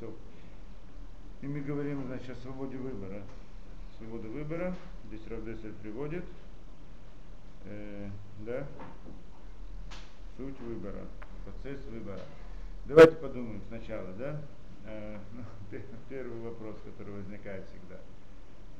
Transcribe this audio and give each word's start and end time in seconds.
То. 0.00 0.12
И 1.42 1.46
мы 1.46 1.60
говорим, 1.60 2.04
значит, 2.06 2.30
о 2.30 2.40
свободе 2.40 2.76
выбора. 2.76 3.22
Свобода 3.98 4.28
выбора. 4.28 4.74
Здесь 5.06 5.26
Равдесель 5.28 5.74
приводит. 5.74 6.24
Э, 7.64 8.08
да? 8.40 8.66
Суть 10.36 10.58
выбора. 10.60 11.06
Процесс 11.44 11.84
выбора. 11.86 12.20
Давайте 12.86 13.16
подумаем 13.16 13.60
сначала, 13.68 14.12
да? 14.14 14.40
Э, 14.86 15.18
ну, 15.32 15.78
первый 16.08 16.40
вопрос, 16.40 16.76
который 16.84 17.14
возникает 17.14 17.66
всегда. 17.68 18.00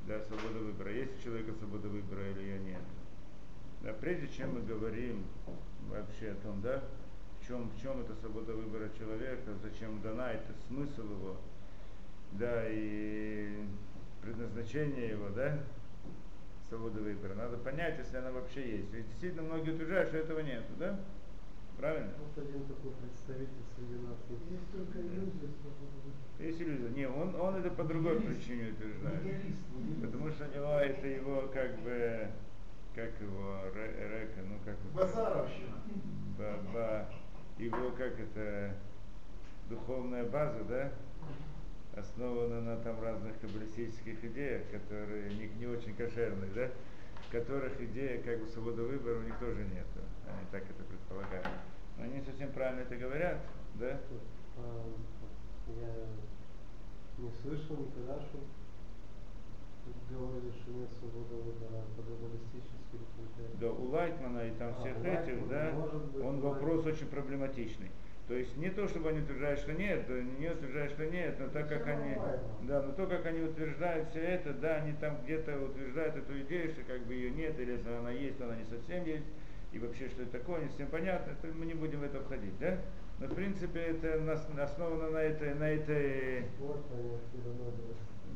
Да, 0.07 0.21
свобода 0.27 0.59
выбора. 0.59 0.93
Есть 0.93 1.19
у 1.19 1.23
человека 1.23 1.53
свобода 1.53 1.89
выбора 1.89 2.31
или 2.31 2.41
ее 2.41 2.59
нет? 2.59 2.83
Да, 3.83 3.93
прежде 3.93 4.29
чем 4.29 4.55
мы 4.55 4.63
говорим 4.63 5.25
вообще 5.89 6.31
о 6.31 6.35
том, 6.37 6.61
да, 6.63 6.83
в 7.45 7.47
чем, 7.47 7.71
в 7.71 7.83
чем 7.83 8.01
это 8.01 8.15
свобода 8.15 8.55
выбора 8.55 8.89
человека, 8.99 9.53
зачем 9.63 10.01
дана, 10.01 10.33
это 10.33 10.55
смысл 10.67 11.03
его, 11.03 11.37
да, 12.33 12.65
и 12.69 13.67
предназначение 14.23 15.11
его, 15.11 15.29
да, 15.29 15.59
свободы 16.69 17.01
выбора. 17.01 17.35
Надо 17.35 17.59
понять, 17.59 17.99
если 17.99 18.17
она 18.17 18.33
вообще 18.33 18.79
есть. 18.79 18.93
Ведь 18.93 19.07
действительно 19.09 19.43
многие 19.43 19.73
утверждают, 19.73 20.09
что 20.09 20.19
этого 20.19 20.41
нет, 20.41 20.65
да? 20.79 20.99
Правильно? 21.77 22.13
Вот 22.19 22.43
один 22.43 22.65
такой 22.65 22.93
представитель 22.93 23.65
среди 23.77 24.01
нас. 24.07 24.17
Есть 24.31 24.73
только 24.73 24.99
иллюзия 25.01 25.49
Есть 26.39 26.63
иллюзия. 26.63 26.89
Не, 26.91 27.09
он, 27.09 27.35
он 27.35 27.57
это 27.57 27.71
по 27.71 27.85
другой 27.85 28.21
причине 28.21 28.71
утверждает. 28.71 29.21
Потому 30.01 30.31
что 30.31 30.45
у 30.45 30.55
него 30.55 30.79
это 30.79 31.07
его 31.07 31.51
как 31.53 31.79
бы, 31.81 32.29
как 32.95 33.21
его, 33.21 33.59
река, 33.75 34.41
ну 34.49 34.57
как 34.65 34.77
Базаровщина. 34.95 35.83
Ба, 36.39 36.59
ба, 36.73 37.09
его 37.59 37.91
как 37.93 38.19
это, 38.19 38.75
духовная 39.69 40.25
база, 40.25 40.65
да? 40.65 40.93
основана 41.97 42.61
на 42.61 42.77
там 42.79 43.01
разных 43.01 43.39
каббалистических 43.41 44.25
идеях, 44.25 44.63
которые 44.71 45.33
не, 45.35 45.47
не 45.59 45.67
очень 45.67 45.95
кошерных, 45.95 46.53
да? 46.55 46.71
в 47.29 47.31
которых 47.31 47.81
идея 47.81 48.21
как 48.23 48.41
бы 48.41 48.49
свободы 48.49 48.83
выбора 48.83 49.19
у 49.19 49.23
них 49.23 49.39
тоже 49.39 49.65
нет. 49.65 49.87
Они 50.27 50.47
так 50.51 50.63
это 50.65 50.83
предполагают. 50.85 51.49
Но 51.97 52.05
они 52.05 52.21
совсем 52.23 52.51
правильно 52.53 52.81
это 52.81 52.97
говорят, 52.97 53.39
да? 53.77 54.01
А, 54.59 54.87
я 55.69 56.07
не 57.19 57.31
слышал 57.43 57.77
никогда, 57.77 58.21
что 58.21 58.41
говорили, 60.11 60.51
что 60.51 60.73
нет 60.73 60.91
свободы 60.99 61.35
выбора 61.35 61.85
каббалистических 61.97 63.61
Да, 63.61 63.71
у 63.71 63.91
Лайтмана 63.91 64.49
и 64.49 64.51
там 64.53 64.71
а, 64.71 64.81
всех 64.81 65.05
этих, 65.05 65.49
да, 65.49 65.73
быть, 65.73 66.24
вопрос 66.85 66.95
очень 66.97 67.07
проблематичный. 67.07 67.91
То 68.29 68.35
есть 68.35 68.57
не 68.57 68.71
то, 68.71 68.89
чтобы 68.89 69.11
они 69.11 69.21
утверждают, 69.21 69.61
что 69.61 69.75
нет, 69.75 70.09
не 70.39 70.49
утверждают, 70.49 70.93
что 70.93 71.05
нет, 71.07 71.37
но 71.39 71.49
так 71.49 71.69
как 71.69 71.87
они, 71.87 72.17
да, 72.63 72.81
но 72.81 72.93
то, 72.93 73.07
как 73.07 73.27
они 73.27 73.43
утверждают 73.43 74.09
все 74.09 74.21
это, 74.21 74.55
да, 74.55 74.77
они 74.77 74.95
там 74.95 75.19
где-то 75.25 75.59
утверждают 75.63 76.17
эту 76.17 76.41
идею, 76.41 76.71
что 76.71 76.83
как 76.85 77.05
бы 77.07 77.13
ее 77.13 77.31
нет, 77.31 77.59
или 77.61 77.73
если 77.73 77.91
она 77.91 78.11
есть, 78.11 78.39
то 78.39 78.45
она 78.45 78.57
не 78.57 78.65
совсем 78.65 79.05
есть, 79.05 79.27
и 79.73 79.79
вообще, 79.79 80.09
что 80.09 80.23
это 80.23 80.39
такое, 80.39 80.63
не 80.63 80.69
всем 80.69 80.87
понятно, 80.87 81.33
это 81.33 81.55
мы 81.55 81.67
не 81.67 81.75
будем 81.75 82.01
в 82.01 82.05
это 82.05 82.21
входить, 82.21 82.59
да? 82.59 82.79
Но 83.19 83.27
в 83.27 83.35
принципе 83.35 83.81
это 83.81 84.33
основано 84.63 85.11
на 85.11 85.19
этой, 85.19 85.55
на 85.55 85.69
этой, 85.69 86.47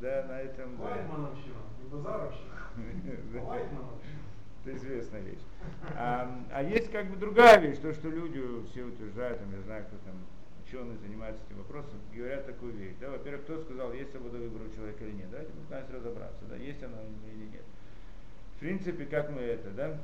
да, 0.02 0.26
на 0.28 0.40
этом, 0.40 0.76
да. 0.76 0.84
Лайтмановщина, 0.84 1.62
не 1.82 1.88
базаровщина. 1.88 2.54
Это 4.64 4.76
известная 4.76 5.20
вещь. 5.20 5.38
А, 5.94 6.44
а 6.52 6.62
есть 6.62 6.90
как 6.90 7.10
бы 7.10 7.16
другая 7.16 7.58
вещь, 7.60 7.78
то, 7.78 7.92
что 7.92 8.08
люди 8.08 8.42
все 8.70 8.82
утверждают, 8.82 9.38
там, 9.38 9.52
я 9.52 9.62
знаю, 9.62 9.84
кто 9.84 9.96
там 9.98 10.14
ученые 10.66 10.98
занимаются 10.98 11.42
этим 11.46 11.58
вопросом, 11.58 11.98
говорят 12.14 12.46
такую 12.46 12.72
вещь. 12.74 12.94
Да, 13.00 13.10
во-первых, 13.10 13.44
кто 13.44 13.60
сказал, 13.60 13.92
есть 13.92 14.10
свобода 14.10 14.38
выбора 14.38 14.64
у 14.64 14.74
человека 14.74 15.04
или 15.04 15.12
нет. 15.12 15.30
Давайте 15.30 15.52
попытаемся 15.52 15.92
разобраться, 15.94 16.44
да, 16.48 16.56
есть 16.56 16.82
она 16.82 16.98
или 17.32 17.44
нет. 17.44 17.64
В 18.56 18.60
принципе, 18.60 19.06
как 19.06 19.30
мы 19.30 19.40
это, 19.40 19.70
да? 19.70 19.98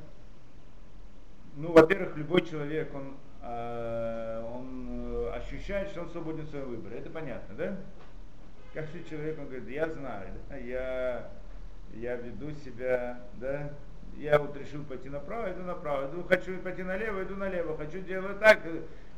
Ну, 1.57 1.71
во-первых, 1.71 2.17
любой 2.17 2.41
человек, 2.41 2.93
он, 2.93 3.15
э, 3.41 4.51
он 4.53 5.33
ощущает, 5.33 5.89
что 5.89 6.01
он 6.01 6.09
свободен 6.09 6.45
в 6.45 6.49
своем 6.49 6.69
выборе. 6.69 6.97
Это 6.97 7.09
понятно, 7.09 7.55
да? 7.55 7.77
Как 8.73 8.91
человек, 9.09 9.39
он 9.39 9.45
говорит, 9.45 9.69
я 9.69 9.89
знаю, 9.89 10.33
да, 10.49 10.57
я, 10.57 11.29
я 11.93 12.15
веду 12.15 12.51
себя, 12.51 13.19
да, 13.35 13.71
я 14.17 14.39
вот 14.39 14.55
решил 14.57 14.83
пойти 14.83 15.09
направо, 15.09 15.51
иду 15.51 15.63
направо, 15.63 16.09
иду, 16.09 16.23
хочу 16.23 16.57
пойти 16.59 16.83
налево, 16.83 17.23
иду 17.23 17.35
налево, 17.35 17.77
хочу 17.77 17.99
делать 17.99 18.39
так, 18.39 18.59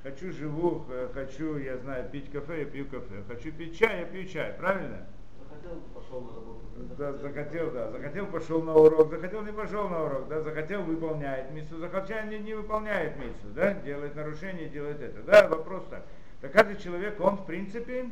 хочу 0.04 0.32
живу, 0.32 0.86
хочу, 1.14 1.58
я 1.58 1.78
знаю, 1.78 2.10
пить 2.10 2.32
кафе, 2.32 2.60
я 2.60 2.66
пью 2.66 2.86
кафе, 2.86 3.24
хочу 3.28 3.52
пить 3.52 3.78
чай, 3.78 4.02
я 4.02 4.06
пью 4.06 4.26
чай, 4.26 4.54
правильно? 4.58 5.06
Захотел, 5.40 5.82
пошел 5.94 6.22
на 6.22 6.36
работу. 6.36 6.62
Да, 6.98 7.14
захотел, 7.14 7.72
да, 7.72 7.92
захотел, 7.92 8.28
пошел 8.28 8.62
на 8.62 8.74
урок, 8.76 9.10
захотел, 9.10 9.42
не 9.42 9.52
пошел 9.52 9.90
на 9.90 10.04
урок, 10.04 10.28
да, 10.28 10.42
захотел, 10.42 10.84
выполняет 10.84 11.52
миссу, 11.52 11.78
захотел, 11.78 12.26
не, 12.26 12.40
не 12.40 12.54
выполняет 12.54 13.18
миссу, 13.18 13.48
да, 13.56 13.74
делает 13.74 14.16
нарушение, 14.16 14.70
делает 14.70 15.02
это, 15.02 15.22
да, 15.24 15.48
вопрос 15.48 15.84
так. 15.90 16.04
Так 16.42 16.52
каждый 16.52 16.78
человек, 16.78 17.20
он 17.20 17.38
в 17.38 17.46
принципе 17.46 18.10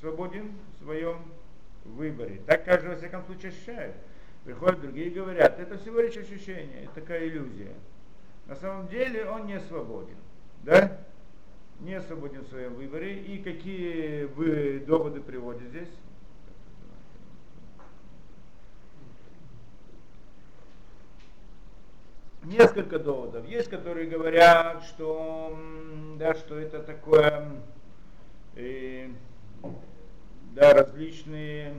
свободен 0.00 0.52
в 0.74 0.84
своем 0.84 1.18
выборе, 1.84 2.40
так 2.46 2.64
каждый 2.64 2.90
во 2.90 2.96
всяком 2.96 3.24
случае 3.24 3.50
ощущает. 3.50 3.94
Приходят 4.44 4.80
другие 4.80 5.08
и 5.08 5.10
говорят, 5.10 5.58
это 5.58 5.76
всего 5.78 6.00
лишь 6.00 6.16
ощущение, 6.16 6.84
это 6.84 6.94
такая 7.00 7.26
иллюзия. 7.26 7.74
На 8.46 8.56
самом 8.56 8.88
деле 8.88 9.26
он 9.26 9.46
не 9.46 9.60
свободен. 9.60 10.16
Да? 10.62 10.98
Не 11.80 12.00
свободен 12.00 12.42
в 12.42 12.48
своем 12.48 12.74
выборе. 12.74 13.22
И 13.22 13.38
какие 13.38 14.24
вы 14.24 14.80
доводы 14.80 15.20
приводите 15.20 15.68
здесь? 15.68 15.88
Несколько 22.42 22.98
доводов. 22.98 23.46
Есть, 23.46 23.68
которые 23.68 24.08
говорят, 24.08 24.82
что, 24.84 25.58
да, 26.16 26.32
что 26.34 26.58
это 26.58 26.82
такое, 26.82 27.50
э, 28.56 29.08
да, 30.54 30.72
различные 30.72 31.74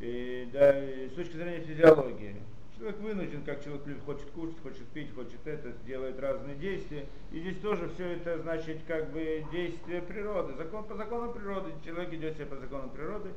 и, 0.00 0.48
да, 0.52 0.78
и 0.78 1.08
с 1.08 1.12
точки 1.12 1.36
зрения 1.36 1.60
физиологии. 1.60 2.36
Человек 2.76 3.00
вынужден, 3.00 3.42
как 3.42 3.64
человек 3.64 3.82
хочет 4.04 4.30
кушать, 4.32 4.60
хочет 4.62 4.86
пить, 4.88 5.14
хочет 5.14 5.46
это, 5.46 5.72
делает 5.86 6.20
разные 6.20 6.56
действия. 6.56 7.06
И 7.32 7.40
здесь 7.40 7.58
тоже 7.58 7.88
все 7.94 8.12
это 8.12 8.38
значит 8.38 8.80
как 8.86 9.10
бы 9.12 9.44
действие 9.50 10.02
природы. 10.02 10.52
Закон 10.58 10.84
по 10.84 10.94
законам 10.94 11.32
природы. 11.32 11.72
Человек 11.84 12.12
идет 12.12 12.34
себе 12.34 12.44
по 12.44 12.56
законам 12.56 12.90
природы. 12.90 13.30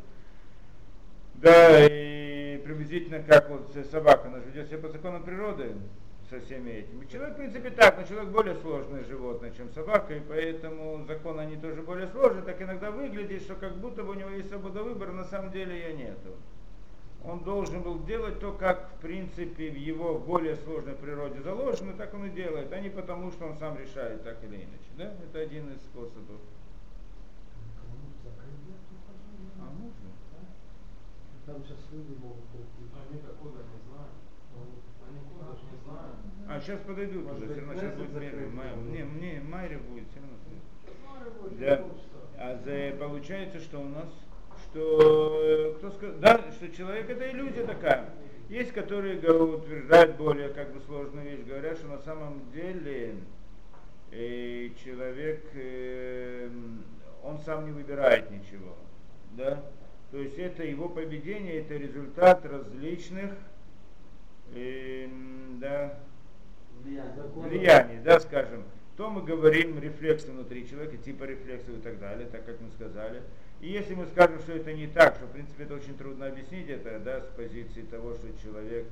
Да, 1.35 1.87
и 1.87 2.57
приблизительно 2.65 3.23
как 3.23 3.49
вот 3.49 3.73
собака, 3.89 4.27
она 4.27 4.39
ведет 4.39 4.67
себя 4.67 4.79
по 4.79 4.89
законам 4.89 5.23
природы 5.23 5.71
со 6.29 6.39
всеми 6.39 6.69
этими. 6.69 7.05
Человек, 7.05 7.33
в 7.33 7.37
принципе, 7.37 7.69
так, 7.71 7.97
но 7.97 8.03
человек 8.03 8.29
более 8.29 8.55
сложное 8.55 9.03
животное, 9.03 9.51
чем 9.51 9.71
собака, 9.73 10.13
и 10.15 10.19
поэтому 10.19 11.03
законы 11.05 11.41
они 11.41 11.57
тоже 11.57 11.81
более 11.81 12.07
сложные. 12.07 12.43
Так 12.43 12.61
иногда 12.61 12.91
выглядит, 12.91 13.41
что 13.41 13.55
как 13.55 13.77
будто 13.77 14.03
бы 14.03 14.11
у 14.11 14.13
него 14.13 14.29
есть 14.29 14.49
свобода 14.49 14.83
выбора, 14.83 15.11
на 15.11 15.25
самом 15.25 15.51
деле 15.51 15.75
ее 15.75 15.93
нету. 15.93 16.35
Он 17.23 17.43
должен 17.43 17.81
был 17.81 18.03
делать 18.05 18.39
то, 18.39 18.53
как, 18.53 18.91
в 18.93 19.01
принципе, 19.01 19.69
в 19.69 19.75
его 19.75 20.19
более 20.19 20.55
сложной 20.55 20.95
природе 20.95 21.41
заложено, 21.41 21.93
так 21.93 22.13
он 22.13 22.27
и 22.27 22.29
делает, 22.29 22.71
а 22.71 22.79
не 22.79 22.89
потому, 22.89 23.31
что 23.31 23.45
он 23.45 23.57
сам 23.57 23.77
решает 23.77 24.23
так 24.23 24.41
или 24.43 24.55
иначе. 24.55 24.89
Да? 24.97 25.13
Это 25.23 25.39
один 25.39 25.73
из 25.73 25.81
способов. 25.81 26.39
А 29.59 29.63
можно? 29.63 30.09
Там 31.45 31.63
сейчас 31.63 31.79
люди 31.91 32.15
могут 32.21 32.45
Они 32.55 33.19
такого 33.19 33.57
не 33.57 33.79
знают. 33.89 34.13
Они 35.09 35.19
куда 35.27 35.57
не 35.59 35.77
знают. 35.83 36.38
А 36.49 36.59
сейчас 36.59 36.79
подойдут 36.79 37.31
уже, 37.31 37.45
все 37.45 37.61
равно 37.61 37.73
сейчас 37.75 37.93
будет 37.93 38.11
Майри. 38.11 38.75
Не, 38.91 39.03
мне 39.03 39.41
Майри 39.47 39.75
будет, 39.75 40.05
все 40.09 40.19
равно. 40.19 40.35
Да. 41.59 41.85
А 42.39 42.57
за, 42.65 42.97
получается, 42.97 43.59
что 43.59 43.79
у 43.79 43.87
нас 43.87 44.09
что, 44.63 45.75
кто 45.77 45.91
сказал, 45.91 46.15
да, 46.17 46.41
что 46.51 46.69
человек 46.69 47.07
это 47.07 47.29
иллюзия 47.29 47.65
такая. 47.65 48.09
Есть, 48.49 48.71
которые 48.71 49.19
утверждают 49.19 50.17
более 50.17 50.49
как 50.49 50.73
бы 50.73 50.81
сложную 50.81 51.29
вещь, 51.29 51.45
говорят, 51.45 51.77
что 51.77 51.87
на 51.87 51.99
самом 51.99 52.41
деле 52.51 53.13
э, 54.11 54.69
человек, 54.83 55.45
э, 55.53 56.49
он 57.23 57.37
сам 57.45 57.65
не 57.67 57.71
выбирает 57.71 58.31
ничего. 58.31 58.75
Да? 59.33 59.63
То 60.09 60.17
есть 60.17 60.39
это 60.39 60.63
его 60.63 60.89
поведение, 60.89 61.59
это 61.61 61.75
результат 61.75 62.43
различных 62.43 63.33
э, 64.55 65.07
да, 65.59 65.99
влияний, 66.83 67.99
да, 68.03 68.19
скажем. 68.19 68.63
То 68.97 69.09
мы 69.09 69.23
говорим 69.23 69.79
рефлексы 69.79 70.29
внутри 70.29 70.67
человека, 70.67 70.97
типа 70.97 71.23
рефлексов 71.23 71.77
и 71.77 71.81
так 71.81 71.99
далее, 71.99 72.27
так 72.27 72.45
как 72.45 72.59
мы 72.59 72.69
сказали. 72.71 73.21
И 73.61 73.69
если 73.69 73.95
мы 73.95 74.05
скажем, 74.07 74.39
что 74.39 74.53
это 74.53 74.73
не 74.73 74.87
так, 74.87 75.15
что 75.15 75.25
в 75.25 75.31
принципе 75.31 75.63
это 75.63 75.75
очень 75.75 75.97
трудно 75.97 76.27
объяснить, 76.27 76.69
это 76.69 76.99
да, 76.99 77.21
с 77.21 77.27
позиции 77.35 77.81
того, 77.83 78.13
что 78.13 78.27
человек 78.41 78.87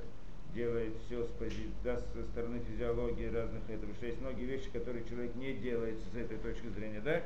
делает 0.53 0.93
все 1.05 1.23
с, 1.23 1.29
пози... 1.31 1.69
да, 1.83 1.97
со 1.97 2.23
стороны 2.31 2.59
физиологии 2.59 3.27
разных 3.27 3.69
этого, 3.69 3.93
что 3.93 4.05
есть 4.05 4.19
многие 4.21 4.45
вещи, 4.45 4.69
которые 4.71 5.05
человек 5.05 5.35
не 5.35 5.53
делает 5.53 5.97
с 6.11 6.15
этой 6.15 6.37
точки 6.37 6.67
зрения, 6.67 7.01
да? 7.01 7.21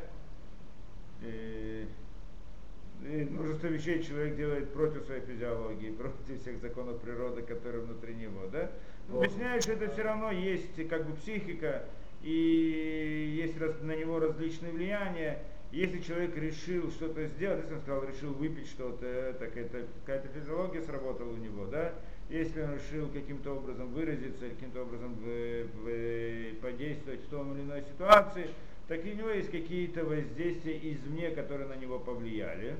И... 1.21 1.87
И 3.03 3.27
множество 3.31 3.65
вещей 3.65 4.03
человек 4.03 4.35
делает 4.35 4.73
против 4.73 5.05
своей 5.05 5.21
физиологии, 5.21 5.89
против 5.97 6.39
всех 6.39 6.59
законов 6.61 6.99
природы, 7.01 7.41
которые 7.41 7.83
внутри 7.83 8.13
него, 8.13 8.47
да? 8.51 8.69
Объясняю, 9.09 9.61
что 9.61 9.73
это 9.73 9.89
все 9.91 10.03
равно 10.03 10.31
есть 10.31 10.87
как 10.87 11.05
бы 11.05 11.15
психика, 11.15 11.83
и 12.21 13.41
есть 13.41 13.59
на 13.81 13.95
него 13.95 14.19
различные 14.19 14.71
влияния. 14.71 15.39
Если 15.71 15.99
человек 16.01 16.35
решил 16.35 16.91
что-то 16.91 17.27
сделать, 17.27 17.61
если 17.61 17.75
он 17.75 17.81
сказал, 17.81 18.03
решил 18.03 18.33
выпить 18.33 18.67
что-то, 18.67 19.35
так 19.39 19.55
это 19.55 19.85
какая-то 20.05 20.27
физиология 20.37 20.81
сработала 20.81 21.31
у 21.31 21.37
него, 21.37 21.65
да? 21.65 21.93
Если 22.29 22.61
он 22.61 22.75
решил 22.75 23.07
каким-то 23.09 23.55
образом 23.55 23.87
выразиться, 23.93 24.49
каким-то 24.49 24.81
образом 24.83 25.15
подействовать 26.61 27.21
в 27.21 27.29
том 27.29 27.53
или 27.53 27.61
иной 27.63 27.83
ситуации, 27.83 28.49
так 28.87 29.05
и 29.05 29.11
у 29.11 29.15
него 29.15 29.29
есть 29.29 29.49
какие-то 29.49 30.03
воздействия 30.03 30.77
извне, 30.77 31.31
которые 31.31 31.67
на 31.69 31.75
него 31.75 31.99
повлияли. 31.99 32.75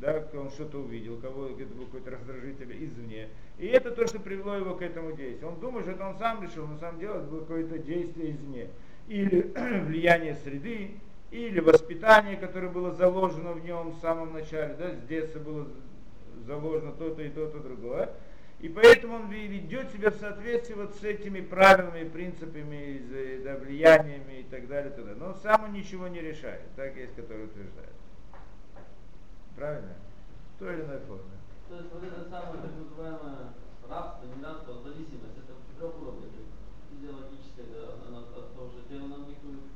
Да, 0.00 0.24
он 0.34 0.48
что-то 0.50 0.78
увидел, 0.78 1.16
кого 1.16 1.48
какой-то 1.48 2.10
раздражитель 2.12 2.84
извне. 2.84 3.28
И 3.58 3.66
это 3.66 3.90
то, 3.90 4.06
что 4.06 4.20
привело 4.20 4.54
его 4.54 4.76
к 4.76 4.82
этому 4.82 5.10
действию. 5.10 5.50
Он 5.50 5.58
думает, 5.58 5.86
что 5.86 5.94
это 5.94 6.06
он 6.06 6.16
сам 6.18 6.40
решил, 6.40 6.66
но 6.66 6.74
на 6.74 6.78
самом 6.78 7.00
деле 7.00 7.14
это 7.14 7.22
было 7.22 7.40
какое-то 7.40 7.78
действие 7.78 8.32
извне. 8.32 8.68
Или 9.08 9.52
влияние 9.86 10.36
среды, 10.36 10.92
или 11.32 11.58
воспитание, 11.58 12.36
которое 12.36 12.68
было 12.68 12.92
заложено 12.92 13.52
в 13.52 13.64
нем 13.64 13.90
в 13.90 14.00
самом 14.00 14.32
начале, 14.34 14.74
да, 14.74 14.94
с 14.94 15.02
детства 15.08 15.40
было 15.40 15.66
заложено 16.46 16.92
то-то 16.92 17.22
и 17.22 17.28
то-то 17.28 17.58
другое. 17.58 18.10
И 18.60 18.68
поэтому 18.68 19.16
он 19.16 19.30
ведет 19.30 19.90
себя 19.90 20.10
в 20.10 20.16
соответствии 20.16 20.74
вот 20.74 20.94
с 20.94 21.02
этими 21.02 21.40
правилами, 21.40 22.08
принципами, 22.08 23.02
да, 23.42 23.56
влияниями 23.56 24.40
и 24.40 24.42
так 24.44 24.68
далее, 24.68 24.92
так 24.92 25.04
далее. 25.04 25.20
Но 25.20 25.34
сам 25.34 25.64
он 25.64 25.72
ничего 25.72 26.06
не 26.06 26.20
решает, 26.20 26.62
так 26.76 26.96
есть, 26.96 27.16
который 27.16 27.46
утверждает. 27.46 27.97
Правильно? 29.58 29.94
В 30.54 30.58
той 30.60 30.74
или 30.74 30.82
иной 30.86 31.00
форме. 31.10 31.34
То 31.68 31.74
есть 31.82 31.90
вот 31.92 32.02
это 32.04 32.30
самое 32.30 32.62
так 32.62 32.70
называемое 32.78 33.58
рабство, 33.90 34.24
не 34.30 34.38
рабство, 34.38 34.78
а 34.78 34.82
зависимость, 34.86 35.34
это 35.34 35.52
в 35.58 35.74
трех 35.74 35.98
уровнях. 35.98 36.30
Физиологическое, 36.94 37.66
да, 37.74 37.98
она 38.06 38.22
от 38.22 38.54
того 38.54 38.70
же 38.70 38.86
диктует, 38.86 39.66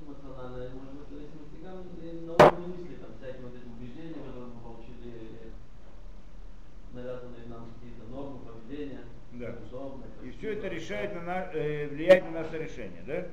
эмоциональная, 0.00 0.70
может 0.72 0.96
быть, 0.96 1.08
зависимость, 1.12 1.52
и 1.60 2.24
на 2.24 2.32
уровне 2.32 2.66
мысли, 2.72 2.96
там, 2.96 3.12
всякие 3.20 3.44
вот 3.44 3.54
эти 3.54 3.68
убеждения, 3.68 4.24
которые 4.24 4.48
мы 4.48 4.60
получили 4.64 5.52
навязанные 6.92 7.46
нам 7.46 7.68
какие-то 7.76 8.08
нормы 8.08 8.40
поведения, 8.40 9.04
да. 9.32 9.54
удобно. 9.68 10.04
И 10.24 10.30
все 10.30 10.54
это 10.54 10.68
решает 10.68 11.14
на, 11.14 11.22
на, 11.22 11.52
э, 11.52 11.86
влияет 11.88 12.24
на 12.24 12.42
наше 12.42 12.58
решение, 12.58 13.04
да? 13.06 13.28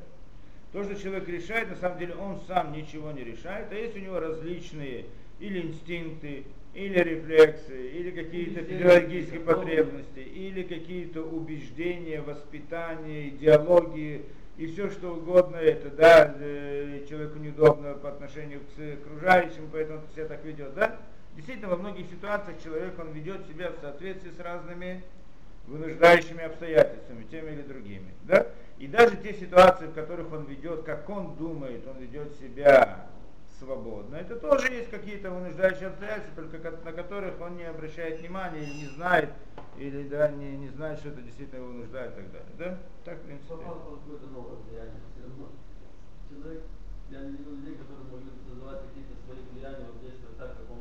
То, 0.73 0.83
что 0.83 0.95
человек 0.95 1.27
решает, 1.29 1.69
на 1.69 1.77
самом 1.77 1.97
деле 1.97 2.15
он 2.15 2.38
сам 2.47 2.73
ничего 2.73 3.11
не 3.11 3.23
решает, 3.23 3.71
а 3.71 3.75
есть 3.75 3.95
у 3.95 4.00
него 4.00 4.19
различные 4.19 5.05
или 5.39 5.62
инстинкты, 5.62 6.45
или 6.74 7.00
рефлексы, 7.00 7.89
или 7.89 8.12
какие-то 8.12 8.63
физиологические 8.63 9.39
потребности, 9.39 10.19
или 10.19 10.63
какие-то 10.63 11.22
убеждения, 11.22 12.22
воспитания, 12.22 13.30
идеологии, 13.30 14.24
и 14.57 14.68
все 14.68 14.89
что 14.89 15.16
угодно 15.16 15.57
это, 15.57 15.89
да, 15.89 16.36
э, 16.39 17.06
человеку 17.07 17.38
неудобно 17.39 17.94
по 17.94 18.10
отношению 18.10 18.62
к 18.75 19.06
окружающим, 19.06 19.69
поэтому 19.72 20.00
он 20.00 20.06
себя 20.13 20.25
так 20.25 20.44
ведет, 20.44 20.74
да? 20.74 21.00
Действительно, 21.36 21.69
во 21.69 21.78
многих 21.78 22.07
ситуациях 22.07 22.62
человек, 22.63 22.98
он 23.00 23.12
ведет 23.12 23.45
себя 23.48 23.69
в 23.69 23.80
соответствии 23.80 24.31
с 24.31 24.39
разными 24.39 25.04
вынуждающими 25.68 26.44
обстоятельствами, 26.44 27.25
теми 27.25 27.51
или 27.51 27.62
другими. 27.62 28.13
Да? 28.24 28.48
И 28.80 28.88
даже 28.88 29.18
те 29.18 29.34
ситуации, 29.34 29.86
в 29.86 29.94
которых 29.94 30.31
он 30.31 30.45
ведет, 30.45 30.84
как 30.84 31.10
он 31.10 31.36
думает, 31.36 31.86
он 31.88 31.98
ведет 31.98 32.34
себя 32.39 33.07
свободно, 33.59 34.15
это 34.15 34.36
тоже 34.38 34.71
есть 34.71 34.89
какие-то 34.89 35.31
вынуждающие 35.31 35.88
обстоятельства, 35.88 36.44
только 36.44 36.71
на 36.83 36.94
которых 36.94 37.39
он 37.42 37.57
не 37.57 37.63
обращает 37.63 38.19
внимания 38.19 38.63
или 38.63 38.74
не 38.74 38.88
знает, 38.88 39.30
или 39.77 40.07
да, 40.07 40.30
не, 40.30 40.57
не 40.57 40.69
знает, 40.69 41.00
что 41.00 41.09
это 41.09 41.21
действительно 41.21 41.59
его 41.59 41.68
вынуждает 41.68 42.13
и 42.13 42.15
так 42.15 42.31
далее. 42.31 42.54
Да? 42.57 42.80
Так, 43.06 43.18
в 43.19 43.25
принципе. 43.25 43.56
какое-то 43.56 44.27
новое 44.27 44.56
влияние. 44.68 45.01
Человек, 46.30 46.63
я 47.09 47.21
не 47.21 47.31
видел 47.38 47.51
людей, 47.51 47.75
которые 47.77 48.06
могут 48.06 48.33
создавать 48.48 48.81
какие-то 48.88 49.15
свои 49.25 49.39
влияния, 49.51 49.86
вот 49.88 50.01
действовать 50.01 50.38
так, 50.38 50.57
как 50.57 50.69
он 50.69 50.80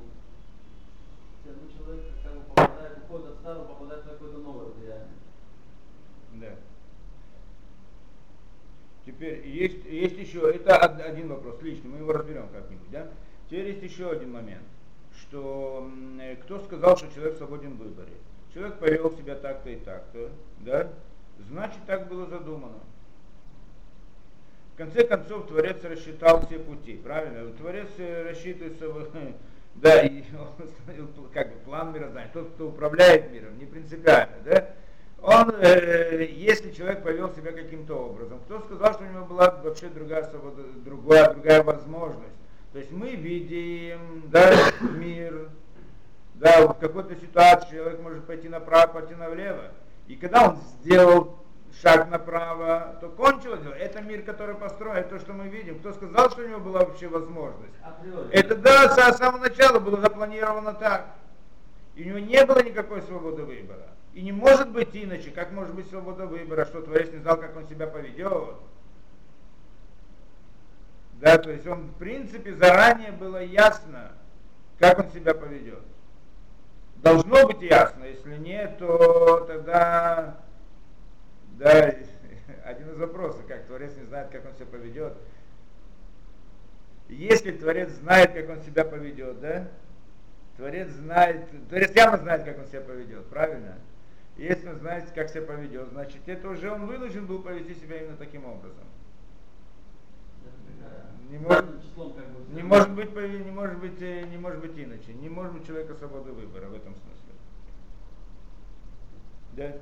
один 1.49 1.71
человек 1.71 2.05
как 2.23 2.35
бы 2.35 2.41
попадает, 2.55 2.99
уходит 2.99 3.27
от 3.29 3.39
старого, 3.39 3.65
попадает 3.67 4.05
в 4.05 4.09
какое-то 4.09 4.39
новое 4.39 4.67
влияние. 4.67 5.15
Да. 6.35 6.57
Теперь 9.07 9.47
есть, 9.47 9.85
есть 9.85 10.19
еще, 10.19 10.51
это 10.51 10.79
один 10.79 11.29
вопрос 11.29 11.63
личный, 11.63 11.91
мы 11.91 11.99
его 11.99 12.13
разберем 12.13 12.49
как-нибудь, 12.49 12.91
да? 12.91 13.09
Теперь 13.49 13.69
есть 13.69 13.83
еще 13.85 14.11
один 14.11 14.33
момент, 14.33 14.65
что 15.21 15.89
кто 16.43 16.59
сказал, 16.59 16.97
что 16.97 17.09
человек 17.15 17.37
свободен 17.37 17.75
в 17.75 17.79
выборе? 17.79 18.13
Человек 18.53 18.79
повел 18.81 19.17
себя 19.17 19.37
так-то 19.37 19.71
и 19.71 19.77
так-то, 19.77 20.31
да? 20.59 20.93
Значит, 21.39 21.79
так 21.87 22.09
было 22.09 22.27
задумано. 22.27 22.81
В 24.75 24.77
конце 24.77 25.07
концов, 25.07 25.47
Творец 25.47 25.83
рассчитал 25.85 26.45
все 26.45 26.59
пути, 26.59 26.97
правильно? 26.97 27.51
Творец 27.53 27.89
э, 27.99 28.25
рассчитывается 28.25 28.89
да, 29.77 30.03
и 30.03 30.25
он 30.37 31.29
как 31.33 31.53
бы 31.53 31.61
план 31.61 31.93
мироздания. 31.93 32.31
Тот, 32.33 32.51
кто 32.51 32.69
управляет 32.69 33.31
миром, 33.31 33.57
не 33.57 33.67
принципиально, 33.67 34.37
да? 34.45 34.75
Он, 35.23 35.51
э, 35.61 36.25
если 36.31 36.71
человек 36.73 37.03
повел 37.03 37.33
себя 37.35 37.53
каким-то 37.53 37.95
образом, 37.95 38.39
кто 38.41 38.61
сказал, 38.61 38.93
что 38.93 39.05
у 39.05 39.09
него 39.09 39.25
была 39.25 39.51
вообще 39.63 39.89
другая 39.89 40.25
свобода, 40.25 40.63
другая, 40.85 41.33
другая 41.33 41.63
возможность? 41.63 42.35
То 42.73 42.79
есть 42.79 42.93
мы 42.93 43.11
видим, 43.15 44.23
да, 44.27 44.53
мир, 44.81 45.49
да, 46.35 46.67
в 46.67 46.79
какой-то 46.79 47.17
ситуации 47.17 47.71
человек 47.71 48.01
может 48.03 48.27
пойти 48.27 48.49
направо, 48.49 48.93
пойти 48.93 49.15
налево. 49.15 49.73
И 50.07 50.17
когда 50.17 50.51
он 50.51 50.59
сделал 50.81 51.39
шаг 51.83 52.11
направо, 52.11 52.97
то 53.01 53.09
кончилось 53.09 53.61
дело. 53.61 53.73
Это 53.75 54.01
мир, 54.03 54.23
который 54.23 54.55
построен, 54.55 55.09
то, 55.09 55.19
что 55.19 55.33
мы 55.33 55.49
видим. 55.49 55.79
Кто 55.79 55.93
сказал, 55.93 56.31
что 56.31 56.43
у 56.43 56.49
него 56.49 56.61
была 56.61 56.81
вообще 56.81 57.09
возможность? 57.09 57.75
Априори. 57.83 58.29
Это 58.33 58.57
да, 58.57 58.89
с 58.91 59.17
самого 59.17 59.41
начала 59.41 59.79
было 59.79 60.01
запланировано 60.01 60.75
так. 60.75 61.07
И 61.95 62.03
у 62.05 62.07
него 62.07 62.19
не 62.19 62.45
было 62.45 62.63
никакой 62.63 63.03
свободы 63.03 63.43
выбора. 63.43 63.89
И 64.17 64.23
не 64.23 64.33
может 64.33 64.71
быть 64.71 64.89
иначе. 64.95 65.31
Как 65.31 65.53
может 65.53 65.75
быть 65.75 65.91
свобода 65.91 66.25
выбора, 66.25 66.65
что 66.65 66.81
Творец 66.81 67.13
не 67.13 67.19
знал, 67.19 67.37
как 67.39 67.55
он 67.55 67.69
себя 67.69 67.87
поведет? 67.87 68.57
Да, 71.21 71.37
то 71.37 71.51
есть 71.51 71.67
он, 71.67 71.89
в 71.89 71.99
принципе, 71.99 72.55
заранее 72.55 73.13
было 73.13 73.45
ясно, 73.45 74.13
как 74.79 75.01
он 75.01 75.11
себя 75.11 75.35
поведет. 75.35 75.83
Должно 76.97 77.47
быть 77.47 77.61
ясно, 77.61 78.05
если 78.05 78.39
нет, 78.39 78.79
то 78.79 79.45
тогда 79.47 80.41
да, 81.59 81.95
один 82.65 82.93
из 82.93 82.97
вопросов, 82.97 83.45
как 83.47 83.67
Творец 83.67 83.95
не 83.99 84.07
знает, 84.07 84.31
как 84.31 84.47
он 84.47 84.55
себя 84.55 84.65
поведет. 84.65 85.13
Если 87.11 87.51
Творец 87.51 87.91
знает, 87.91 88.33
как 88.33 88.49
он 88.49 88.63
себя 88.63 88.87
поведет, 88.87 89.41
да, 89.41 89.69
Творец 90.57 90.89
знает, 90.89 91.51
Творец 91.69 91.95
явно 91.95 92.17
знает, 92.17 92.45
как 92.45 92.59
он 92.59 92.67
себя 92.69 92.81
поведет, 92.81 93.27
правильно? 93.27 93.77
Если 94.37 94.69
он 94.69 94.77
знает, 94.77 95.11
как 95.13 95.31
себя 95.31 95.43
поведет, 95.43 95.89
значит, 95.89 96.21
это 96.27 96.51
уже 96.51 96.71
он 96.71 96.87
вынужден 96.87 97.27
был 97.27 97.43
повести 97.43 97.75
себя 97.75 98.03
именно 98.03 98.17
таким 98.17 98.45
образом. 98.45 98.85
Не 101.31 101.39
может, 101.39 101.65
не 102.53 102.63
может 102.63 102.91
быть, 102.93 103.15
не 103.15 103.51
может 103.51 103.79
быть, 103.81 104.01
э, 104.01 104.23
не 104.27 104.37
может 104.37 104.61
быть 104.61 104.79
иначе. 104.79 105.13
Не 105.15 105.29
может 105.29 105.55
быть 105.55 105.67
человека 105.67 105.95
свободы 105.95 106.33
выбора 106.33 106.67
в 106.67 106.75
этом 106.75 106.95
смысле. 106.95 107.33
Да? 109.55 109.77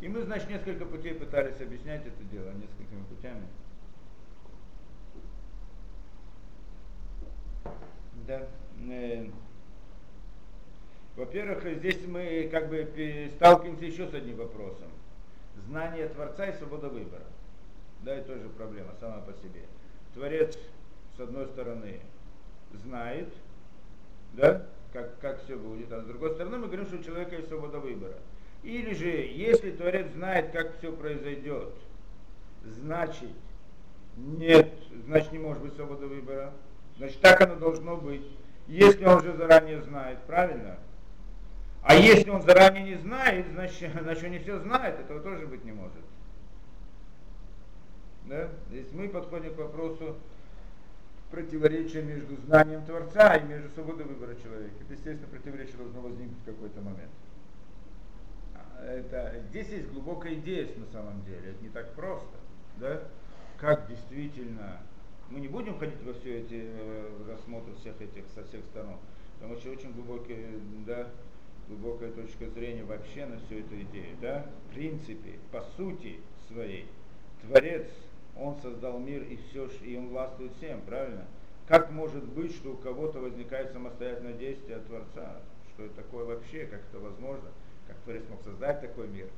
И 0.00 0.08
мы, 0.08 0.22
значит, 0.22 0.48
несколько 0.50 0.84
путей 0.84 1.14
пытались 1.14 1.60
объяснять 1.60 2.06
это 2.06 2.22
дело, 2.24 2.50
несколькими 2.52 3.02
путями. 3.08 3.46
Да. 8.26 8.46
Во-первых, 11.16 11.64
здесь 11.78 12.06
мы 12.06 12.48
как 12.52 12.68
бы 12.68 12.86
сталкиваемся 13.36 13.84
еще 13.86 14.06
с 14.06 14.14
одним 14.14 14.36
вопросом. 14.36 14.88
Знание 15.66 16.08
Творца 16.08 16.46
и 16.46 16.56
свобода 16.58 16.88
выбора. 16.90 17.24
Да, 18.02 18.14
это 18.14 18.34
тоже 18.34 18.50
проблема 18.50 18.92
сама 19.00 19.22
по 19.22 19.32
себе. 19.32 19.62
Творец, 20.12 20.58
с 21.16 21.20
одной 21.20 21.46
стороны, 21.46 22.00
знает, 22.84 23.28
да, 24.34 24.66
как, 24.92 25.18
как 25.20 25.42
все 25.44 25.56
будет, 25.56 25.90
а 25.90 26.02
с 26.02 26.04
другой 26.04 26.34
стороны 26.34 26.58
мы 26.58 26.66
говорим, 26.66 26.86
что 26.86 26.96
у 26.96 27.02
человека 27.02 27.36
есть 27.36 27.48
свобода 27.48 27.78
выбора. 27.78 28.18
Или 28.62 28.92
же, 28.92 29.08
если 29.08 29.70
Творец 29.70 30.08
знает, 30.12 30.50
как 30.52 30.76
все 30.78 30.92
произойдет, 30.92 31.72
значит, 32.64 33.30
нет, 34.16 34.70
значит 35.06 35.32
не 35.32 35.38
может 35.38 35.62
быть 35.62 35.74
свободы 35.74 36.06
выбора. 36.06 36.52
Значит, 36.98 37.20
так 37.20 37.40
оно 37.40 37.56
должно 37.56 37.96
быть. 37.96 38.26
Если 38.66 39.04
он 39.04 39.18
уже 39.18 39.34
заранее 39.34 39.80
знает, 39.82 40.18
правильно? 40.26 40.78
А 41.86 41.94
если 41.94 42.30
он 42.30 42.42
заранее 42.42 42.82
не 42.82 42.96
знает, 42.96 43.46
значит, 43.52 43.92
значит 44.02 44.24
он 44.24 44.30
не 44.32 44.38
все 44.40 44.58
знает, 44.58 44.98
этого 44.98 45.20
тоже 45.20 45.46
быть 45.46 45.64
не 45.64 45.70
может. 45.70 46.02
Да? 48.24 48.48
Здесь 48.68 48.88
мы 48.92 49.08
подходим 49.08 49.54
к 49.54 49.58
вопросу, 49.58 50.16
противоречие 51.30 52.02
между 52.02 52.36
знанием 52.42 52.84
Творца 52.84 53.36
и 53.36 53.44
между 53.44 53.68
свободой 53.70 54.04
выбора 54.04 54.34
человека. 54.34 54.74
Это, 54.80 54.94
естественно, 54.94 55.28
противоречие 55.28 55.76
должно 55.76 56.00
возникнуть 56.00 56.38
в 56.40 56.44
какой-то 56.44 56.80
момент. 56.80 57.10
А, 58.54 58.84
это, 58.84 59.40
здесь 59.50 59.68
есть 59.68 59.88
глубокая 59.88 60.34
идея 60.34 60.68
на 60.76 60.86
самом 60.86 61.24
деле, 61.24 61.50
это 61.50 61.62
не 61.62 61.68
так 61.68 61.94
просто. 61.94 62.36
Да? 62.78 63.04
Как 63.58 63.86
действительно, 63.88 64.78
мы 65.30 65.38
не 65.38 65.48
будем 65.48 65.78
ходить 65.78 66.02
во 66.02 66.14
все 66.14 66.40
эти 66.40 66.64
э, 66.64 67.10
рассмотры 67.28 67.74
всех 67.76 68.00
этих 68.00 68.24
со 68.34 68.42
всех 68.42 68.64
сторон, 68.72 68.98
потому 69.34 69.56
что 69.56 69.70
очень 69.70 69.92
глубокие, 69.92 70.48
да, 70.84 71.06
глубокая 71.68 72.12
точка 72.12 72.48
зрения 72.50 72.84
вообще 72.84 73.26
на 73.26 73.38
всю 73.38 73.58
эту 73.58 73.80
идею. 73.82 74.16
Да? 74.20 74.46
В 74.68 74.74
принципе, 74.74 75.38
по 75.52 75.62
сути 75.76 76.20
своей, 76.48 76.86
Творец 77.42 77.86
он 78.36 78.56
создал 78.60 78.98
мир 78.98 79.22
и 79.22 79.36
все, 79.36 79.68
и 79.82 79.96
он 79.96 80.08
властвует 80.08 80.52
всем, 80.56 80.80
правильно? 80.82 81.26
Как 81.66 81.90
может 81.90 82.24
быть, 82.24 82.54
что 82.54 82.72
у 82.72 82.76
кого-то 82.76 83.18
возникает 83.18 83.72
самостоятельное 83.72 84.34
действие 84.34 84.76
от 84.76 84.86
Творца? 84.86 85.40
Что 85.74 85.84
это 85.84 85.94
такое 85.96 86.24
вообще, 86.24 86.66
как 86.66 86.80
это 86.90 86.98
возможно? 87.00 87.48
Как 87.86 87.96
Творец 87.98 88.22
мог 88.30 88.42
создать 88.42 88.80
такой 88.80 89.08
мир? 89.08 89.28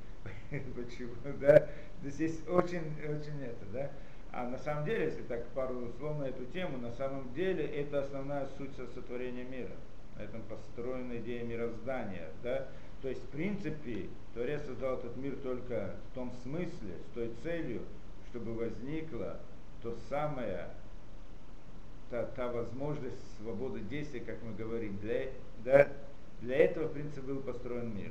Почему, 0.50 1.14
да? 1.40 1.68
Здесь 2.02 2.20
есть 2.20 2.48
очень, 2.48 2.82
очень 3.08 3.42
это, 3.42 3.64
да? 3.72 3.90
А 4.30 4.46
на 4.46 4.58
самом 4.58 4.84
деле, 4.84 5.06
если 5.06 5.22
так 5.22 5.46
пару 5.48 5.90
слов 5.98 6.18
на 6.18 6.24
эту 6.24 6.44
тему, 6.46 6.76
на 6.78 6.92
самом 6.92 7.32
деле 7.32 7.64
это 7.64 8.00
основная 8.00 8.46
суть 8.58 8.74
сотворения 8.94 9.44
мира. 9.44 9.72
На 10.18 10.22
этом 10.22 10.42
построена 10.42 11.18
идея 11.18 11.44
мироздания, 11.44 12.28
да? 12.42 12.66
То 13.02 13.08
есть, 13.08 13.22
в 13.22 13.28
принципе, 13.28 14.08
Творец 14.34 14.64
создал 14.66 14.98
этот 14.98 15.16
мир 15.16 15.36
только 15.36 15.94
в 16.10 16.14
том 16.14 16.32
смысле, 16.42 16.94
с 17.10 17.14
той 17.14 17.32
целью, 17.42 17.82
чтобы 18.30 18.54
возникла 18.54 19.38
то 19.82 19.96
самое, 20.08 20.70
та, 22.10 22.24
та 22.24 22.50
возможность 22.50 23.22
свободы 23.40 23.80
действия, 23.80 24.20
как 24.20 24.42
мы 24.42 24.52
говорим. 24.54 24.98
Для, 24.98 25.28
да, 25.64 25.88
для 26.40 26.56
этого, 26.56 26.88
в 26.88 26.92
принципе, 26.92 27.20
был 27.20 27.40
построен 27.40 27.94
мир. 27.96 28.10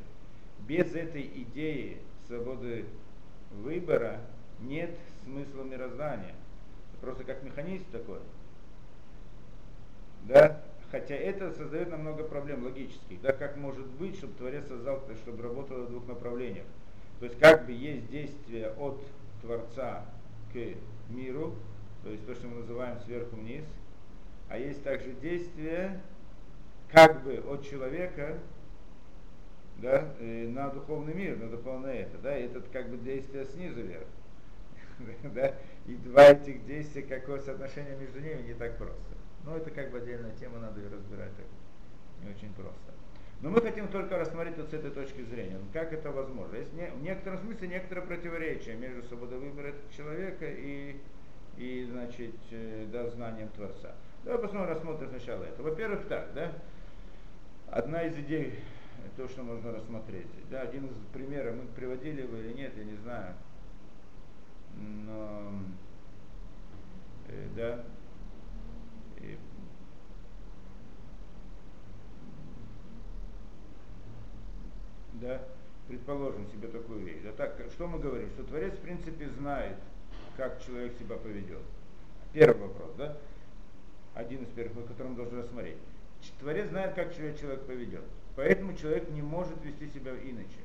Без 0.67 0.93
этой 0.95 1.23
идеи 1.23 1.97
свободы 2.27 2.85
выбора 3.51 4.21
нет 4.61 4.91
смысла 5.23 5.63
мироздания. 5.63 6.35
Просто 7.01 7.23
как 7.23 7.43
механизм 7.43 7.85
такой. 7.91 8.19
Да? 10.23 10.61
Хотя 10.91 11.15
это 11.15 11.51
создает 11.51 11.89
нам 11.89 12.01
много 12.01 12.23
проблем 12.23 12.63
логических. 12.63 13.21
Да, 13.21 13.33
как 13.33 13.57
может 13.57 13.85
быть, 13.85 14.15
чтобы 14.17 14.33
Творец 14.35 14.67
создал, 14.67 15.03
чтобы 15.21 15.43
работало 15.43 15.83
в 15.83 15.89
двух 15.89 16.07
направлениях. 16.07 16.65
То 17.19 17.25
есть 17.25 17.37
как 17.39 17.65
бы 17.65 17.71
есть 17.73 18.09
действие 18.09 18.71
от 18.77 19.03
Творца 19.41 20.05
к 20.53 20.57
миру, 21.09 21.55
то 22.03 22.09
есть 22.09 22.25
то, 22.25 22.35
что 22.35 22.47
мы 22.47 22.59
называем 22.59 22.99
сверху 23.01 23.35
вниз, 23.35 23.65
а 24.49 24.57
есть 24.57 24.83
также 24.83 25.11
действие 25.13 25.99
как 26.89 27.23
бы 27.23 27.43
от 27.49 27.65
человека 27.65 28.37
да, 29.77 30.13
на 30.19 30.69
духовный 30.69 31.13
мир, 31.13 31.37
на 31.37 31.49
духовное 31.49 32.03
это, 32.03 32.17
да, 32.19 32.37
и 32.37 32.45
это 32.45 32.61
как 32.71 32.89
бы 32.89 32.97
действие 32.97 33.45
снизу 33.45 33.81
вверх. 33.81 34.07
да, 35.35 35.53
и 35.85 35.95
два 35.95 36.23
этих 36.25 36.65
действия, 36.65 37.03
какое 37.03 37.39
соотношение 37.39 37.97
между 37.97 38.19
ними, 38.19 38.41
не 38.41 38.53
так 38.53 38.77
просто. 38.77 39.16
Но 39.47 39.55
это 39.55 39.71
как 39.71 39.91
бы 39.91 39.99
отдельная 39.99 40.35
тема, 40.35 40.59
надо 40.59 40.81
ее 40.81 40.89
разбирать 40.89 41.33
так, 41.37 41.45
не 42.21 42.29
очень 42.29 42.53
просто. 42.53 42.91
Но 43.39 43.49
мы 43.49 43.61
хотим 43.61 43.87
только 43.87 44.17
рассмотреть 44.17 44.57
вот 44.57 44.69
с 44.69 44.73
этой 44.73 44.91
точки 44.91 45.21
зрения, 45.21 45.57
как 45.71 45.93
это 45.93 46.11
возможно. 46.11 46.57
Есть 46.57 46.73
не, 46.73 46.87
в 46.89 47.01
некотором 47.01 47.39
смысле 47.39 47.69
некоторое 47.69 48.01
противоречие 48.01 48.75
между 48.75 49.03
свободой 49.03 49.39
выбора 49.39 49.73
человека 49.95 50.45
и, 50.45 50.97
и 51.55 51.87
значит, 51.89 52.35
э, 52.51 52.87
да, 52.91 53.07
знанием 53.07 53.47
Творца. 53.49 53.95
Давай 54.25 54.41
посмотрим, 54.41 54.69
рассмотрим 54.69 55.09
сначала 55.11 55.45
это. 55.45 55.63
Во-первых, 55.63 56.07
так, 56.09 56.33
да, 56.33 56.51
одна 57.67 58.03
из 58.03 58.17
идей, 58.17 58.59
то, 59.15 59.29
что 59.29 59.43
можно 59.43 59.71
рассмотреть. 59.71 60.27
Да, 60.51 60.61
один 60.61 60.87
из 60.87 60.95
примеров, 61.13 61.55
мы 61.55 61.67
приводили 61.67 62.23
его 62.23 62.35
или 62.35 62.51
нет, 62.51 62.73
я 62.75 62.83
не 62.83 62.97
знаю. 62.97 63.33
Но, 64.75 65.53
э, 67.29 67.47
да, 67.55 67.85
да, 75.21 75.41
предположим 75.87 76.47
себе 76.49 76.67
такую 76.67 76.99
вещь. 77.01 77.21
Да 77.23 77.31
так, 77.31 77.59
что 77.71 77.87
мы 77.87 77.99
говорим? 77.99 78.29
Что 78.31 78.43
Творец, 78.43 78.73
в 78.73 78.81
принципе, 78.81 79.29
знает, 79.29 79.77
как 80.35 80.61
человек 80.63 80.93
себя 80.99 81.15
поведет. 81.17 81.61
Первый 82.33 82.67
вопрос, 82.67 82.93
да? 82.97 83.17
Один 84.13 84.43
из 84.43 84.49
первых, 84.49 84.85
о 84.85 84.87
котором 84.87 85.15
должен 85.15 85.39
рассмотреть. 85.39 85.77
Творец 86.39 86.69
знает, 86.69 86.95
как 86.95 87.13
человек 87.13 87.65
поведет. 87.65 88.03
Поэтому 88.35 88.75
человек 88.75 89.09
не 89.09 89.21
может 89.21 89.63
вести 89.63 89.87
себя 89.89 90.11
иначе. 90.13 90.59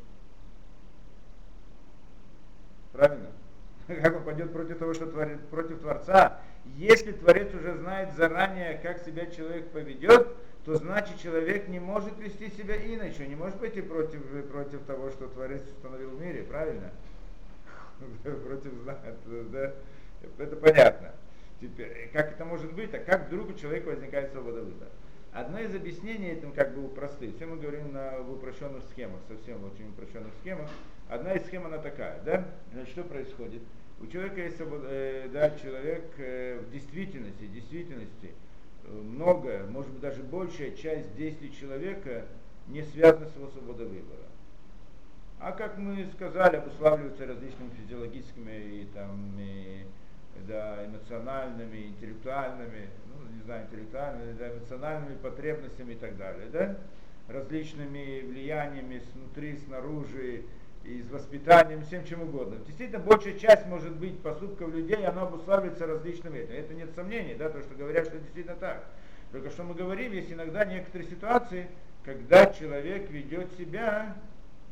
Правильно? 2.92 3.30
Как 3.86 4.16
он 4.16 4.24
пойдет 4.24 4.52
против 4.52 4.78
того, 4.78 4.92
что 4.92 5.06
творит, 5.06 5.40
против 5.48 5.80
Творца. 5.80 6.40
Если 6.64 7.12
Творец 7.12 7.52
уже 7.54 7.74
знает 7.76 8.12
заранее, 8.14 8.78
как 8.82 9.04
себя 9.04 9.26
человек 9.26 9.68
поведет, 9.70 10.28
то 10.64 10.76
значит 10.76 11.18
человек 11.20 11.68
не 11.68 11.80
может 11.80 12.18
вести 12.18 12.48
себя 12.50 12.76
иначе, 12.76 13.26
не 13.26 13.34
может 13.34 13.58
пойти 13.58 13.80
против, 13.80 14.22
против 14.48 14.82
того, 14.84 15.10
что 15.10 15.26
Творец 15.28 15.62
установил 15.62 16.10
в 16.10 16.20
мире, 16.20 16.44
правильно? 16.44 16.90
Против 18.22 18.72
да? 19.50 19.74
Это 20.38 20.56
понятно. 20.56 21.12
Теперь, 21.60 22.10
как 22.12 22.32
это 22.32 22.44
может 22.44 22.72
быть, 22.72 22.92
а 22.94 22.98
как 22.98 23.28
вдруг 23.28 23.50
у 23.50 23.54
человека 23.54 23.86
возникает 23.86 24.32
свобода 24.32 24.62
выбора? 24.62 24.90
Одно 25.32 25.60
из 25.60 25.74
объяснений 25.74 26.28
этим 26.28 26.52
как 26.52 26.74
бы 26.74 26.88
простых. 26.88 27.36
Все 27.36 27.46
мы 27.46 27.56
говорим 27.56 27.92
на, 27.92 28.18
упрощенных 28.18 28.82
схемах, 28.90 29.20
совсем 29.28 29.64
очень 29.64 29.88
упрощенных 29.88 30.32
схемах. 30.40 30.68
Одна 31.08 31.32
из 31.34 31.46
схем 31.46 31.64
она 31.66 31.78
такая, 31.78 32.20
да? 32.24 32.44
Значит, 32.72 32.90
что 32.92 33.04
происходит? 33.04 33.62
У 34.02 34.06
человека 34.08 34.40
есть 34.40 34.56
э, 34.58 35.28
да, 35.32 35.50
человек 35.50 36.04
э, 36.18 36.58
в 36.58 36.70
действительности, 36.72 37.44
в 37.44 37.52
действительности 37.52 38.32
многое, 38.84 39.64
может 39.66 39.92
быть 39.92 40.00
даже 40.00 40.22
большая 40.24 40.72
часть 40.72 41.14
действий 41.14 41.52
человека 41.52 42.26
не 42.66 42.82
связана 42.82 43.26
с 43.28 43.36
его 43.36 43.48
свободой 43.48 43.86
выбора. 43.86 44.26
А 45.38 45.52
как 45.52 45.78
мы 45.78 46.06
сказали, 46.14 46.56
обуславливаются 46.56 47.26
различными 47.26 47.70
физиологическими 47.80 48.82
и, 48.82 48.88
там, 48.92 49.36
и, 49.38 49.84
да, 50.48 50.84
эмоциональными, 50.86 51.86
интеллектуальными, 51.86 52.88
ну, 53.06 53.36
не 53.36 53.42
знаю, 53.42 53.66
интеллектуальными, 53.66 54.32
да, 54.32 54.52
эмоциональными 54.52 55.16
потребностями 55.16 55.92
и 55.92 55.96
так 55.96 56.16
далее, 56.16 56.48
да, 56.52 56.76
различными 57.28 58.22
влияниями 58.22 59.02
снутри, 59.12 59.56
снаружи, 59.58 60.44
и 60.84 61.02
с 61.02 61.10
воспитанием, 61.10 61.84
всем 61.84 62.04
чем 62.04 62.22
угодно. 62.22 62.56
Действительно, 62.66 62.98
большая 62.98 63.38
часть 63.38 63.66
может 63.66 63.94
быть 63.96 64.20
поступков 64.20 64.72
людей, 64.74 65.04
она 65.06 65.22
обуславливается 65.22 65.86
различными 65.86 66.38
этим. 66.38 66.54
Это 66.54 66.74
нет 66.74 66.90
сомнений, 66.94 67.34
да, 67.34 67.50
то, 67.50 67.60
что 67.62 67.74
говорят, 67.74 68.06
что 68.06 68.18
действительно 68.18 68.56
так. 68.56 68.84
Только 69.30 69.50
что 69.50 69.62
мы 69.62 69.74
говорим, 69.74 70.12
есть 70.12 70.32
иногда 70.32 70.64
некоторые 70.64 71.08
ситуации, 71.08 71.68
когда 72.04 72.46
человек 72.46 73.10
ведет 73.10 73.52
себя 73.56 74.16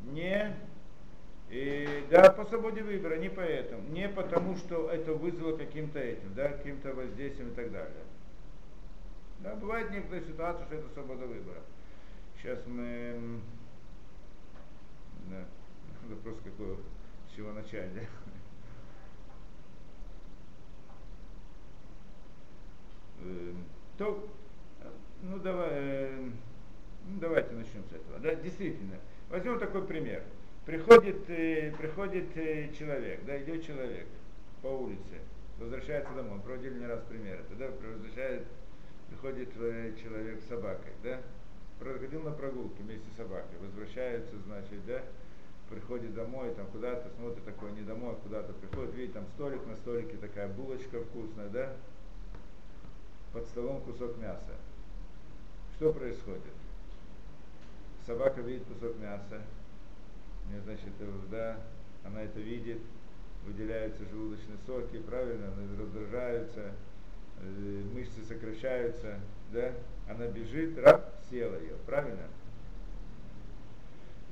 не 0.02 0.56
и, 1.48 2.04
да, 2.10 2.30
по 2.30 2.44
свободе 2.44 2.82
выбора, 2.82 3.16
не 3.16 3.28
поэтому, 3.28 3.82
не 3.88 4.08
потому, 4.08 4.56
что 4.56 4.88
это 4.90 5.14
вызвало 5.14 5.56
каким-то 5.56 5.98
этим, 5.98 6.34
да, 6.34 6.48
каким-то 6.48 6.94
воздействием 6.94 7.50
и 7.50 7.54
так 7.54 7.72
далее. 7.72 8.04
Да, 9.40 9.54
бывает 9.54 9.90
некоторые 9.90 10.24
ситуации, 10.26 10.64
что 10.64 10.74
это 10.74 10.88
свобода 10.90 11.26
выбора. 11.26 11.60
Сейчас 12.40 12.58
мы 12.66 13.40
да 15.28 15.44
вопрос 16.08 16.36
какой, 16.44 16.76
с 17.28 17.36
чего 17.36 17.52
начать, 17.52 17.94
да? 17.94 18.00
Эм, 23.22 23.64
то, 23.98 24.28
ну, 25.22 25.38
давай, 25.38 25.68
э, 25.70 26.30
ну 27.06 27.20
давайте 27.20 27.52
начнем 27.52 27.84
с 27.84 27.92
этого. 27.92 28.18
Да, 28.20 28.34
действительно, 28.34 28.96
возьмем 29.28 29.58
такой 29.58 29.86
пример. 29.86 30.22
Приходит, 30.64 31.28
э, 31.28 31.72
приходит 31.76 32.36
э, 32.36 32.72
человек, 32.78 33.24
да, 33.26 33.40
идет 33.42 33.66
человек 33.66 34.06
по 34.62 34.68
улице, 34.68 35.20
возвращается 35.58 36.14
домой, 36.14 36.40
проводили 36.40 36.78
не 36.78 36.86
раз 36.86 37.02
пример, 37.08 37.40
это, 37.40 37.54
да, 37.56 37.70
возвращает, 37.86 38.46
приходит 39.08 39.52
человек 39.54 40.40
с 40.40 40.48
собакой, 40.48 40.92
да, 41.02 41.20
проходил 41.78 42.22
на 42.22 42.30
прогулке 42.30 42.82
вместе 42.82 43.08
с 43.10 43.16
собакой, 43.16 43.58
возвращается, 43.60 44.36
значит, 44.46 44.84
да, 44.86 45.02
приходит 45.70 46.14
домой, 46.14 46.52
там 46.54 46.66
куда-то 46.66 47.08
смотрит 47.16 47.44
такое, 47.44 47.70
не 47.72 47.82
домой, 47.82 48.12
а 48.12 48.16
куда-то 48.16 48.52
приходит, 48.52 48.94
видит, 48.94 49.14
там 49.14 49.24
столик, 49.34 49.64
на 49.66 49.76
столике 49.76 50.16
такая 50.16 50.48
булочка 50.48 51.00
вкусная, 51.04 51.48
да? 51.48 51.72
Под 53.32 53.46
столом 53.46 53.80
кусок 53.82 54.18
мяса. 54.18 54.56
Что 55.76 55.92
происходит? 55.92 56.42
Собака 58.04 58.40
видит 58.40 58.64
кусок 58.64 58.98
мяса, 58.98 59.40
не 60.52 60.58
значит, 60.60 60.90
да, 61.30 61.58
она 62.04 62.22
это 62.22 62.40
видит, 62.40 62.80
выделяются 63.46 64.04
желудочные 64.10 64.58
соки, 64.66 64.98
правильно, 64.98 65.48
она 65.48 65.78
раздражается, 65.78 66.72
э, 67.40 67.82
мышцы 67.94 68.24
сокращаются, 68.26 69.20
да, 69.52 69.72
она 70.08 70.26
бежит, 70.26 70.76
раб 70.78 71.14
съел 71.28 71.54
ее, 71.54 71.76
правильно? 71.86 72.26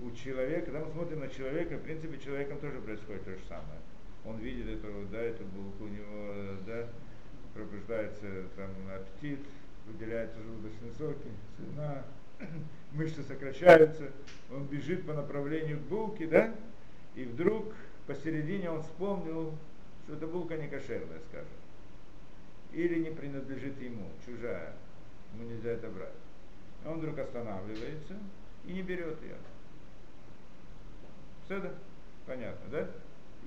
У 0.00 0.10
человека, 0.12 0.66
когда 0.66 0.80
мы 0.80 0.92
смотрим 0.92 1.20
на 1.20 1.28
человека, 1.28 1.76
в 1.76 1.82
принципе, 1.82 2.18
человеком 2.18 2.58
тоже 2.60 2.80
происходит 2.80 3.24
то 3.24 3.30
же 3.32 3.40
самое. 3.48 3.80
Он 4.24 4.38
видит 4.38 4.68
эту, 4.68 5.06
да, 5.10 5.18
эту 5.20 5.44
булку, 5.44 5.84
у 5.84 5.88
него, 5.88 6.56
да, 6.66 6.86
пробуждается 7.54 8.44
там 8.56 8.70
аппетит, 8.94 9.40
выделяются 9.86 10.38
желудочные 10.40 10.92
соки, 10.92 11.28
слюна, 11.56 12.04
мышцы 12.92 13.22
сокращаются, 13.22 14.10
он 14.50 14.66
бежит 14.66 15.06
по 15.06 15.14
направлению 15.14 15.78
к 15.78 15.82
булке, 15.82 16.26
да, 16.26 16.54
и 17.16 17.24
вдруг 17.24 17.74
посередине 18.06 18.70
он 18.70 18.82
вспомнил, 18.82 19.52
что 20.04 20.14
эта 20.14 20.26
булка 20.26 20.56
не 20.56 20.68
кошерная, 20.68 21.20
скажем, 21.28 21.48
или 22.72 23.00
не 23.00 23.10
принадлежит 23.10 23.80
ему, 23.80 24.10
чужая, 24.24 24.74
ему 25.34 25.50
нельзя 25.50 25.70
это 25.70 25.88
брать. 25.88 26.12
Он 26.86 26.98
вдруг 26.98 27.18
останавливается 27.18 28.14
и 28.64 28.72
не 28.72 28.82
берет 28.82 29.20
ее. 29.22 29.36
Это 31.48 31.72
понятно, 32.26 32.70
да? 32.70 32.86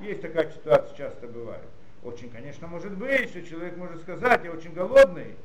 Есть 0.03 0.21
такая 0.21 0.49
ситуация, 0.49 0.97
часто 0.97 1.27
бывает. 1.27 1.65
Очень, 2.03 2.29
конечно, 2.29 2.67
может 2.67 2.93
быть, 2.93 3.29
что 3.29 3.43
человек 3.43 3.77
может 3.77 4.01
сказать, 4.01 4.43
я 4.43 4.51
очень 4.51 4.73
голодный, 4.73 5.35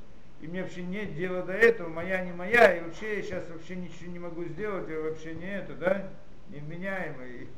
и 0.40 0.46
мне 0.46 0.62
вообще 0.62 0.82
нет 0.82 1.14
дела 1.14 1.42
до 1.42 1.52
этого, 1.52 1.88
моя 1.88 2.25
не 2.25 2.32
моя, 2.32 2.76
и 2.76 2.80
вообще 2.80 3.16
я 3.16 3.22
сейчас 3.22 3.48
вообще 3.50 3.76
ничего 3.76 4.10
не 4.10 4.18
могу 4.18 4.44
сделать, 4.44 4.88
я 4.88 5.00
вообще 5.00 5.34
не 5.34 5.50
это, 5.50 5.75
да, 5.75 6.08
невменяемый. 6.48 7.48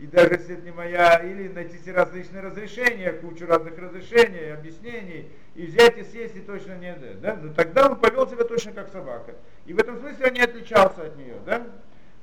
И 0.00 0.06
даже 0.06 0.34
если 0.34 0.54
это 0.54 0.64
не 0.64 0.70
моя, 0.70 1.18
или 1.18 1.48
найти 1.48 1.76
все 1.78 1.92
различные 1.92 2.40
разрешения, 2.40 3.12
кучу 3.12 3.46
разных 3.46 3.76
разрешений, 3.78 4.52
объяснений, 4.52 5.28
и 5.56 5.66
взять 5.66 5.98
и 5.98 6.04
съесть, 6.04 6.36
и 6.36 6.40
точно 6.40 6.78
не 6.78 6.94
да, 6.94 7.14
да, 7.14 7.36
но 7.36 7.52
тогда 7.52 7.88
он 7.88 7.96
повел 7.96 8.28
себя 8.28 8.44
точно 8.44 8.72
как 8.72 8.88
собака. 8.90 9.34
И 9.66 9.72
в 9.72 9.78
этом 9.78 9.98
смысле 9.98 10.26
он 10.26 10.32
не 10.34 10.40
отличался 10.40 11.02
от 11.02 11.16
нее, 11.16 11.34
да. 11.44 11.66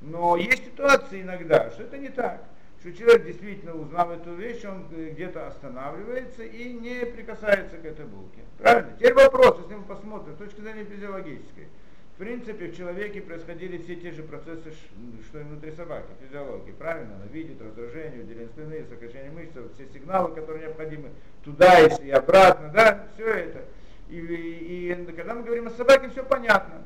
Но 0.06 0.38
есть 0.38 0.66
ситуации 0.66 1.22
иногда, 1.22 1.70
что 1.72 1.84
это 1.84 1.98
не 1.98 2.10
так 2.10 2.44
что 2.86 2.94
человек 2.94 3.26
действительно 3.26 3.74
узнав 3.74 4.12
эту 4.12 4.36
вещь, 4.36 4.64
он 4.64 4.86
где-то 4.92 5.48
останавливается 5.48 6.44
и 6.44 6.72
не 6.72 7.04
прикасается 7.08 7.78
к 7.78 7.86
этой 7.86 8.06
булке. 8.06 8.42
Правильно? 8.60 8.92
Теперь 9.00 9.16
вопрос, 9.16 9.58
если 9.64 9.74
мы 9.74 9.84
посмотрим 9.86 10.36
с 10.36 10.38
точки 10.38 10.62
зрения 10.62 10.84
физиологической. 10.84 11.68
В 12.14 12.18
принципе, 12.20 12.68
в 12.68 12.78
человеке 12.78 13.22
происходили 13.22 13.80
все 13.80 13.96
те 13.96 14.12
же 14.12 14.22
процессы, 14.22 14.72
что 15.28 15.40
и 15.40 15.44
внутри 15.44 15.72
собаки, 15.72 16.06
физиологии. 16.22 16.74
Правильно? 16.74 17.16
Она 17.16 17.26
видит 17.26 17.60
раздражение, 17.60 18.22
выделение 18.22 18.50
слюны, 18.54 18.86
сокращение 18.88 19.32
мышц, 19.32 19.52
все 19.74 19.88
сигналы, 19.92 20.36
которые 20.36 20.66
необходимы 20.68 21.10
туда 21.44 21.88
и 21.88 22.10
обратно, 22.12 22.70
да, 22.72 23.08
все 23.16 23.28
это. 23.28 23.66
И, 24.10 24.20
и, 24.20 24.92
и 24.92 25.12
когда 25.14 25.34
мы 25.34 25.42
говорим 25.42 25.66
о 25.66 25.72
собаке, 25.72 26.10
все 26.10 26.24
понятно. 26.24 26.84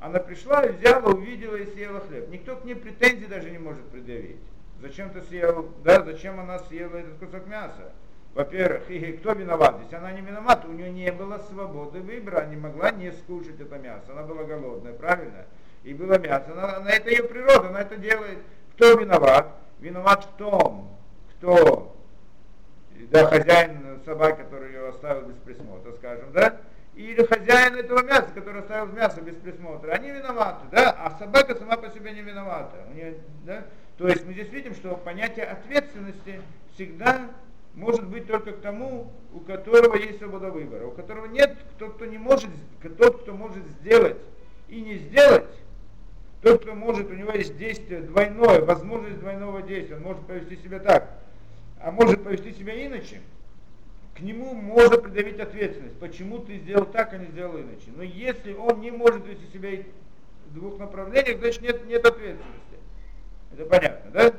Она 0.00 0.18
пришла 0.18 0.62
взяла, 0.62 1.12
увидела 1.12 1.56
и 1.56 1.66
съела 1.66 2.00
хлеб. 2.00 2.28
Никто 2.30 2.56
к 2.56 2.64
ней 2.64 2.74
претензий 2.74 3.26
даже 3.26 3.50
не 3.50 3.58
может 3.58 3.84
предъявить. 3.90 4.40
Зачем 4.80 5.10
ты 5.10 5.20
съел, 5.22 5.68
да, 5.84 6.02
зачем 6.02 6.40
она 6.40 6.58
съела 6.58 6.96
этот 6.96 7.18
кусок 7.18 7.46
мяса? 7.46 7.92
Во-первых, 8.34 8.90
и 8.90 9.12
кто 9.12 9.32
виноват? 9.32 9.78
Если 9.82 9.96
она 9.96 10.12
не 10.12 10.22
виновата, 10.22 10.66
у 10.68 10.72
нее 10.72 10.90
не 10.90 11.12
было 11.12 11.38
свободы 11.38 12.00
выбора, 12.00 12.38
она 12.42 12.46
не 12.46 12.56
могла 12.56 12.90
не 12.92 13.12
скушать 13.12 13.60
это 13.60 13.76
мясо, 13.78 14.12
она 14.12 14.22
была 14.22 14.44
голодная, 14.44 14.94
правильно? 14.94 15.44
И 15.82 15.92
было 15.92 16.18
мясо, 16.18 16.52
она, 16.52 16.76
она 16.76 16.90
это 16.90 17.10
ее 17.10 17.24
природа, 17.24 17.68
она 17.68 17.82
это 17.82 17.96
делает. 17.96 18.38
Кто 18.74 18.98
виноват? 18.98 19.48
Виноват 19.80 20.24
в 20.24 20.36
том, 20.36 20.96
кто, 21.32 21.94
да, 23.10 23.26
хозяин 23.26 24.00
собаки, 24.06 24.42
который 24.42 24.72
ее 24.72 24.88
оставил 24.88 25.22
без 25.22 25.36
присмотра, 25.36 25.92
скажем, 25.92 26.32
да? 26.32 26.56
Или 27.00 27.24
хозяин 27.24 27.76
этого 27.76 28.02
мяса, 28.02 28.28
который 28.34 28.60
оставил 28.60 28.92
мясо 28.92 29.22
без 29.22 29.34
присмотра, 29.34 29.92
они 29.92 30.10
виноваты, 30.10 30.66
да? 30.70 30.90
А 30.90 31.16
собака 31.18 31.54
сама 31.54 31.78
по 31.78 31.88
себе 31.88 32.12
не 32.12 32.20
виновата. 32.20 32.76
Нее, 32.94 33.14
да? 33.46 33.64
То 33.96 34.06
есть 34.06 34.26
мы 34.26 34.34
здесь 34.34 34.50
видим, 34.50 34.74
что 34.74 34.96
понятие 34.96 35.46
ответственности 35.46 36.42
всегда 36.74 37.30
может 37.74 38.06
быть 38.06 38.26
только 38.26 38.52
к 38.52 38.60
тому, 38.60 39.10
у 39.32 39.40
которого 39.40 39.96
есть 39.96 40.18
свобода 40.18 40.50
выбора. 40.50 40.88
У 40.88 40.90
которого 40.90 41.24
нет, 41.24 41.56
тот, 41.78 41.94
кто 41.94 42.04
не 42.04 42.18
может, 42.18 42.50
тот, 42.98 43.22
кто 43.22 43.32
может 43.32 43.64
сделать 43.80 44.18
и 44.68 44.82
не 44.82 44.96
сделать, 44.96 45.48
тот, 46.42 46.60
кто 46.62 46.74
может, 46.74 47.10
у 47.10 47.14
него 47.14 47.32
есть 47.32 47.56
действие 47.56 48.02
двойное, 48.02 48.60
возможность 48.60 49.20
двойного 49.20 49.62
действия, 49.62 49.96
он 49.96 50.02
может 50.02 50.26
повести 50.26 50.56
себя 50.56 50.80
так, 50.80 51.08
а 51.80 51.92
может 51.92 52.22
повести 52.22 52.52
себя 52.52 52.86
иначе, 52.86 53.22
к 54.14 54.20
нему 54.20 54.54
можно 54.54 54.98
предъявить 54.98 55.40
ответственность, 55.40 55.98
почему 55.98 56.38
ты 56.40 56.58
сделал 56.58 56.84
так, 56.84 57.12
а 57.12 57.18
не 57.18 57.26
сделал 57.26 57.58
иначе. 57.58 57.90
Но 57.94 58.02
если 58.02 58.52
он 58.52 58.80
не 58.80 58.90
может 58.90 59.26
вести 59.26 59.46
себя 59.52 59.82
в 60.46 60.54
двух 60.54 60.78
направлениях, 60.78 61.38
значит 61.38 61.62
нет, 61.62 61.86
нет 61.86 62.04
ответственности. 62.04 62.76
Это 63.52 63.64
понятно, 63.66 64.10
да? 64.10 64.34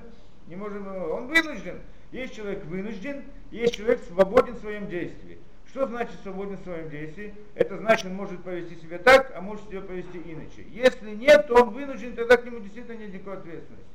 Не 0.47 0.55
можем, 0.55 0.87
он 0.87 1.27
вынужден. 1.27 1.79
Есть 2.11 2.35
человек 2.35 2.65
вынужден, 2.65 3.23
есть 3.51 3.75
человек 3.75 4.01
свободен 4.07 4.55
в 4.55 4.59
своем 4.59 4.89
действии. 4.89 5.39
Что 5.67 5.87
значит 5.87 6.19
свободен 6.21 6.57
в 6.57 6.63
своем 6.63 6.89
действии? 6.89 7.33
Это 7.55 7.77
значит, 7.77 8.07
он 8.07 8.15
может 8.15 8.43
повести 8.43 8.75
себя 8.75 8.97
так, 8.97 9.31
а 9.33 9.39
может 9.39 9.69
себя 9.69 9.79
повести 9.79 10.17
иначе. 10.17 10.65
Если 10.69 11.11
нет, 11.11 11.47
то 11.47 11.55
он 11.63 11.69
вынужден, 11.69 12.13
тогда 12.13 12.35
к 12.35 12.43
нему 12.43 12.59
действительно 12.59 12.97
нет 12.97 13.13
никакой 13.13 13.37
ответственности. 13.37 13.87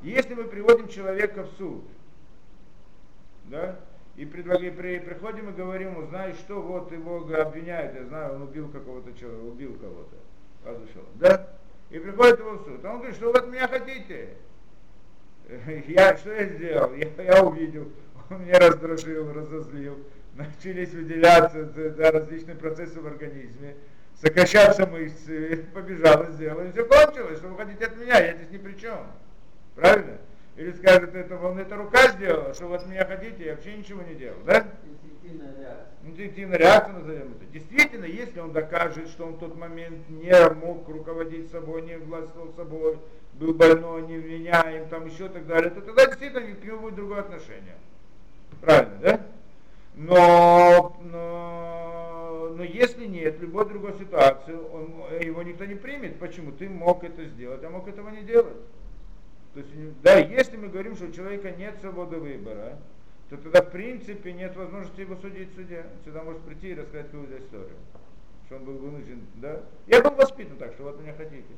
Если 0.00 0.34
мы 0.34 0.44
приводим 0.44 0.88
человека 0.88 1.42
в 1.42 1.50
суд, 1.58 1.84
да, 3.46 3.76
и 4.16 4.24
предлагаем, 4.24 4.74
при, 4.76 4.98
приходим 4.98 5.50
и 5.50 5.52
говорим 5.52 6.06
знаешь 6.08 6.36
что, 6.36 6.60
вот 6.60 6.90
его 6.92 7.18
обвиняют, 7.34 7.94
я 7.94 8.04
знаю, 8.04 8.36
он 8.36 8.42
убил 8.42 8.68
какого-то 8.68 9.12
человека, 9.18 9.44
убил 9.44 9.78
кого-то, 9.78 10.16
да, 11.14 11.48
и 11.90 11.98
приходит 11.98 12.40
его 12.40 12.52
в 12.52 12.64
суд. 12.64 12.84
Он 12.84 12.96
говорит, 12.96 13.16
что 13.16 13.32
вы 13.32 13.38
от 13.38 13.48
меня 13.48 13.68
хотите? 13.68 14.30
Я 15.86 16.16
что 16.16 16.32
я 16.32 16.46
сделал? 16.46 16.92
Я, 16.94 17.22
я 17.22 17.44
увидел, 17.44 17.88
он 18.30 18.42
меня 18.42 18.58
раздражил, 18.58 19.32
разозлил, 19.32 19.96
начались 20.34 20.90
выделяться 20.90 21.64
да, 21.64 22.10
различные 22.10 22.56
процессы 22.56 23.00
в 23.00 23.06
организме, 23.06 23.76
сокращаться 24.20 24.86
мышцы, 24.86 25.64
побежал 25.72 26.24
и 26.24 26.32
сделал, 26.32 26.64
и 26.64 26.72
все 26.72 26.84
кончилось, 26.84 27.38
что 27.38 27.48
вы 27.48 27.56
хотите 27.56 27.84
от 27.84 27.96
меня, 27.96 28.18
я 28.18 28.34
здесь 28.34 28.50
ни 28.50 28.58
при 28.58 28.72
чем. 28.72 29.06
Правильно? 29.76 30.18
Или 30.56 30.72
скажет, 30.72 31.14
это 31.14 31.36
вам 31.36 31.58
эта 31.58 31.76
рука 31.76 32.08
сделала, 32.12 32.54
что 32.54 32.66
вы 32.66 32.76
от 32.76 32.86
меня 32.86 33.04
хотите, 33.04 33.44
я 33.44 33.52
вообще 33.52 33.76
ничего 33.76 34.02
не 34.02 34.14
делал, 34.14 34.38
да? 34.46 34.66
Инстинктивная 36.02 36.58
реакция. 36.58 36.94
Назовем 36.94 37.32
это. 37.32 37.44
Действительно, 37.52 38.04
если 38.04 38.40
он 38.40 38.52
докажет, 38.52 39.08
что 39.08 39.26
он 39.26 39.34
в 39.34 39.38
тот 39.38 39.56
момент 39.56 40.08
не 40.08 40.32
мог 40.54 40.88
руководить 40.88 41.50
собой, 41.50 41.82
не 41.82 41.98
властвовал 41.98 42.52
собой, 42.56 42.98
был 43.34 43.52
больной, 43.52 44.02
невменяем, 44.02 44.88
там 44.88 45.06
еще 45.06 45.28
так 45.28 45.46
далее, 45.46 45.70
то 45.70 45.82
тогда 45.82 46.06
действительно 46.06 46.40
к 46.40 46.64
нему 46.64 46.80
будет 46.80 46.94
другое 46.94 47.20
отношение. 47.20 47.76
Правильно, 48.62 48.98
да? 49.02 49.20
Но, 49.94 50.96
но, 51.02 52.54
но 52.56 52.62
если 52.62 53.06
нет, 53.06 53.40
любой 53.40 53.66
другой 53.68 53.94
ситуации, 53.98 54.54
он, 54.54 54.94
его 55.20 55.42
никто 55.42 55.64
не 55.66 55.74
примет. 55.74 56.18
Почему? 56.18 56.52
Ты 56.52 56.68
мог 56.68 57.04
это 57.04 57.24
сделать, 57.24 57.62
а 57.64 57.68
мог 57.68 57.88
этого 57.88 58.08
не 58.10 58.22
делать. 58.22 58.56
То 59.56 59.60
есть, 59.60 60.02
да, 60.02 60.18
если 60.18 60.58
мы 60.58 60.68
говорим, 60.68 60.96
что 60.96 61.06
у 61.06 61.12
человека 61.12 61.50
нет 61.50 61.78
свободы 61.80 62.18
выбора, 62.18 62.78
то 63.30 63.38
тогда 63.38 63.62
в 63.62 63.70
принципе 63.70 64.34
нет 64.34 64.54
возможности 64.54 65.00
его 65.00 65.16
судить 65.16 65.48
суде. 65.54 65.86
Сюда 66.04 66.22
может 66.22 66.42
прийти 66.42 66.72
и 66.72 66.74
рассказать 66.74 67.06
какую-то 67.06 67.38
историю. 67.38 67.76
Что 68.44 68.56
он 68.56 68.64
был 68.66 68.74
вынужден, 68.74 69.22
да? 69.36 69.62
Я 69.86 70.02
был 70.02 70.10
воспитан 70.10 70.58
так, 70.58 70.74
что 70.74 70.82
вот 70.82 71.00
меня 71.00 71.14
хотите. 71.14 71.54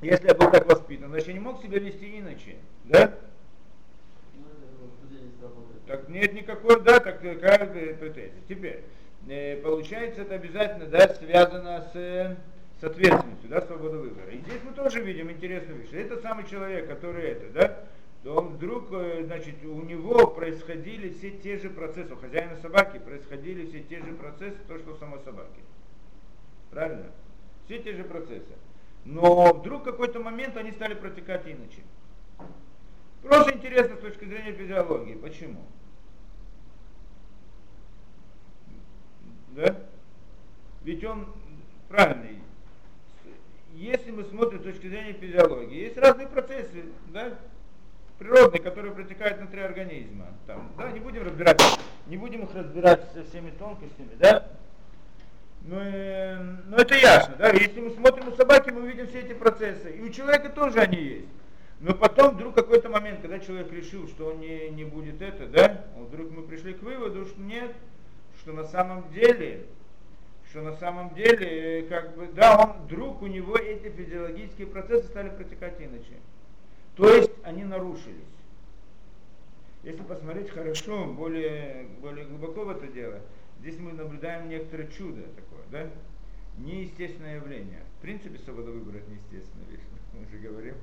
Если 0.00 0.26
я 0.26 0.34
был 0.34 0.50
так 0.50 0.66
воспитан, 0.66 1.08
значит 1.08 1.28
я 1.28 1.34
не 1.34 1.40
мог 1.40 1.62
себя 1.62 1.78
вести 1.78 2.18
иначе, 2.18 2.56
да? 2.82 3.14
Так 5.86 6.08
нет 6.08 6.32
никакой, 6.32 6.82
да, 6.82 6.98
так 6.98 7.20
какая 7.20 7.94
претензия. 7.94 8.32
Теперь, 8.48 8.82
э, 9.28 9.56
получается, 9.62 10.22
это 10.22 10.34
обязательно, 10.34 10.86
да, 10.86 11.14
связано 11.14 11.88
с 11.92 12.36
с 12.84 12.86
ответственностью, 12.86 13.48
да, 13.48 13.62
свобода 13.62 13.96
выбора. 13.96 14.30
И 14.30 14.38
здесь 14.38 14.60
мы 14.62 14.72
тоже 14.72 15.00
видим 15.00 15.30
интересную 15.30 15.80
вещь. 15.80 15.92
Это 15.92 16.20
самый 16.20 16.46
человек, 16.46 16.86
который 16.86 17.24
это, 17.24 17.50
да, 17.50 17.84
то 18.22 18.36
он 18.36 18.48
вдруг, 18.48 18.92
э, 18.92 19.24
значит, 19.24 19.64
у 19.64 19.82
него 19.82 20.26
происходили 20.26 21.10
все 21.10 21.30
те 21.30 21.58
же 21.58 21.70
процессы, 21.70 22.12
у 22.12 22.16
хозяина 22.16 22.56
собаки 22.60 22.98
происходили 22.98 23.66
все 23.66 23.80
те 23.80 24.00
же 24.00 24.12
процессы, 24.12 24.58
то, 24.68 24.78
что 24.78 24.92
у 24.92 24.96
самой 24.96 25.20
собаки. 25.20 25.60
Правильно? 26.70 27.06
Все 27.64 27.78
те 27.78 27.94
же 27.94 28.04
процессы. 28.04 28.52
Но 29.06 29.54
вдруг 29.54 29.82
в 29.82 29.84
какой-то 29.84 30.20
момент 30.20 30.56
они 30.56 30.72
стали 30.72 30.94
протекать 30.94 31.46
иначе. 31.46 31.82
Просто 33.22 33.54
интересно 33.54 33.96
с 33.96 34.00
точки 34.00 34.26
зрения 34.26 34.52
физиологии. 34.52 35.14
Почему? 35.14 35.64
Да? 39.52 39.80
Ведь 40.82 41.02
он 41.04 41.26
правильный 41.88 42.43
если 43.74 44.10
мы 44.10 44.24
смотрим 44.24 44.60
с 44.60 44.62
точки 44.62 44.88
зрения 44.88 45.12
физиологии, 45.12 45.84
есть 45.84 45.96
разные 45.96 46.28
процессы, 46.28 46.84
да? 47.08 47.36
природные, 48.18 48.62
которые 48.62 48.94
протекают 48.94 49.38
внутри 49.38 49.60
организма. 49.60 50.26
Там, 50.46 50.70
да, 50.78 50.90
не 50.92 51.00
будем 51.00 51.24
разбирать, 51.24 51.60
не 52.06 52.16
будем 52.16 52.44
их 52.44 52.54
разбирать 52.54 53.02
со 53.12 53.24
всеми 53.24 53.50
тонкостями, 53.50 54.10
да? 54.18 54.48
Но, 55.62 55.80
э, 55.80 56.38
но 56.66 56.76
это 56.76 56.94
ясно, 56.94 57.34
да? 57.38 57.50
Если 57.50 57.80
мы 57.80 57.90
смотрим 57.90 58.28
у 58.28 58.32
собаки, 58.32 58.70
мы 58.70 58.86
видим 58.86 59.08
все 59.08 59.20
эти 59.20 59.32
процессы. 59.32 59.90
И 59.92 60.02
у 60.02 60.10
человека 60.10 60.50
тоже 60.50 60.78
они 60.80 61.02
есть. 61.02 61.28
Но 61.80 61.94
потом 61.94 62.34
вдруг 62.34 62.54
какой-то 62.54 62.88
момент, 62.88 63.20
когда 63.20 63.38
человек 63.38 63.72
решил, 63.72 64.06
что 64.08 64.28
он 64.30 64.40
не, 64.40 64.70
не 64.70 64.84
будет 64.84 65.20
это, 65.20 65.46
да, 65.46 65.84
вдруг 65.96 66.30
мы 66.30 66.42
пришли 66.42 66.74
к 66.74 66.82
выводу, 66.82 67.26
что 67.26 67.40
нет, 67.40 67.72
что 68.40 68.52
на 68.52 68.64
самом 68.64 69.10
деле, 69.10 69.66
что 70.54 70.62
на 70.62 70.76
самом 70.76 71.12
деле, 71.14 71.82
как 71.88 72.14
бы, 72.14 72.28
да, 72.28 72.56
он 72.56 72.84
вдруг 72.84 73.22
у 73.22 73.26
него 73.26 73.56
эти 73.56 73.90
физиологические 73.90 74.68
процессы 74.68 75.08
стали 75.08 75.30
протекать 75.30 75.80
иначе. 75.80 76.14
То 76.94 77.12
есть 77.12 77.32
они 77.42 77.64
нарушились. 77.64 78.22
Если 79.82 80.02
посмотреть 80.02 80.50
хорошо, 80.50 81.06
более, 81.06 81.88
более 82.00 82.24
глубоко 82.26 82.66
в 82.66 82.70
это 82.70 82.86
дело, 82.86 83.20
здесь 83.58 83.80
мы 83.80 83.94
наблюдаем 83.94 84.48
некоторое 84.48 84.86
чудо 84.86 85.22
такое, 85.22 85.64
да? 85.72 85.90
Неестественное 86.58 87.34
явление. 87.34 87.82
В 87.98 88.02
принципе, 88.02 88.38
свобода 88.38 88.70
выбора 88.70 88.98
это 88.98 89.10
неестественная 89.10 89.66
вещь, 89.68 89.80
мы 90.12 90.24
же 90.30 90.38
говорим. 90.38 90.76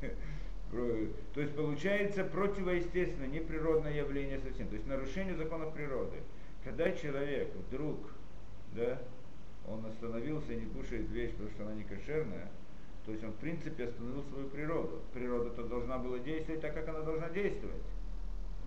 То 1.34 1.40
есть 1.40 1.56
получается 1.56 2.22
противоестественное, 2.22 3.26
неприродное 3.26 3.94
явление 3.94 4.38
совсем. 4.38 4.68
То 4.68 4.74
есть 4.76 4.86
нарушение 4.86 5.34
законов 5.34 5.74
природы. 5.74 6.18
Когда 6.62 6.92
человек 6.92 7.48
вдруг, 7.68 7.98
да, 8.72 8.98
он 9.66 9.84
остановился 9.86 10.52
и 10.52 10.56
не 10.56 10.66
кушает 10.66 11.08
вещь, 11.10 11.32
потому 11.32 11.50
что 11.50 11.62
она 11.64 11.74
не 11.74 11.84
кошерная, 11.84 12.48
то 13.04 13.12
есть 13.12 13.24
он 13.24 13.32
в 13.32 13.36
принципе 13.36 13.84
остановил 13.84 14.22
свою 14.24 14.48
природу. 14.48 15.00
Природа-то 15.14 15.64
должна 15.64 15.96
была 15.98 16.18
действовать 16.18 16.60
так, 16.60 16.74
как 16.74 16.88
она 16.88 17.00
должна 17.00 17.30
действовать. 17.30 17.82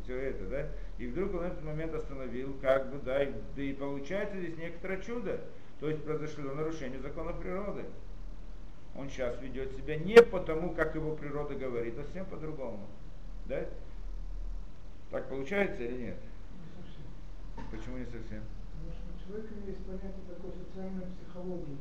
Все 0.04 0.18
это, 0.18 0.46
да? 0.48 0.68
И 0.98 1.06
вдруг 1.08 1.36
он 1.36 1.44
этот 1.44 1.64
момент 1.64 1.94
остановил, 1.94 2.58
как 2.60 2.92
бы, 2.92 3.00
да, 3.06 3.24
и, 3.24 3.34
да 3.56 3.62
и 3.62 3.74
получается 3.74 4.38
здесь 4.40 4.58
некоторое 4.58 5.00
чудо. 5.02 5.42
То 5.80 5.90
есть 5.90 6.04
произошло 6.04 6.54
нарушение 6.54 7.00
закона 7.00 7.34
природы. 7.34 7.86
Он 8.96 9.10
сейчас 9.10 9.40
ведет 9.42 9.72
себя 9.76 9.96
не 9.96 10.22
потому, 10.24 10.72
как 10.72 10.96
его 10.96 11.16
природа 11.16 11.56
говорит, 11.56 11.98
а 11.98 12.04
совсем 12.04 12.26
по-другому. 12.26 12.88
Да? 13.46 13.66
Так 15.12 15.30
получается 15.30 15.84
или 15.84 16.06
нет? 16.06 16.18
Не 16.58 16.84
совсем. 16.84 17.70
Почему 17.70 17.98
не 17.98 18.06
совсем? 18.06 18.44
Что 19.22 19.38
человека 19.38 19.54
есть 19.68 19.86
понятие 19.86 20.26
такой 20.28 20.52
социальной 20.58 21.06
психологии 21.16 21.78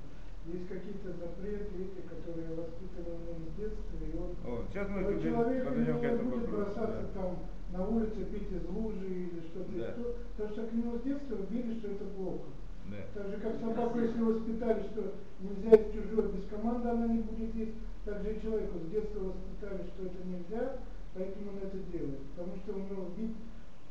есть 0.46 0.68
какие-то 0.68 1.12
запреты, 1.20 1.88
которые 2.08 2.48
воспитаны 2.56 3.12
им 3.28 3.40
с 3.44 3.52
детства, 3.60 3.96
и 4.00 4.08
он, 4.16 4.30
О, 4.44 4.64
сейчас 4.68 4.88
мы 4.88 5.04
вот 5.04 5.22
человек 5.22 5.64
подойдем 5.68 5.98
к 5.98 6.00
не 6.00 6.06
этому 6.06 6.30
будет 6.30 6.48
вопросу. 6.48 6.64
бросаться 6.64 7.02
Да. 7.02 7.20
там 7.20 7.30
на 7.72 7.80
улице 7.86 8.24
пить 8.24 8.50
из 8.50 8.64
лужи 8.68 9.06
или 9.06 9.40
что-то, 9.52 9.70
Да. 9.72 9.88
еще, 9.92 10.04
потому 10.36 10.50
что 10.52 10.66
к 10.66 10.72
нему 10.72 10.98
с 10.98 11.02
детства 11.02 11.34
вбили, 11.36 11.78
что 11.78 11.88
это 11.92 12.04
плохо. 12.16 12.48
Да. 12.90 12.96
Так 13.14 13.28
же, 13.30 13.36
как 13.36 13.54
собаку, 13.60 13.98
если 14.00 14.20
воспитали, 14.22 14.80
что 14.90 15.00
нельзя 15.40 15.70
есть 15.76 15.92
чужое, 15.92 16.28
без 16.32 16.44
команды 16.48 16.88
она 16.88 17.06
не 17.06 17.20
будет 17.20 17.54
есть, 17.54 17.74
так 18.04 18.22
же 18.22 18.32
и 18.34 18.40
человеку 18.40 18.78
с 18.80 18.90
детства 18.90 19.20
воспитали, 19.20 19.82
что 19.92 20.06
это 20.08 20.18
нельзя, 20.24 20.78
поэтому 21.14 21.52
он 21.52 21.58
это 21.58 21.78
делает. 21.92 22.18
Потому 22.34 22.56
что 22.56 22.72
у 22.74 22.78
него 22.80 23.02
вбит 23.12 23.36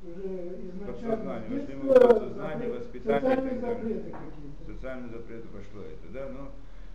уже 0.03 0.57
изначально 0.69 1.15
Подсознание, 1.17 1.59
если 1.59 1.73
детства 1.73 2.07
подсознание, 2.07 2.69
воспитание 2.69 3.19
и 3.19 3.35
социальные 3.35 3.59
так 3.59 3.71
далее. 3.83 4.15
Социальные 4.67 5.09
запреты 5.09 5.47
пошло 5.49 5.81
это, 5.83 6.13
да, 6.13 6.29
но 6.29 6.51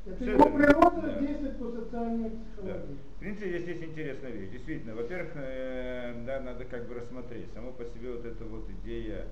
Это 0.07 0.17
всё 0.23 0.33
его 0.33 0.51
природа 0.51 1.01
да. 1.03 1.19
действует 1.21 1.59
по 1.59 1.71
социальной 1.71 2.31
Да. 2.31 2.37
психологии. 2.37 2.99
В 3.17 3.19
принципе, 3.21 3.49
здесь 3.59 3.69
есть 3.69 3.83
интересная 3.85 4.31
вещь. 4.31 4.51
Действительно, 4.51 4.95
во-первых, 4.95 5.33
э, 5.37 6.23
да, 6.27 6.41
надо 6.41 6.65
как 6.65 6.87
бы 6.89 6.95
рассмотреть. 6.95 7.53
Само 7.55 7.73
по 7.73 7.85
себе 7.85 8.13
вот 8.13 8.25
эта 8.25 8.45
вот 8.45 8.69
идея, 8.83 9.27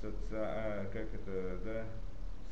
соци... 0.00 0.14
а, 0.32 0.84
как 0.92 1.06
это, 1.14 1.58
да, 1.64 1.84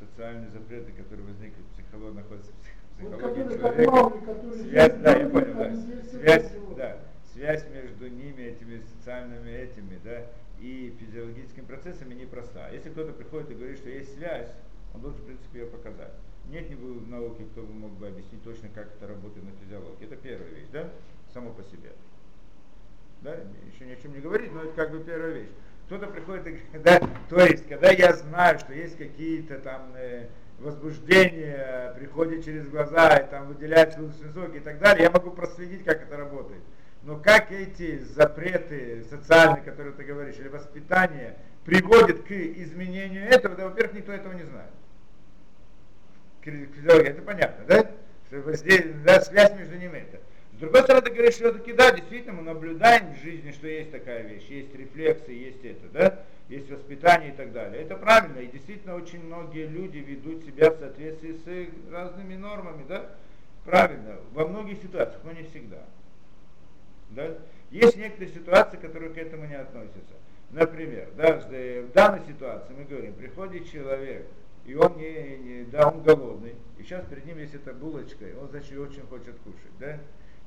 социальные 0.00 0.50
запреты, 0.50 0.92
которые 0.92 1.26
возникли 1.26 1.60
в 1.62 1.66
психологии, 1.76 2.16
находятся 2.16 2.52
в 2.52 2.54
псих- 2.56 2.74
Вот 3.00 3.12
психологии 3.12 3.42
как 3.42 3.58
человека. 3.58 4.26
Которые 4.26 4.54
Связь, 4.62 4.94
да, 5.02 5.16
я 5.16 5.28
понял, 5.28 5.54
да. 5.54 5.76
Связь, 6.10 6.52
да, 6.76 6.96
связь 7.32 7.64
между 7.72 8.08
ними, 8.08 8.42
этими 8.42 8.80
социальными 8.98 9.50
этими, 9.50 9.98
да, 10.04 10.22
и 10.62 10.94
физиологическими 11.00 11.64
процессами 11.64 12.14
непроста. 12.14 12.68
Если 12.70 12.90
кто-то 12.90 13.12
приходит 13.12 13.50
и 13.50 13.54
говорит, 13.54 13.78
что 13.78 13.90
есть 13.90 14.14
связь, 14.14 14.48
он 14.94 15.00
должен, 15.00 15.20
в 15.20 15.24
принципе, 15.24 15.60
ее 15.60 15.66
показать. 15.66 16.12
Нет 16.48 16.70
ни 16.70 16.74
в 16.74 17.08
науке, 17.08 17.44
кто 17.50 17.62
бы 17.62 17.72
мог 17.72 17.92
бы 17.92 18.06
объяснить 18.06 18.42
точно, 18.44 18.68
как 18.68 18.94
это 18.94 19.08
работает 19.08 19.44
на 19.44 19.52
физиологии. 19.64 20.04
Это 20.04 20.16
первая 20.16 20.50
вещь, 20.50 20.68
да, 20.72 20.88
само 21.32 21.50
по 21.50 21.62
себе. 21.64 21.92
Да, 23.22 23.36
еще 23.72 23.86
ни 23.86 23.92
о 23.92 23.96
чем 23.96 24.12
не 24.12 24.20
говорит, 24.20 24.52
но 24.52 24.62
это 24.62 24.72
как 24.72 24.92
бы 24.92 25.00
первая 25.00 25.32
вещь. 25.32 25.50
Кто-то 25.86 26.06
приходит 26.06 26.46
и 26.46 26.50
говорит, 26.50 26.70
да, 26.84 27.00
то 27.28 27.44
есть, 27.44 27.66
когда 27.68 27.90
я 27.90 28.12
знаю, 28.12 28.58
что 28.60 28.72
есть 28.72 28.96
какие-то 28.96 29.58
там 29.58 29.92
э, 29.96 30.28
возбуждения, 30.60 31.92
приходят 31.96 32.44
через 32.44 32.68
глаза 32.68 33.16
и 33.16 33.30
там 33.30 33.48
выделяются 33.48 34.00
соки 34.32 34.58
и 34.58 34.60
так 34.60 34.78
далее, 34.78 35.04
я 35.04 35.10
могу 35.10 35.32
проследить, 35.32 35.84
как 35.84 36.02
это 36.02 36.16
работает. 36.16 36.62
Но 37.04 37.16
как 37.16 37.50
эти 37.50 37.98
запреты 37.98 39.04
социальные, 39.10 39.62
которые 39.62 39.92
ты 39.92 40.04
говоришь, 40.04 40.36
или 40.38 40.48
воспитание 40.48 41.36
приводят 41.64 42.22
к 42.22 42.30
изменению 42.30 43.24
этого, 43.24 43.56
да, 43.56 43.68
во-первых, 43.68 43.94
никто 43.94 44.12
этого 44.12 44.32
не 44.34 44.44
знает. 44.44 44.70
Это 46.44 47.22
понятно, 47.22 47.64
да? 47.66 47.90
Что 48.26 48.52
здесь, 48.52 48.86
да, 49.04 49.20
связь 49.20 49.52
между 49.58 49.76
ними 49.76 49.98
это. 49.98 50.20
С 50.54 50.58
другой 50.58 50.82
стороны, 50.82 51.04
ты 51.04 51.12
говоришь, 51.12 51.34
все-таки 51.34 51.72
да, 51.72 51.90
действительно, 51.90 52.34
мы 52.34 52.42
наблюдаем 52.42 53.14
в 53.14 53.20
жизни, 53.20 53.50
что 53.50 53.66
есть 53.66 53.90
такая 53.90 54.22
вещь, 54.22 54.46
есть 54.48 54.74
рефлексы, 54.74 55.32
есть 55.32 55.64
это, 55.64 55.88
да, 55.92 56.20
есть 56.48 56.70
воспитание 56.70 57.30
и 57.32 57.36
так 57.36 57.52
далее. 57.52 57.82
Это 57.82 57.96
правильно, 57.96 58.38
и 58.38 58.46
действительно 58.46 58.94
очень 58.94 59.24
многие 59.24 59.66
люди 59.66 59.98
ведут 59.98 60.44
себя 60.44 60.70
в 60.70 60.78
соответствии 60.78 61.32
с 61.32 61.92
разными 61.92 62.36
нормами, 62.36 62.84
да, 62.88 63.10
правильно, 63.64 64.18
во 64.32 64.46
многих 64.46 64.78
ситуациях, 64.80 65.20
но 65.24 65.32
не 65.32 65.42
всегда. 65.44 65.84
Да? 67.14 67.38
Есть 67.70 67.96
некоторые 67.96 68.34
ситуации, 68.34 68.76
которые 68.76 69.12
к 69.12 69.18
этому 69.18 69.46
не 69.46 69.54
относятся. 69.54 70.14
Например, 70.50 71.08
да, 71.16 71.38
в 71.38 71.92
данной 71.92 72.20
ситуации 72.26 72.74
мы 72.76 72.84
говорим, 72.84 73.14
приходит 73.14 73.70
человек, 73.70 74.26
и 74.66 74.74
он 74.74 74.96
не, 74.98 75.38
не, 75.38 75.64
да, 75.64 75.88
он 75.88 76.02
голодный, 76.02 76.54
и 76.78 76.82
сейчас 76.82 77.06
перед 77.06 77.24
ним 77.24 77.38
есть 77.38 77.54
эта 77.54 77.72
булочка, 77.72 78.26
и 78.26 78.34
он, 78.34 78.48
значит, 78.48 78.78
очень 78.78 79.02
хочет 79.06 79.34
кушать, 79.44 79.78
да, 79.80 79.98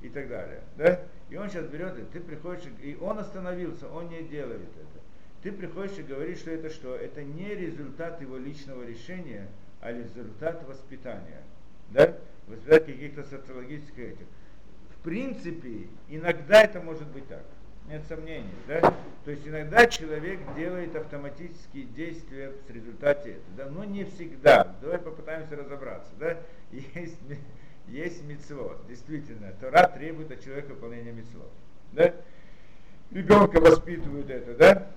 и 0.02 0.10
так 0.10 0.30
далее, 0.30 0.62
да, 0.78 1.02
и 1.32 1.38
он 1.38 1.50
сейчас 1.50 1.66
берет, 1.66 1.98
и 1.98 2.04
ты 2.14 2.20
приходишь, 2.20 2.66
и 2.84 2.96
он 3.02 3.18
остановился, 3.18 3.90
он 3.90 4.10
не 4.10 4.22
делает 4.22 4.62
это. 4.62 5.04
Ты 5.42 5.52
приходишь 5.52 5.98
и 5.98 6.04
говоришь, 6.04 6.40
что 6.40 6.52
это 6.52 6.70
что? 6.70 6.96
Это 6.96 7.24
не 7.24 7.56
результат 7.56 8.22
его 8.22 8.38
личного 8.38 8.84
решения, 8.84 9.48
а 9.82 9.92
результат 9.92 10.64
воспитания, 10.68 11.42
да, 11.90 12.16
воспитать 12.48 12.86
каких-то 12.86 13.24
социологических 13.24 14.00
этих. 14.00 14.26
Принципе, 15.06 15.88
иногда 16.10 16.64
это 16.64 16.82
может 16.82 17.08
быть 17.10 17.28
так 17.28 17.44
нет 17.88 18.02
сомнений, 18.08 18.56
да? 18.68 18.82
То 19.24 19.30
есть 19.32 19.48
иногда 19.48 19.86
человек 19.86 20.40
делает 20.56 20.96
автоматические 20.96 21.86
действия 21.86 22.52
в 22.68 22.72
результате 22.72 23.34
этого, 23.34 23.56
да? 23.56 23.70
но 23.70 23.84
не 23.84 24.04
всегда. 24.06 24.76
Давай 24.82 24.98
попытаемся 24.98 25.56
разобраться, 25.56 26.12
да? 26.20 26.38
Есть, 26.72 27.20
есть 27.88 28.24
мецвод, 28.24 28.88
действительно, 28.88 29.52
Тора 29.62 29.88
требует 29.88 30.32
от 30.32 30.44
человека 30.44 30.70
выполнения 30.70 31.12
мецвод, 31.12 31.52
да? 31.92 32.12
Ребенка 33.12 33.62
воспитывают 33.62 34.28
это, 34.32 34.56
да? 34.56 34.88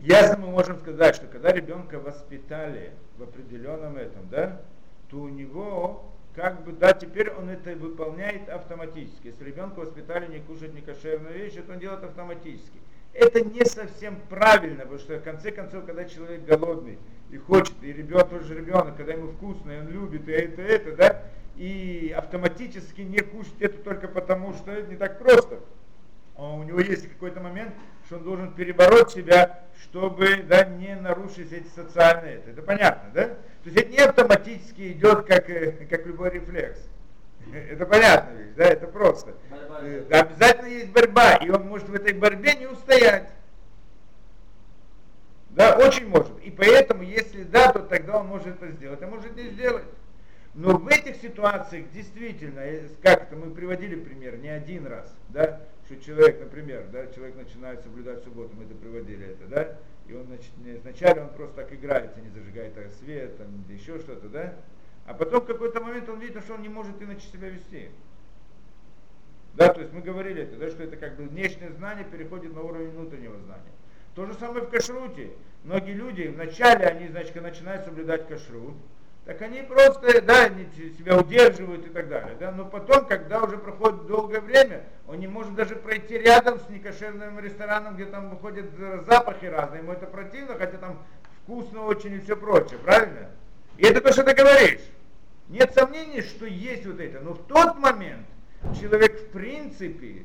Ясно 0.00 0.38
мы 0.38 0.52
можем 0.52 0.78
сказать, 0.78 1.14
что 1.14 1.26
когда 1.26 1.52
ребенка 1.52 2.00
воспитали 2.00 2.92
в 3.18 3.24
определенном 3.24 3.98
этом, 3.98 4.26
да, 4.30 4.62
то 5.10 5.18
у 5.18 5.28
него 5.28 6.10
как 6.34 6.64
бы, 6.64 6.72
да, 6.72 6.92
теперь 6.92 7.30
он 7.30 7.50
это 7.50 7.74
выполняет 7.76 8.48
автоматически. 8.48 9.28
Если 9.28 9.44
ребенка 9.44 9.80
воспитали 9.80 10.26
не 10.32 10.40
кушать 10.40 10.72
некошерную 10.72 11.34
вещь, 11.34 11.54
это 11.56 11.72
он 11.72 11.78
делает 11.78 12.02
автоматически. 12.04 12.80
Это 13.12 13.42
не 13.42 13.64
совсем 13.66 14.16
правильно, 14.30 14.82
потому 14.82 14.98
что 14.98 15.18
в 15.18 15.22
конце 15.22 15.50
концов, 15.50 15.84
когда 15.84 16.06
человек 16.06 16.44
голодный 16.46 16.98
и 17.30 17.36
хочет, 17.36 17.74
и 17.82 17.92
ребенок 17.92 18.30
тоже 18.30 18.54
ребенок, 18.54 18.96
когда 18.96 19.12
ему 19.12 19.28
вкусно, 19.32 19.72
и 19.72 19.80
он 19.80 19.88
любит, 19.88 20.26
и 20.28 20.32
это, 20.32 20.62
и 20.62 20.64
это, 20.64 20.96
да, 20.96 21.22
и 21.56 22.14
автоматически 22.16 23.02
не 23.02 23.18
кушать 23.18 23.60
это 23.60 23.78
только 23.82 24.08
потому, 24.08 24.54
что 24.54 24.70
это 24.70 24.88
не 24.88 24.96
так 24.96 25.18
просто. 25.18 25.60
А 26.34 26.54
у 26.54 26.62
него 26.62 26.80
есть 26.80 27.08
какой-то 27.08 27.40
момент, 27.40 27.74
что 28.06 28.16
он 28.16 28.24
должен 28.24 28.54
перебороть 28.54 29.10
себя, 29.10 29.64
чтобы 29.82 30.44
да, 30.48 30.64
не 30.64 30.96
нарушить 30.96 31.52
эти 31.52 31.68
социальные. 31.68 32.36
Это, 32.36 32.50
это 32.50 32.62
понятно, 32.62 33.10
да? 33.12 33.36
То 33.62 33.70
есть 33.70 33.76
это 33.78 33.90
не 33.90 33.98
автоматически 33.98 34.92
идет 34.92 35.24
как, 35.24 35.46
как 35.46 36.06
любой 36.06 36.30
рефлекс. 36.30 36.80
Это 37.52 37.86
понятно 37.86 38.36
ведь, 38.36 38.54
да, 38.54 38.64
это 38.64 38.86
просто. 38.86 39.34
Борьба. 39.50 40.20
Обязательно 40.20 40.68
есть 40.68 40.90
борьба, 40.90 41.34
и 41.36 41.50
он 41.50 41.66
может 41.66 41.88
в 41.88 41.94
этой 41.94 42.12
борьбе 42.12 42.54
не 42.54 42.66
устоять. 42.66 43.28
Да, 45.50 45.76
очень 45.76 46.06
может. 46.08 46.38
И 46.42 46.50
поэтому, 46.50 47.02
если 47.02 47.42
да, 47.42 47.72
то 47.72 47.80
тогда 47.80 48.20
он 48.20 48.28
может 48.28 48.46
это 48.46 48.70
сделать, 48.72 49.02
а 49.02 49.06
может 49.06 49.36
не 49.36 49.50
сделать. 49.50 49.84
Но 50.54 50.76
в 50.76 50.86
этих 50.88 51.16
ситуациях 51.16 51.86
действительно, 51.92 52.62
как 53.02 53.24
это 53.24 53.36
мы 53.36 53.50
приводили 53.54 53.96
пример 53.96 54.38
не 54.38 54.48
один 54.48 54.86
раз, 54.86 55.12
да, 55.28 55.60
что 55.86 56.00
человек, 56.00 56.40
например, 56.40 56.86
да, 56.92 57.06
человек 57.08 57.36
начинает 57.36 57.82
соблюдать 57.82 58.22
субботу, 58.22 58.50
мы 58.56 58.64
это 58.64 58.74
приводили 58.74 59.30
это, 59.32 59.46
да, 59.46 59.76
и 60.12 60.14
он 60.14 60.26
значит, 60.26 60.50
вначале 60.82 61.22
он 61.22 61.30
просто 61.30 61.56
так 61.56 61.72
играется, 61.72 62.20
не 62.20 62.28
зажигает 62.28 62.74
свет, 63.00 63.38
там, 63.38 63.46
еще 63.68 63.98
что-то, 63.98 64.28
да, 64.28 64.54
а 65.06 65.14
потом 65.14 65.40
в 65.40 65.46
какой-то 65.46 65.80
момент 65.80 66.08
он 66.08 66.20
видит, 66.20 66.42
что 66.44 66.54
он 66.54 66.62
не 66.62 66.68
может 66.68 67.00
иначе 67.02 67.26
себя 67.32 67.48
вести. 67.48 67.90
Да, 69.54 69.72
то 69.72 69.80
есть 69.80 69.92
мы 69.92 70.00
говорили 70.00 70.42
это, 70.42 70.56
да, 70.56 70.70
что 70.70 70.82
это 70.82 70.96
как 70.96 71.16
бы 71.16 71.24
внешнее 71.24 71.72
знание 71.72 72.04
переходит 72.04 72.54
на 72.54 72.62
уровень 72.62 72.90
внутреннего 72.90 73.38
знания. 73.38 73.72
То 74.14 74.26
же 74.26 74.34
самое 74.34 74.64
в 74.64 74.70
кашруте. 74.70 75.30
Многие 75.64 75.92
люди 75.92 76.22
вначале, 76.22 76.86
они, 76.86 77.08
значит, 77.08 77.34
начинают 77.40 77.84
соблюдать 77.84 78.28
кашрут, 78.28 78.74
так 79.24 79.40
они 79.42 79.62
просто, 79.62 80.20
да, 80.22 80.46
они 80.46 80.66
себя 80.98 81.16
удерживают 81.16 81.86
и 81.86 81.90
так 81.90 82.08
далее, 82.08 82.36
да, 82.40 82.50
но 82.50 82.64
потом, 82.64 83.06
когда 83.06 83.40
уже 83.40 83.56
проходит 83.56 84.06
долгое 84.06 84.40
время, 84.40 84.84
он 85.06 85.20
не 85.20 85.28
может 85.28 85.54
даже 85.54 85.76
пройти 85.76 86.18
рядом 86.18 86.58
с 86.58 86.68
некошерным 86.68 87.38
рестораном, 87.38 87.94
где 87.94 88.06
там 88.06 88.30
выходят 88.30 88.66
запахи 89.06 89.44
разные, 89.44 89.82
ему 89.82 89.92
это 89.92 90.06
противно, 90.06 90.56
хотя 90.56 90.78
там 90.78 90.98
вкусно 91.42 91.84
очень 91.84 92.14
и 92.14 92.20
все 92.20 92.36
прочее, 92.36 92.78
правильно? 92.80 93.30
И 93.78 93.84
это 93.84 94.00
то, 94.00 94.12
что 94.12 94.24
ты 94.24 94.34
говоришь. 94.34 94.80
Нет 95.48 95.72
сомнений, 95.74 96.22
что 96.22 96.46
есть 96.46 96.86
вот 96.86 96.98
это, 96.98 97.20
но 97.20 97.34
в 97.34 97.46
тот 97.46 97.78
момент 97.78 98.26
человек 98.80 99.20
в 99.20 99.32
принципе 99.32 100.24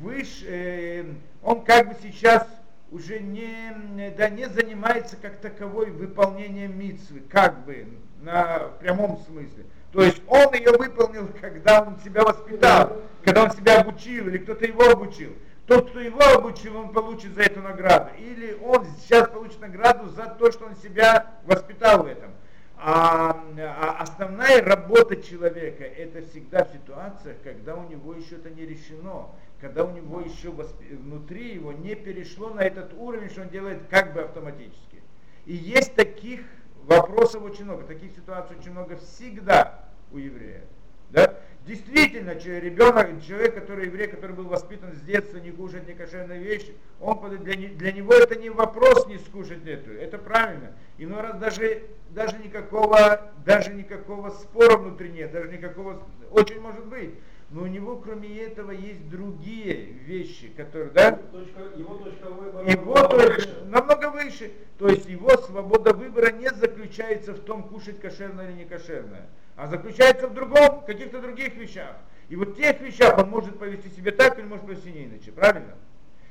выше, 0.00 0.46
э, 0.46 1.04
он 1.42 1.64
как 1.64 1.88
бы 1.88 1.96
сейчас 2.02 2.46
уже 2.90 3.18
не, 3.18 4.12
да, 4.16 4.28
не 4.28 4.48
занимается 4.48 5.16
как 5.16 5.38
таковой 5.38 5.90
выполнением 5.90 6.78
митцвы, 6.78 7.20
как 7.20 7.64
бы, 7.64 7.86
на 8.20 8.70
прямом 8.80 9.18
смысле. 9.26 9.64
То 9.92 10.02
есть 10.02 10.20
он 10.26 10.52
ее 10.54 10.72
выполнил, 10.72 11.28
когда 11.40 11.82
он 11.82 11.98
себя 12.00 12.22
воспитал, 12.22 13.02
когда 13.24 13.44
он 13.44 13.50
себя 13.52 13.80
обучил, 13.80 14.28
или 14.28 14.38
кто-то 14.38 14.66
его 14.66 14.84
обучил. 14.90 15.32
Тот, 15.66 15.90
кто 15.90 16.00
его 16.00 16.20
обучил, 16.20 16.76
он 16.76 16.92
получит 16.92 17.34
за 17.34 17.42
это 17.42 17.60
награду. 17.60 18.10
Или 18.18 18.56
он 18.62 18.86
сейчас 18.98 19.28
получит 19.28 19.60
награду 19.60 20.08
за 20.10 20.26
то, 20.26 20.52
что 20.52 20.66
он 20.66 20.76
себя 20.76 21.34
воспитал 21.44 22.04
в 22.04 22.06
этом. 22.06 22.30
А, 22.78 23.42
а 23.58 23.96
основная 24.00 24.62
работа 24.62 25.16
человека 25.16 25.82
это 25.82 26.22
всегда 26.28 26.64
в 26.64 26.72
ситуациях, 26.72 27.38
когда 27.42 27.74
у 27.74 27.88
него 27.88 28.12
еще 28.14 28.36
это 28.36 28.50
не 28.50 28.66
решено, 28.66 29.28
когда 29.60 29.84
у 29.84 29.92
него 29.92 30.20
еще 30.20 30.50
внутри 30.50 31.54
его 31.54 31.72
не 31.72 31.94
перешло 31.94 32.50
на 32.50 32.60
этот 32.60 32.92
уровень, 32.98 33.30
что 33.30 33.42
он 33.42 33.48
делает 33.48 33.80
как 33.88 34.12
бы 34.12 34.20
автоматически. 34.20 35.02
И 35.46 35.54
есть 35.54 35.94
таких 35.94 36.40
вопросов 36.86 37.42
очень 37.42 37.64
много, 37.64 37.84
таких 37.84 38.12
ситуаций 38.12 38.56
очень 38.56 38.70
много 38.70 38.96
всегда 38.96 39.84
у 40.12 40.18
еврея. 40.18 40.62
Да? 41.10 41.34
Действительно, 41.66 42.30
ребенок, 42.30 43.22
человек, 43.26 43.54
который 43.54 43.86
еврей, 43.86 44.06
который 44.06 44.36
был 44.36 44.44
воспитан 44.44 44.92
с 44.94 45.00
детства 45.00 45.38
не 45.38 45.50
кушать 45.50 45.86
некошерные 45.88 46.40
вещи, 46.40 46.74
он, 47.00 47.18
для, 47.38 47.54
для 47.54 47.92
него 47.92 48.12
это 48.12 48.36
не 48.36 48.50
вопрос 48.50 49.08
не 49.08 49.18
скушать 49.18 49.66
эту, 49.66 49.90
это 49.92 50.18
правильно. 50.18 50.72
Иной 50.98 51.22
раз 51.22 51.38
даже, 51.38 51.82
даже, 52.10 52.38
никакого, 52.38 53.32
даже 53.44 53.74
никакого 53.74 54.30
спора 54.30 54.76
внутри 54.76 55.10
нет, 55.10 55.32
даже 55.32 55.48
никакого, 55.48 56.06
очень 56.30 56.60
может 56.60 56.86
быть. 56.86 57.14
Но 57.50 57.62
у 57.62 57.66
него, 57.66 57.96
кроме 57.96 58.40
этого, 58.40 58.72
есть 58.72 59.08
другие 59.08 59.84
вещи, 59.84 60.48
которые, 60.48 60.90
да? 60.90 61.12
Точка, 61.12 61.60
его 61.76 61.94
точка 61.98 62.30
выбора 62.30 62.68
его 62.68 62.94
точка 63.06 63.50
намного 63.66 64.10
выше. 64.10 64.52
То 64.78 64.88
есть 64.88 65.08
его 65.08 65.30
свобода 65.36 65.92
выбора 65.92 66.32
не 66.32 66.50
заключается 66.50 67.32
в 67.34 67.40
том, 67.40 67.62
кушать 67.62 68.00
кошерное 68.00 68.50
или 68.50 68.58
не 68.58 68.64
кошерное 68.64 69.28
а 69.56 69.66
заключается 69.66 70.28
в 70.28 70.34
другом, 70.34 70.82
каких-то 70.86 71.20
других 71.20 71.56
вещах. 71.56 71.96
И 72.28 72.36
вот 72.36 72.50
в 72.50 72.56
тех 72.56 72.80
вещах 72.80 73.18
он 73.18 73.30
может 73.30 73.58
повести 73.58 73.88
себя 73.88 74.12
так 74.12 74.38
или 74.38 74.46
может 74.46 74.66
повести 74.66 74.92
не 74.92 75.06
иначе, 75.06 75.32
правильно? 75.32 75.74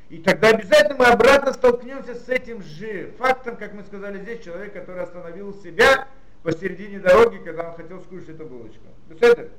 И 0.10 0.20
тогда 0.20 0.50
обязательно 0.50 0.98
мы 1.00 1.06
обратно 1.06 1.52
столкнемся 1.52 2.14
с 2.14 2.30
этим 2.30 2.62
же 2.62 3.14
фактом, 3.18 3.58
как 3.58 3.74
мы 3.74 3.84
сказали 3.84 4.20
здесь, 4.20 4.44
человек, 4.44 4.74
который 4.74 5.02
остановил 5.02 5.54
себя 5.56 6.08
посередине 6.44 7.00
дороги, 7.00 7.38
когда 7.38 7.70
он 7.70 7.76
хотел 7.76 8.00
скушать 8.02 8.30
эту 8.30 8.46
булочку. 8.46 8.86
это? 9.20 9.50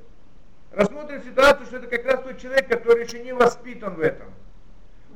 Рассмотрим 0.71 1.23
ситуацию, 1.23 1.65
что 1.65 1.77
это 1.77 1.87
как 1.87 2.05
раз 2.05 2.21
тот 2.23 2.37
человек, 2.37 2.67
который 2.67 3.03
еще 3.03 3.19
не 3.19 3.33
воспитан 3.33 3.95
в 3.95 4.01
этом. 4.01 4.27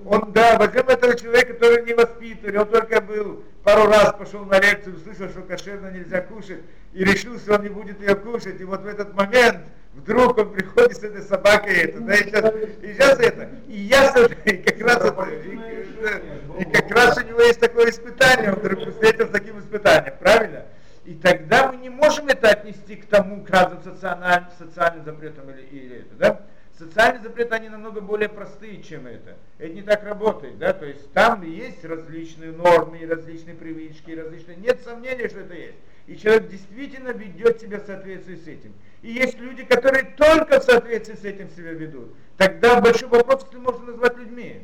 Он, 0.06 0.32
да, 0.32 0.58
возьмем 0.58 0.88
этого 0.88 1.16
человека, 1.16 1.54
который 1.54 1.86
не 1.86 1.94
воспитан, 1.94 2.58
он 2.58 2.68
только 2.68 3.02
был 3.02 3.44
пару 3.64 3.88
раз 3.88 4.16
пошел 4.18 4.44
на 4.46 4.60
лекцию, 4.60 4.96
услышал, 4.96 5.30
что 5.30 5.42
кошерно 5.42 5.92
нельзя 5.92 6.22
кушать, 6.22 6.62
и 6.94 7.04
решил, 7.04 7.38
что 7.38 7.56
он 7.56 7.64
не 7.64 7.70
будет 7.70 8.00
ее 8.02 8.16
кушать, 8.16 8.60
и 8.60 8.64
вот 8.64 8.82
в 8.82 8.88
этот 8.88 9.14
момент 9.14 9.60
вдруг 9.94 10.38
он 10.38 10.54
приходит 10.54 10.98
с 10.98 11.04
этой 11.04 11.22
собакой, 11.22 11.74
это, 11.74 12.00
да, 12.00 12.16
и 12.16 12.24
сейчас, 12.24 12.54
и 12.82 12.94
сейчас 12.94 13.20
это, 13.20 13.50
и 13.68 13.78
ясно, 13.78 14.30
и 14.46 14.58
как 14.58 14.82
раз 14.82 15.06
это, 15.06 15.30
и, 15.30 16.62
и 16.62 16.66
как 16.66 16.92
раз 16.92 17.18
у 17.18 17.28
него 17.28 17.42
есть 17.42 17.60
такое 17.60 17.92
испытание, 17.92 18.54
он 18.54 18.60
вдруг 18.60 18.90
встретил 18.90 19.28
с 19.28 19.30
таким 19.30 19.60
испытанием, 19.60 20.16
правильно? 20.20 20.66
И 21.12 21.15
тогда 21.15 21.69
мы 21.69 21.76
не 21.76 21.89
можем 21.89 22.28
это 22.30 22.47
отнести 22.47 22.95
к 22.95 23.06
тому, 23.06 23.43
к 23.43 23.50
разным 23.50 23.84
социальным, 23.84 24.45
социальным 24.58 25.04
запретам 25.04 25.50
или, 25.50 25.63
или 25.63 25.97
это, 25.97 26.15
да? 26.15 26.41
Социальные 26.78 27.21
запреты, 27.21 27.54
они 27.54 27.67
намного 27.67 28.00
более 28.00 28.30
простые, 28.30 28.82
чем 28.82 29.08
это. 29.08 29.36
Это 29.58 29.74
не 29.74 29.82
так 29.82 30.06
работает, 30.06 30.58
да, 30.58 30.71
то 30.71 30.86
есть 30.86 31.12
там 31.12 31.41
есть 31.41 31.84
различные 31.84 32.54
нормы, 32.54 33.06
различные 33.06 33.56
привычки, 33.56 34.12
различные, 34.12 34.56
нет 34.56 34.80
сомнения, 34.86 35.28
что 35.28 35.41
это 35.41 35.54
есть. 35.54 35.76
И 36.08 36.15
человек 36.15 36.47
действительно 36.47 37.10
ведет 37.10 37.60
себя 37.60 37.80
в 37.80 37.86
соответствии 37.86 38.38
с 38.38 38.47
этим. 38.47 38.74
И 39.02 39.12
есть 39.12 39.38
люди, 39.38 39.65
которые 39.65 40.06
только 40.15 40.62
в 40.62 40.63
соответствии 40.63 41.15
с 41.15 41.26
этим 41.26 41.50
себя 41.50 41.74
ведут. 41.74 42.15
Тогда 42.38 42.80
большой 42.80 43.10
вопрос, 43.10 43.43
если 43.47 43.58
можно 43.58 43.88
назвать 43.88 44.15
людьми. 44.15 44.62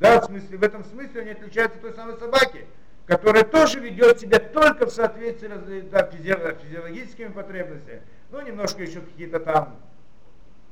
Да, 0.00 0.20
в 0.20 0.24
смысле, 0.24 0.58
в 0.58 0.62
этом 0.64 0.82
смысле 0.82 1.20
они 1.20 1.30
отличаются 1.30 1.76
от 1.76 1.82
той 1.82 1.94
самой 1.94 2.16
собаки, 2.16 2.66
которая 3.06 3.44
тоже 3.44 3.80
ведет 3.80 4.20
себя 4.20 4.38
только 4.38 4.86
в 4.86 4.90
соответствии 4.90 5.48
с 5.48 5.88
да, 5.90 6.10
физиологическими 6.10 7.28
потребностями. 7.28 8.02
Ну, 8.30 8.42
немножко 8.42 8.82
еще 8.82 9.00
какие-то 9.00 9.40
там 9.40 9.76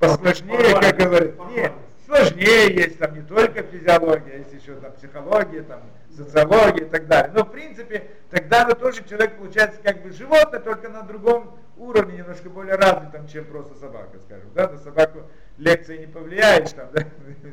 посложнее, 0.00 0.80
как 0.80 0.96
говорят. 0.96 1.34
Нет, 1.50 1.72
сложнее 2.04 2.74
есть 2.74 2.98
там 2.98 3.14
не 3.14 3.22
только 3.22 3.62
физиология, 3.62 4.38
есть 4.38 4.52
еще 4.52 4.74
там 4.74 4.92
психология, 4.92 5.62
там 5.62 5.82
социология 6.14 6.86
и 6.86 6.88
так 6.88 7.06
далее. 7.06 7.32
Но 7.34 7.44
в 7.44 7.52
принципе, 7.52 8.08
тогда 8.30 8.66
ну, 8.66 8.74
тоже 8.74 9.04
человек 9.08 9.36
получается 9.36 9.80
как 9.82 10.02
бы 10.02 10.10
животное, 10.10 10.58
только 10.58 10.88
на 10.88 11.02
другом 11.02 11.56
уровне, 11.76 12.18
немножко 12.18 12.50
более 12.50 12.74
развитом, 12.74 13.28
чем 13.28 13.44
просто 13.44 13.74
собака, 13.76 14.18
скажем. 14.26 14.48
Да? 14.54 14.68
На 14.68 14.78
собаку 14.78 15.22
лекции 15.56 15.98
не 15.98 16.06
повлияешь, 16.06 16.70
там, 16.72 16.88
да? 16.92 17.04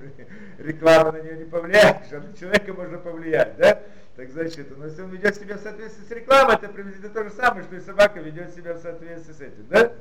реклама 0.58 1.12
на 1.12 1.22
нее 1.22 1.38
не 1.38 1.46
повлияешь, 1.46 2.12
а 2.12 2.20
на 2.20 2.36
человека 2.36 2.74
можно 2.74 2.98
повлиять. 2.98 3.58
Да? 3.58 3.82
Так 4.22 4.30
значит, 4.30 4.78
но 4.78 4.86
если 4.86 5.02
он 5.02 5.10
ведет 5.10 5.36
себя 5.36 5.58
в 5.58 5.62
соответствии 5.62 6.04
с 6.06 6.12
рекламой, 6.12 6.54
это 6.54 6.70
приблизительно 6.70 7.12
то 7.12 7.24
же 7.24 7.32
самое, 7.32 7.64
что 7.64 7.76
и 7.76 7.80
собака 7.80 8.20
ведет 8.20 8.54
себя 8.54 8.76
в 8.76 8.80
соответствии 8.80 9.34
с 9.34 9.42
этим. 9.42 9.66
Да? 9.68 9.94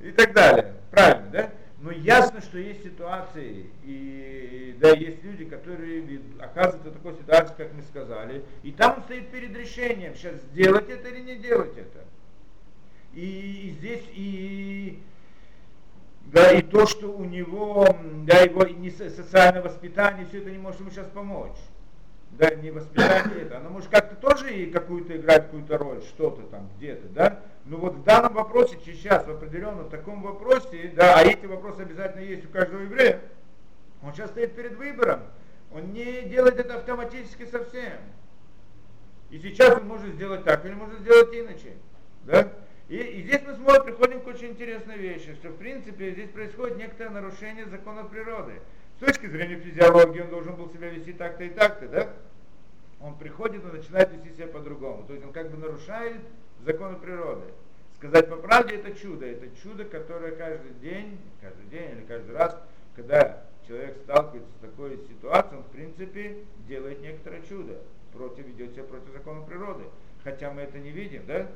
и 0.00 0.10
так 0.12 0.32
далее. 0.32 0.72
Правильно, 0.90 1.28
да? 1.30 1.50
Но 1.82 1.90
ясно, 1.90 2.40
что 2.40 2.56
есть 2.56 2.84
ситуации, 2.84 3.66
и 3.84 4.74
да, 4.80 4.92
есть 4.92 5.22
люди, 5.22 5.44
которые 5.44 6.22
оказываются 6.38 6.88
в 6.88 6.94
такой 6.94 7.16
ситуации, 7.16 7.54
как 7.54 7.74
мы 7.74 7.82
сказали, 7.82 8.46
и 8.62 8.72
там 8.72 8.94
он 8.96 9.02
стоит 9.02 9.28
перед 9.28 9.54
решением, 9.54 10.14
сейчас 10.14 10.40
сделать 10.50 10.88
это 10.88 11.08
или 11.10 11.20
не 11.20 11.36
делать 11.36 11.76
это. 11.76 12.06
И, 13.12 13.66
и 13.66 13.70
здесь 13.72 14.04
и 14.14 15.02
да, 16.32 16.50
и 16.52 16.62
то, 16.62 16.86
что 16.86 17.12
у 17.12 17.26
него, 17.26 17.86
да, 18.24 18.38
его 18.38 18.64
не 18.64 18.90
социальное 18.90 19.60
воспитание, 19.60 20.24
все 20.24 20.38
это 20.38 20.50
не 20.50 20.56
может 20.56 20.80
ему 20.80 20.90
сейчас 20.90 21.08
помочь 21.08 21.58
да, 22.32 22.54
не 22.54 22.70
воспитание 22.70 23.42
это, 23.42 23.58
оно 23.58 23.70
может 23.70 23.88
как-то 23.90 24.14
тоже 24.16 24.54
и 24.54 24.70
какую-то 24.70 25.16
играть 25.16 25.44
какую-то 25.46 25.78
роль, 25.78 26.02
что-то 26.02 26.42
там, 26.42 26.68
где-то, 26.76 27.08
да, 27.08 27.40
но 27.64 27.78
вот 27.78 27.94
в 27.94 28.04
данном 28.04 28.34
вопросе, 28.34 28.78
сейчас 28.84 29.26
в 29.26 29.30
определенном 29.30 29.88
таком 29.88 30.22
вопросе, 30.22 30.92
да, 30.94 31.18
а 31.18 31.22
эти 31.22 31.46
вопросы 31.46 31.80
обязательно 31.80 32.22
есть 32.22 32.44
у 32.44 32.48
каждого 32.48 32.82
еврея, 32.82 33.20
он 34.02 34.12
сейчас 34.12 34.30
стоит 34.30 34.54
перед 34.54 34.76
выбором, 34.76 35.22
он 35.72 35.92
не 35.92 36.22
делает 36.22 36.58
это 36.58 36.76
автоматически 36.76 37.44
совсем. 37.46 37.98
И 39.30 39.38
сейчас 39.38 39.76
он 39.76 39.86
может 39.86 40.14
сделать 40.14 40.44
так, 40.44 40.64
или 40.64 40.72
может 40.72 41.00
сделать 41.00 41.34
иначе, 41.34 41.74
да. 42.24 42.48
И, 42.88 42.96
и 42.96 43.22
здесь 43.22 43.42
мы 43.46 43.54
смотрим, 43.54 43.84
приходим 43.84 44.20
к 44.20 44.26
очень 44.26 44.52
интересной 44.52 44.96
вещи, 44.96 45.34
что 45.34 45.50
в 45.50 45.56
принципе 45.56 46.12
здесь 46.12 46.30
происходит 46.30 46.78
некоторое 46.78 47.10
нарушение 47.10 47.66
закона 47.66 48.04
природы. 48.04 48.62
С 49.00 49.04
точки 49.04 49.26
зрения 49.26 49.60
физиологии 49.60 50.20
он 50.20 50.28
должен 50.28 50.56
был 50.56 50.70
себя 50.70 50.88
вести 50.88 51.12
так-то 51.12 51.44
и 51.44 51.50
так-то, 51.50 51.86
да? 51.86 52.10
Он 53.00 53.16
приходит 53.16 53.62
и 53.62 53.76
начинает 53.76 54.12
вести 54.12 54.34
себя 54.34 54.48
по-другому. 54.48 55.04
То 55.06 55.12
есть 55.12 55.24
он 55.24 55.32
как 55.32 55.50
бы 55.50 55.56
нарушает 55.56 56.20
законы 56.64 56.96
природы. 56.96 57.44
Сказать 57.98 58.28
по 58.28 58.36
правде 58.36 58.74
это 58.74 58.92
чудо. 58.98 59.24
Это 59.24 59.46
чудо, 59.62 59.84
которое 59.84 60.32
каждый 60.32 60.72
день, 60.82 61.16
каждый 61.40 61.66
день 61.66 61.92
или 61.92 62.04
каждый 62.06 62.34
раз, 62.34 62.56
когда 62.96 63.44
человек 63.68 63.98
сталкивается 64.02 64.50
с 64.58 64.60
такой 64.60 64.98
ситуацией, 65.08 65.58
он 65.58 65.62
в 65.62 65.70
принципе 65.70 66.38
делает 66.66 67.00
некоторое 67.00 67.42
чудо. 67.42 67.78
Против, 68.12 68.46
ведет 68.46 68.72
себя 68.72 68.82
против 68.82 69.12
закона 69.12 69.42
природы. 69.42 69.84
Хотя 70.24 70.50
мы 70.50 70.62
это 70.62 70.78
не 70.80 70.90
видим, 70.90 71.22
да? 71.24 71.46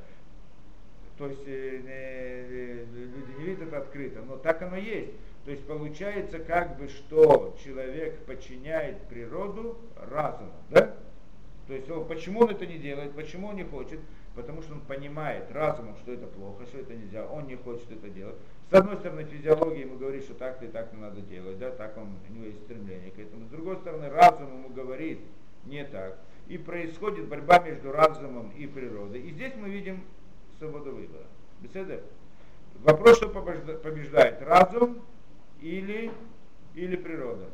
То 1.19 1.27
есть 1.27 1.43
э, 1.47 1.81
э, 1.87 2.85
люди 2.93 3.39
не 3.39 3.45
видят 3.47 3.63
это 3.67 3.79
открыто, 3.79 4.21
но 4.23 4.37
так 4.37 4.63
оно 4.63 4.77
есть. 4.77 5.11
То 5.45 5.51
есть 5.51 5.67
получается 5.67 6.39
как 6.39 6.79
бы, 6.79 6.89
что 6.89 7.57
человек 7.63 8.25
подчиняет 8.27 9.03
природу 9.09 9.77
разуму, 9.97 10.53
да? 10.71 10.95
То 11.67 11.75
есть 11.75 11.91
он, 11.91 12.07
почему 12.07 12.41
он 12.41 12.51
это 12.51 12.67
не 12.67 12.79
делает, 12.79 13.13
почему 13.15 13.49
он 13.49 13.57
не 13.57 13.65
хочет? 13.65 13.99
Потому 14.35 14.63
что 14.63 14.75
он 14.75 14.81
понимает 14.81 15.51
разумом, 15.51 15.97
что 15.97 16.13
это 16.13 16.27
плохо, 16.27 16.65
что 16.67 16.79
это 16.79 16.95
нельзя, 16.95 17.27
он 17.27 17.47
не 17.47 17.57
хочет 17.57 17.91
это 17.91 18.09
делать. 18.09 18.37
С 18.71 18.75
одной 18.75 18.97
стороны, 18.97 19.25
физиология 19.25 19.83
ему 19.83 19.99
говорит, 19.99 20.25
что 20.25 20.35
так-то 20.35 20.65
и 20.65 20.69
так 20.69 20.93
надо 20.95 21.21
делать, 21.21 21.59
да, 21.59 21.71
так 21.71 21.97
он, 21.99 22.17
у 22.29 22.33
него 22.33 22.47
есть 22.47 22.63
стремление 22.63 23.11
к 23.11 23.19
этому. 23.19 23.45
С 23.47 23.51
другой 23.51 23.77
стороны, 23.77 24.09
разум 24.09 24.47
ему 24.59 24.69
говорит, 24.71 25.21
не 25.67 25.85
так. 25.85 26.19
И 26.49 26.57
происходит 26.57 27.29
борьба 27.29 27.59
между 27.59 27.93
разумом 27.93 28.51
и 28.57 28.67
природой. 28.67 29.21
И 29.21 29.33
здесь 29.33 29.53
мы 29.57 29.69
видим 29.69 30.05
свободу 30.59 30.93
выбора. 30.93 31.25
Беседа? 31.61 32.01
Вопрос, 32.83 33.19
что 33.19 33.29
побеждает, 33.29 34.41
разум 34.43 35.03
или, 35.63 36.13
или 36.75 36.97
природа. 36.97 37.49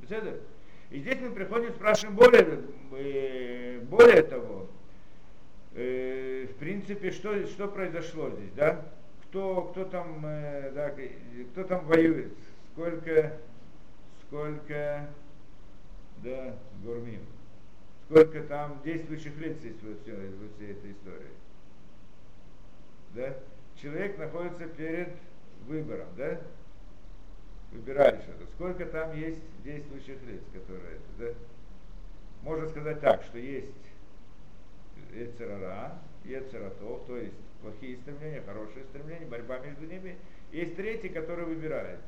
Беседа? 0.00 0.40
И 0.90 1.00
здесь 1.00 1.20
мы 1.20 1.30
приходим, 1.30 1.72
спрашиваем 1.72 2.16
более, 2.16 2.60
э, 2.92 3.80
более 3.80 4.22
того, 4.22 4.68
э, 5.74 6.46
в 6.50 6.56
принципе, 6.58 7.10
что, 7.10 7.46
что 7.46 7.68
произошло 7.68 8.30
здесь, 8.30 8.52
да? 8.54 8.84
Кто, 9.24 9.62
кто 9.62 9.84
там, 9.84 10.24
э, 10.24 10.70
да, 10.72 10.94
кто 11.52 11.64
там 11.64 11.86
воюет? 11.86 12.32
Сколько, 12.72 13.38
сколько, 14.26 15.08
да, 16.22 16.56
гурмим? 16.84 17.22
Сколько 18.08 18.42
там 18.42 18.80
действующих 18.84 19.36
лиц 19.38 19.56
есть 19.64 19.82
во 19.82 19.94
всей, 19.96 20.14
во 20.14 20.54
всей 20.54 20.72
этой 20.72 20.92
истории? 20.92 21.32
Да? 23.14 23.36
Человек 23.80 24.18
находится 24.18 24.66
перед 24.66 25.08
выбором, 25.66 26.08
да? 26.16 26.40
Выбираешь 27.76 28.24
это. 28.24 28.46
Сколько 28.54 28.86
там 28.86 29.14
есть 29.14 29.40
действующих 29.62 30.22
лиц, 30.22 30.42
которые 30.52 30.96
это, 30.96 31.04
да? 31.18 31.38
Можно 32.42 32.66
сказать 32.68 33.00
так, 33.00 33.22
что 33.22 33.38
есть 33.38 33.68
Ецерара, 35.14 35.98
Ецератов, 36.24 37.04
то 37.06 37.16
есть 37.18 37.36
плохие 37.60 37.98
стремления, 37.98 38.40
хорошие 38.42 38.84
стремления, 38.84 39.26
борьба 39.26 39.58
между 39.58 39.84
ними. 39.86 40.16
Есть 40.52 40.76
третий, 40.76 41.10
который 41.10 41.44
выбирает, 41.44 42.00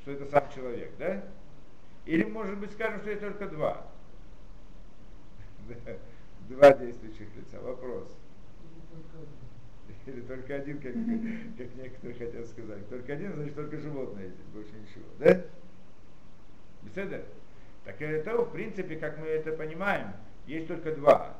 что 0.00 0.12
это 0.12 0.24
сам 0.26 0.50
человек, 0.54 0.92
да? 0.98 1.22
Или, 2.06 2.24
может 2.24 2.58
быть, 2.58 2.72
скажем, 2.72 3.00
что 3.00 3.10
это 3.10 3.30
только 3.30 3.46
два. 3.48 3.86
Два 6.48 6.72
действующих 6.72 7.28
лица. 7.36 7.60
Вопрос. 7.60 8.08
Или 10.06 10.20
только 10.22 10.54
один, 10.54 10.78
как, 10.78 10.92
как 10.92 11.74
некоторые 11.76 12.18
хотят 12.18 12.46
сказать. 12.46 12.88
Только 12.88 13.12
один, 13.12 13.34
значит, 13.34 13.54
только 13.54 13.78
животное 13.78 14.28
здесь, 14.28 14.46
больше 14.52 14.72
ничего. 14.72 15.06
Да? 15.18 15.42
Беседа? 16.82 17.24
Так 17.84 18.00
это, 18.00 18.36
в 18.38 18.52
принципе, 18.52 18.96
как 18.96 19.18
мы 19.18 19.26
это 19.26 19.52
понимаем, 19.52 20.12
есть 20.46 20.68
только 20.68 20.94
два. 20.94 21.36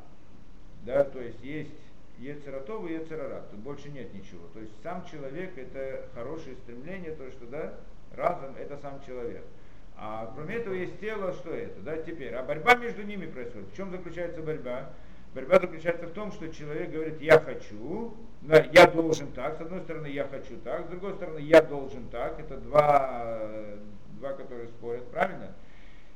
Да, 0.84 1.04
то 1.04 1.20
есть 1.20 1.42
есть 1.42 1.70
Ецератов 2.18 2.88
и 2.88 2.94
Ецерарат. 2.94 3.50
Тут 3.50 3.60
больше 3.60 3.90
нет 3.90 4.12
ничего. 4.14 4.46
То 4.54 4.60
есть 4.60 4.72
сам 4.82 5.04
человек 5.06 5.56
это 5.56 6.08
хорошее 6.14 6.56
стремление, 6.56 7.12
то, 7.12 7.30
что 7.30 7.46
да, 7.46 7.74
разум 8.14 8.56
это 8.56 8.76
сам 8.78 9.02
человек. 9.06 9.44
А 9.96 10.32
кроме 10.34 10.56
этого 10.56 10.74
есть 10.74 10.98
тело, 10.98 11.32
что 11.34 11.50
это, 11.50 11.80
да, 11.80 11.96
теперь. 11.98 12.34
А 12.34 12.42
борьба 12.42 12.74
между 12.76 13.02
ними 13.02 13.26
происходит. 13.26 13.68
В 13.68 13.76
чем 13.76 13.90
заключается 13.90 14.40
борьба? 14.42 14.92
Борьба 15.34 15.60
заключается 15.60 16.06
в 16.06 16.12
том, 16.12 16.32
что 16.32 16.48
человек 16.48 16.90
говорит, 16.90 17.20
я 17.20 17.38
хочу, 17.38 18.14
да, 18.42 18.66
я 18.72 18.86
должен 18.86 19.30
так, 19.32 19.58
с 19.58 19.60
одной 19.60 19.80
стороны, 19.82 20.08
я 20.08 20.26
хочу 20.26 20.56
так, 20.64 20.86
с 20.86 20.88
другой 20.88 21.14
стороны, 21.14 21.38
я 21.38 21.62
должен 21.62 22.08
так. 22.08 22.40
Это 22.40 22.56
два, 22.56 23.38
два 24.18 24.32
которые 24.32 24.68
спорят, 24.68 25.08
правильно? 25.10 25.54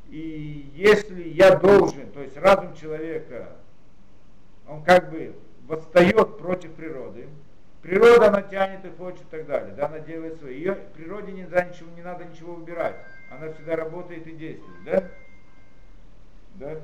И 0.08 0.70
если 0.74 1.28
я 1.28 1.54
должен, 1.54 2.10
то 2.10 2.22
есть 2.22 2.36
разум 2.36 2.74
человека, 2.74 3.56
он 4.66 4.82
как 4.82 5.10
бы 5.10 5.36
восстает 5.68 6.38
против 6.38 6.72
природы, 6.74 7.28
природа 7.82 8.28
она 8.28 8.42
тянет 8.42 8.84
и 8.84 8.90
хочет 8.90 9.22
и 9.22 9.30
так 9.30 9.46
далее, 9.46 9.74
да, 9.74 9.86
она 9.86 10.00
делает 10.00 10.38
свое. 10.38 10.56
Ее 10.56 10.74
природе 10.94 11.32
не, 11.32 11.46
за 11.46 11.64
ничего, 11.64 11.90
не 11.94 12.02
надо 12.02 12.24
ничего 12.24 12.54
выбирать, 12.54 12.96
она 13.30 13.52
всегда 13.52 13.76
работает 13.76 14.26
и 14.26 14.32
действует, 14.32 14.84
да? 14.84 15.04
Да? 16.54 16.80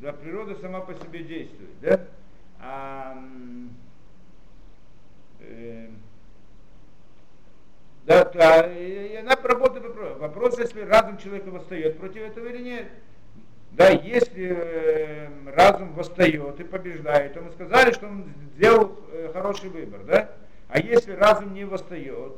Да, 0.00 0.14
природа 0.14 0.56
сама 0.56 0.80
по 0.80 0.94
себе 0.94 1.22
действует, 1.22 1.78
да? 1.82 2.00
А, 2.58 3.22
э, 5.40 5.88
да, 8.06 8.24
да, 8.24 8.72
и 8.72 9.16
она 9.16 9.36
работает 9.36 9.84
вопрос. 9.84 10.18
Вопрос, 10.18 10.58
если 10.58 10.80
разум 10.80 11.18
человека 11.18 11.50
восстает 11.50 11.98
против 11.98 12.22
этого 12.22 12.46
или 12.46 12.62
нет. 12.62 12.88
Да, 13.72 13.90
если 13.90 14.56
э, 14.56 15.28
разум 15.54 15.92
восстает 15.92 16.58
и 16.58 16.64
побеждает, 16.64 17.34
то 17.34 17.42
мы 17.42 17.52
сказали, 17.52 17.92
что 17.92 18.06
он 18.06 18.24
сделал 18.56 18.98
э, 19.12 19.30
хороший 19.34 19.68
выбор, 19.68 20.02
да? 20.04 20.30
А 20.68 20.80
если 20.80 21.12
разум 21.12 21.52
не 21.52 21.66
восстает, 21.66 22.36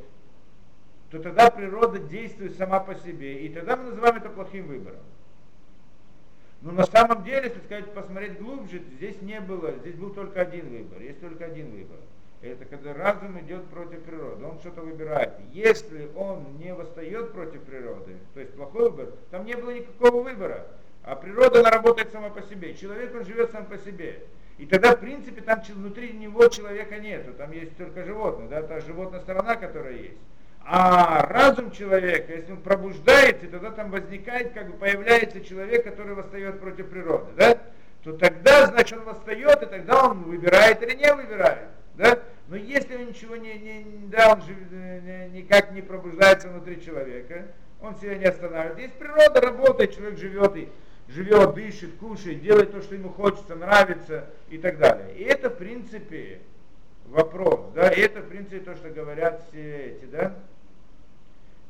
то 1.11 1.19
тогда 1.19 1.49
природа 1.49 1.99
действует 1.99 2.57
сама 2.57 2.81
по 2.81 2.93
себе, 2.95 3.45
и 3.45 3.49
тогда 3.49 3.77
мы 3.77 3.85
называем 3.85 4.17
это 4.17 4.29
плохим 4.29 4.67
выбором. 4.67 4.99
Но 6.63 6.71
на 6.71 6.85
самом 6.85 7.25
деле, 7.25 7.49
если 7.49 7.59
сказать, 7.59 7.93
посмотреть 7.93 8.39
глубже, 8.39 8.81
здесь 8.95 9.21
не 9.21 9.41
было, 9.41 9.73
здесь 9.73 9.95
был 9.95 10.11
только 10.11 10.41
один 10.41 10.69
выбор, 10.69 11.01
есть 11.01 11.19
только 11.19 11.43
один 11.43 11.71
выбор. 11.71 11.97
Это 12.41 12.63
когда 12.63 12.93
разум 12.93 13.37
идет 13.41 13.65
против 13.65 14.01
природы, 14.03 14.45
он 14.45 14.57
что-то 14.59 14.81
выбирает. 14.81 15.33
Если 15.51 16.09
он 16.15 16.57
не 16.57 16.73
восстает 16.73 17.33
против 17.33 17.63
природы, 17.63 18.15
то 18.33 18.39
есть 18.39 18.53
плохой 18.53 18.89
выбор, 18.89 19.13
там 19.29 19.45
не 19.45 19.55
было 19.55 19.71
никакого 19.71 20.23
выбора. 20.23 20.65
А 21.03 21.15
природа, 21.15 21.59
она 21.59 21.69
работает 21.69 22.13
сама 22.13 22.29
по 22.29 22.41
себе. 22.41 22.73
Человек, 22.75 23.13
он 23.13 23.25
живет 23.25 23.51
сам 23.51 23.65
по 23.65 23.77
себе. 23.77 24.23
И 24.57 24.65
тогда, 24.65 24.95
в 24.95 25.01
принципе, 25.01 25.41
там 25.41 25.61
внутри 25.67 26.13
него 26.13 26.47
человека 26.47 26.97
нету. 26.97 27.33
Там 27.33 27.51
есть 27.51 27.75
только 27.75 28.05
животное, 28.05 28.47
да, 28.47 28.61
та 28.61 28.79
животная 28.79 29.19
сторона, 29.19 29.57
которая 29.57 29.97
есть. 29.97 30.17
А 30.65 31.25
разум 31.27 31.71
человека, 31.71 32.33
если 32.33 32.53
он 32.53 32.61
пробуждается, 32.61 33.47
тогда 33.47 33.71
там 33.71 33.91
возникает, 33.91 34.53
как 34.53 34.67
бы 34.67 34.77
появляется 34.77 35.41
человек, 35.41 35.83
который 35.83 36.15
восстает 36.15 36.59
против 36.59 36.89
природы, 36.89 37.31
да? 37.35 37.57
То 38.03 38.13
тогда, 38.13 38.67
значит, 38.67 38.97
он 38.97 39.03
восстает, 39.03 39.61
и 39.61 39.65
тогда 39.65 40.07
он 40.07 40.23
выбирает 40.23 40.81
или 40.81 40.95
не 40.95 41.13
выбирает, 41.13 41.67
да? 41.95 42.19
Но 42.47 42.55
если 42.55 42.95
он 42.95 43.07
ничего 43.07 43.35
не, 43.35 43.55
не 43.55 44.07
да, 44.07 44.33
он 44.33 44.41
же 44.41 44.55
э, 44.71 45.29
никак 45.29 45.71
не 45.71 45.81
пробуждается 45.81 46.47
внутри 46.47 46.81
человека, 46.81 47.47
он 47.81 47.97
себя 47.97 48.15
не 48.15 48.25
останавливает. 48.25 48.77
Здесь 48.77 48.91
природа 48.97 49.41
работает, 49.41 49.93
человек 49.93 50.17
живет 50.17 50.55
и 50.55 50.69
живет, 51.09 51.55
дышит, 51.55 51.97
кушает, 51.97 52.41
делает 52.41 52.71
то, 52.71 52.81
что 52.81 52.95
ему 52.95 53.09
хочется, 53.09 53.55
нравится 53.55 54.29
и 54.49 54.57
так 54.57 54.77
далее. 54.77 55.13
И 55.15 55.23
это, 55.23 55.49
в 55.49 55.57
принципе, 55.57 56.39
вопрос, 57.07 57.71
да, 57.75 57.89
и 57.89 57.99
это, 57.99 58.21
в 58.21 58.29
принципе, 58.29 58.59
то, 58.59 58.75
что 58.75 58.89
говорят 58.89 59.45
все 59.49 59.87
эти, 59.87 60.05
да, 60.05 60.35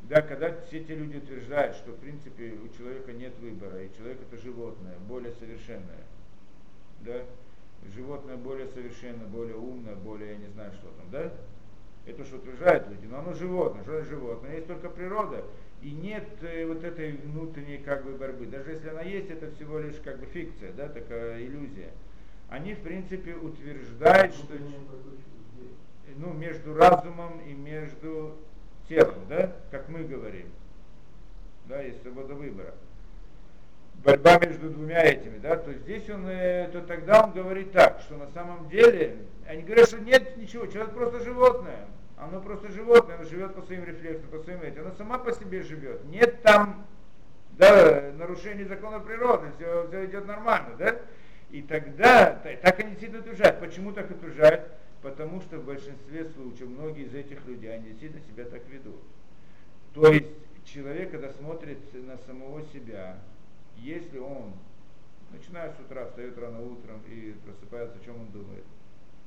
да, 0.09 0.21
когда 0.21 0.53
все 0.67 0.79
эти 0.79 0.91
люди 0.91 1.17
утверждают, 1.17 1.75
что 1.75 1.91
в 1.91 1.97
принципе 1.97 2.53
у 2.63 2.67
человека 2.77 3.13
нет 3.13 3.33
выбора, 3.39 3.83
и 3.83 3.95
человек 3.95 4.19
это 4.21 4.41
животное, 4.41 4.95
более 5.07 5.33
совершенное, 5.33 6.03
да, 7.01 7.23
животное 7.95 8.37
более 8.37 8.67
совершенно, 8.67 9.25
более 9.25 9.55
умное, 9.55 9.95
более, 9.95 10.31
я 10.31 10.37
не 10.37 10.47
знаю, 10.47 10.73
что 10.73 10.87
там, 10.87 11.09
да, 11.11 11.31
это 12.05 12.25
что 12.25 12.37
утверждают 12.37 12.89
люди, 12.89 13.05
но 13.05 13.19
оно 13.19 13.33
животное, 13.33 13.83
что 13.83 13.93
это 13.93 14.09
животное, 14.09 14.55
есть 14.55 14.67
только 14.67 14.89
природа, 14.89 15.45
и 15.81 15.91
нет 15.91 16.27
э, 16.41 16.65
вот 16.65 16.83
этой 16.83 17.13
внутренней 17.13 17.77
как 17.77 18.03
бы 18.05 18.13
борьбы. 18.13 18.45
Даже 18.45 18.71
если 18.71 18.89
она 18.89 19.01
есть, 19.01 19.29
это 19.29 19.51
всего 19.51 19.79
лишь 19.79 19.95
как 20.03 20.19
бы 20.19 20.25
фикция, 20.25 20.73
да, 20.73 20.87
такая 20.89 21.41
иллюзия. 21.41 21.91
Они, 22.49 22.73
в 22.73 22.81
принципе, 22.81 23.35
утверждают, 23.35 24.33
что 24.33 24.53
ну, 26.17 26.33
между 26.33 26.73
разумом 26.73 27.39
и 27.47 27.53
между 27.53 28.37
телом, 28.87 29.15
да, 29.29 29.51
как 29.71 29.89
мы 29.89 30.03
говорим. 30.03 30.47
Да, 31.65 31.81
есть 31.81 32.01
свобода 32.01 32.33
выбора. 32.33 32.73
Борьба 34.03 34.37
между 34.39 34.69
двумя 34.69 35.01
этими, 35.03 35.37
да, 35.37 35.55
то 35.55 35.71
здесь 35.73 36.09
он, 36.09 36.27
э, 36.27 36.67
то 36.73 36.81
тогда 36.81 37.23
он 37.23 37.31
говорит 37.31 37.71
так, 37.71 38.01
что 38.01 38.17
на 38.17 38.27
самом 38.31 38.67
деле, 38.67 39.17
они 39.47 39.61
говорят, 39.61 39.87
что 39.87 39.99
нет 39.99 40.35
ничего, 40.35 40.65
человек 40.67 40.93
просто 40.93 41.21
животное, 41.21 41.85
оно 42.17 42.41
просто 42.41 42.69
животное, 42.69 43.15
оно 43.15 43.23
живет 43.23 43.55
по 43.55 43.61
своим 43.61 43.85
рефлексам, 43.85 44.27
по 44.29 44.39
своим 44.39 44.61
этим, 44.61 44.81
оно 44.81 44.95
сама 44.95 45.19
по 45.19 45.31
себе 45.31 45.61
живет, 45.63 46.03
нет 46.05 46.41
там, 46.41 46.85
да, 47.51 48.11
нарушений 48.17 48.65
закона 48.65 48.99
природы, 48.99 49.47
все, 49.55 49.87
все 49.87 50.05
идет 50.05 50.25
нормально, 50.25 50.75
да, 50.77 50.97
и 51.53 51.61
тогда, 51.61 52.41
так 52.63 52.79
они 52.79 52.89
действительно 52.89 53.21
утверждают. 53.21 53.59
Почему 53.59 53.91
так 53.91 54.09
утверждают? 54.09 54.69
Потому 55.03 55.41
что 55.41 55.59
в 55.59 55.65
большинстве 55.65 56.25
случаев 56.25 56.69
многие 56.69 57.03
из 57.05 57.13
этих 57.13 57.45
людей, 57.45 57.71
они 57.71 57.89
действительно 57.89 58.23
себя 58.25 58.45
так 58.45 58.67
ведут. 58.69 59.01
То 59.93 60.07
есть 60.07 60.27
человек, 60.65 61.11
когда 61.11 61.31
смотрит 61.33 61.77
на 61.93 62.17
самого 62.17 62.63
себя, 62.73 63.19
если 63.77 64.17
он, 64.17 64.53
начиная 65.31 65.71
с 65.73 65.79
утра, 65.79 66.05
встает 66.05 66.37
рано 66.37 66.61
утром 66.61 67.01
и 67.07 67.35
просыпается, 67.45 67.97
о 67.99 68.05
чем 68.05 68.15
он 68.15 68.27
думает? 68.31 68.63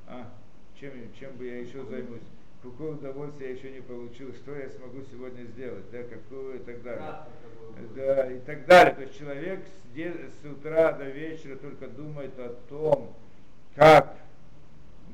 А? 0.09 0.33
чем, 0.81 0.91
чем 1.19 1.33
бы 1.37 1.47
я 1.47 1.61
еще 1.61 1.85
займусь, 1.85 2.23
какое 2.63 2.93
удовольствие 2.93 3.51
я 3.51 3.57
еще 3.57 3.71
не 3.71 3.81
получил, 3.81 4.35
что 4.35 4.55
я 4.55 4.69
смогу 4.71 5.03
сегодня 5.11 5.45
сделать, 5.45 5.91
да, 5.91 6.03
какую 6.03 6.57
и 6.57 6.59
так 6.59 6.83
далее. 6.83 7.15
Да, 7.95 8.31
и 8.31 8.39
так 8.41 8.67
далее. 8.67 8.95
То 8.95 9.03
есть 9.03 9.19
человек 9.19 9.61
с, 9.95 10.43
с 10.43 10.45
утра 10.45 10.93
до 10.93 11.05
вечера 11.05 11.57
только 11.57 11.89
думает 11.89 12.39
о 12.39 12.55
том, 12.69 13.15
как 13.75 14.17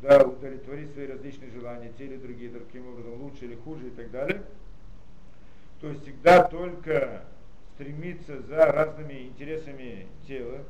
да, 0.03 0.25
удовлетворить 0.25 0.93
свои 0.93 1.07
различные 1.07 1.51
желания, 1.53 1.93
те 1.97 2.05
или 2.05 2.17
другие, 2.17 2.51
таким 2.51 2.89
образом, 2.89 3.23
лучше 3.23 3.45
или 3.45 3.55
хуже 3.55 3.87
и 3.87 3.91
так 3.91 4.11
далее. 4.11 4.43
То 5.81 5.89
есть 5.89 6.03
всегда 6.03 6.43
только 6.45 7.25
стремится 7.75 8.43
за 8.43 8.67
разными 8.67 9.23
интересами 9.23 10.07
тела, 10.27 10.65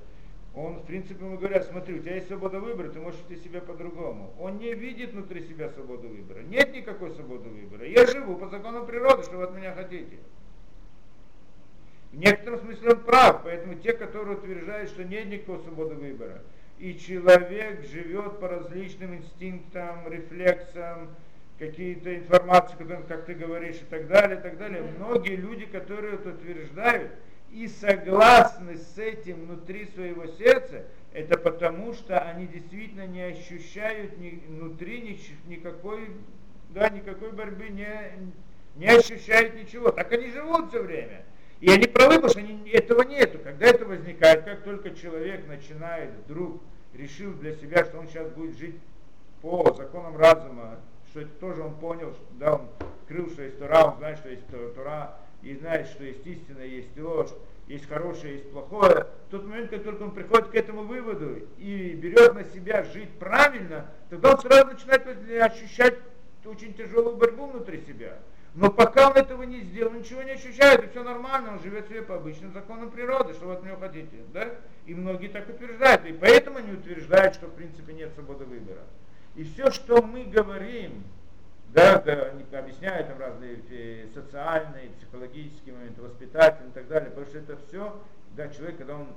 он, 0.54 0.80
в 0.80 0.84
принципе, 0.84 1.24
ему 1.24 1.38
говорят, 1.38 1.64
смотри, 1.64 1.94
у 1.94 2.02
тебя 2.02 2.16
есть 2.16 2.28
свобода 2.28 2.60
выбора, 2.60 2.90
ты 2.90 3.00
можешь 3.00 3.18
вести 3.26 3.48
себя 3.48 3.62
по-другому. 3.62 4.34
Он 4.38 4.58
не 4.58 4.74
видит 4.74 5.12
внутри 5.12 5.40
себя 5.48 5.70
свободу 5.70 6.08
выбора. 6.08 6.40
Нет 6.42 6.74
никакой 6.74 7.10
свободы 7.12 7.48
выбора. 7.48 7.88
Я 7.88 8.06
живу 8.06 8.36
по 8.36 8.48
закону 8.48 8.84
природы, 8.84 9.22
что 9.22 9.38
вы 9.38 9.44
от 9.44 9.56
меня 9.56 9.72
хотите. 9.72 10.18
В 12.12 12.16
некотором 12.16 12.60
смысле 12.60 12.90
он 12.90 13.00
прав, 13.00 13.42
поэтому 13.44 13.76
те, 13.76 13.94
которые 13.94 14.36
утверждают, 14.36 14.90
что 14.90 15.04
нет 15.04 15.26
никакой 15.28 15.60
свободы 15.60 15.94
выбора, 15.94 16.42
и 16.82 16.98
человек 16.98 17.86
живет 17.86 18.40
по 18.40 18.48
различным 18.48 19.14
инстинктам, 19.14 20.08
рефлексам, 20.08 21.14
какие-то 21.56 22.12
информации, 22.16 22.74
как 23.06 23.24
ты 23.24 23.34
говоришь, 23.34 23.76
и 23.76 23.84
так 23.88 24.08
далее, 24.08 24.36
и 24.36 24.42
так 24.42 24.58
далее. 24.58 24.82
Многие 24.98 25.36
люди, 25.36 25.64
которые 25.66 26.14
это 26.14 26.30
утверждают, 26.30 27.12
и 27.52 27.68
согласны 27.68 28.78
с 28.78 28.98
этим 28.98 29.44
внутри 29.44 29.86
своего 29.94 30.26
сердца, 30.26 30.84
это 31.12 31.38
потому, 31.38 31.92
что 31.92 32.18
они 32.18 32.48
действительно 32.48 33.06
не 33.06 33.22
ощущают 33.22 34.18
ни, 34.18 34.42
внутри 34.48 35.02
ни, 35.02 35.48
никакой, 35.48 36.10
да, 36.70 36.88
никакой 36.88 37.30
борьбы, 37.30 37.68
не, 37.68 37.86
не 38.74 38.88
ощущают 38.88 39.54
ничего. 39.54 39.92
Так 39.92 40.10
они 40.10 40.30
живут 40.30 40.70
все 40.70 40.82
время. 40.82 41.22
И 41.60 41.70
они 41.70 41.86
правы, 41.86 42.14
потому 42.14 42.30
что 42.30 42.40
они, 42.40 42.68
этого 42.70 43.02
нету. 43.02 43.38
Когда 43.38 43.66
это 43.66 43.84
возникает, 43.84 44.42
как 44.42 44.64
только 44.64 44.90
человек 44.96 45.46
начинает 45.46 46.10
вдруг, 46.26 46.60
решил 46.94 47.32
для 47.34 47.54
себя, 47.56 47.84
что 47.84 47.98
он 47.98 48.08
сейчас 48.08 48.28
будет 48.30 48.56
жить 48.56 48.76
по 49.40 49.72
законам 49.76 50.16
разума, 50.16 50.78
что 51.10 51.20
это 51.20 51.30
тоже 51.40 51.62
он 51.62 51.74
понял, 51.74 52.12
что, 52.12 52.24
да, 52.38 52.54
он 52.54 52.68
крыл, 53.08 53.28
что 53.30 53.42
есть 53.42 53.58
Тора, 53.58 53.84
он 53.84 53.98
знает, 53.98 54.18
что 54.18 54.30
есть 54.30 54.46
Тора, 54.74 55.16
и 55.42 55.54
знает, 55.56 55.88
что 55.88 56.04
есть 56.04 56.26
истина, 56.26 56.60
есть 56.60 56.96
ложь, 56.98 57.30
есть 57.66 57.88
хорошее, 57.88 58.34
есть 58.34 58.50
плохое, 58.50 59.06
в 59.28 59.30
тот 59.30 59.46
момент, 59.46 59.70
как 59.70 59.82
только 59.82 60.02
он 60.02 60.12
приходит 60.12 60.48
к 60.48 60.54
этому 60.54 60.84
выводу 60.84 61.38
и 61.58 61.94
берет 61.94 62.34
на 62.34 62.44
себя 62.44 62.84
жить 62.84 63.10
правильно, 63.18 63.90
тогда 64.10 64.32
он 64.32 64.40
сразу 64.40 64.66
начинает 64.66 65.06
ощущать 65.42 65.98
очень 66.44 66.74
тяжелую 66.74 67.16
борьбу 67.16 67.46
внутри 67.46 67.80
себя. 67.82 68.18
Но 68.54 68.70
пока 68.70 69.10
он 69.10 69.16
этого 69.16 69.44
не 69.44 69.60
сделал, 69.60 69.92
ничего 69.92 70.22
не 70.22 70.32
ощущает, 70.32 70.84
и 70.84 70.88
все 70.88 71.02
нормально, 71.02 71.52
он 71.52 71.60
живет 71.60 71.88
себе 71.88 72.02
по 72.02 72.16
обычным 72.16 72.52
законам 72.52 72.90
природы, 72.90 73.32
что 73.32 73.46
вы 73.46 73.54
от 73.54 73.64
него 73.64 73.76
хотите. 73.78 74.18
Да? 74.34 74.50
И 74.84 74.94
многие 74.94 75.28
так 75.28 75.48
утверждают. 75.48 76.04
И 76.04 76.12
поэтому 76.12 76.58
они 76.58 76.72
утверждают, 76.72 77.34
что 77.34 77.46
в 77.46 77.54
принципе 77.54 77.94
нет 77.94 78.12
свободы 78.14 78.44
выбора. 78.44 78.82
И 79.36 79.44
все, 79.44 79.70
что 79.70 80.02
мы 80.02 80.24
говорим, 80.24 81.02
да, 81.72 81.98
да, 82.00 82.12
они 82.32 82.44
объясняют 82.52 83.08
там 83.08 83.18
разные 83.18 83.58
э, 83.70 84.08
социальные, 84.14 84.90
психологические 84.98 85.74
моменты, 85.74 86.02
воспитательные 86.02 86.68
и 86.68 86.74
так 86.74 86.86
далее, 86.88 87.08
потому 87.08 87.26
что 87.26 87.38
это 87.38 87.56
все, 87.66 87.98
да, 88.36 88.48
человек, 88.48 88.76
когда 88.76 88.96
он 88.96 89.08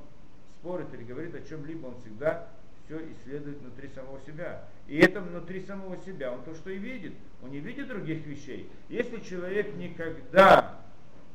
спорит 0.59 0.93
или 0.93 1.03
говорит 1.03 1.35
о 1.35 1.41
чем-либо, 1.41 1.87
он 1.87 1.99
всегда 1.99 2.47
все 2.85 2.99
исследует 3.11 3.59
внутри 3.59 3.89
самого 3.89 4.19
себя. 4.21 4.63
И 4.87 4.97
это 4.97 5.21
внутри 5.21 5.65
самого 5.65 5.97
себя, 5.97 6.31
он 6.31 6.43
то, 6.43 6.53
что 6.55 6.69
и 6.69 6.77
видит, 6.77 7.13
он 7.41 7.51
не 7.51 7.59
видит 7.59 7.87
других 7.87 8.25
вещей. 8.25 8.69
Если 8.89 9.19
человек 9.19 9.75
никогда, 9.75 10.79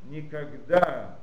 никогда 0.08 1.18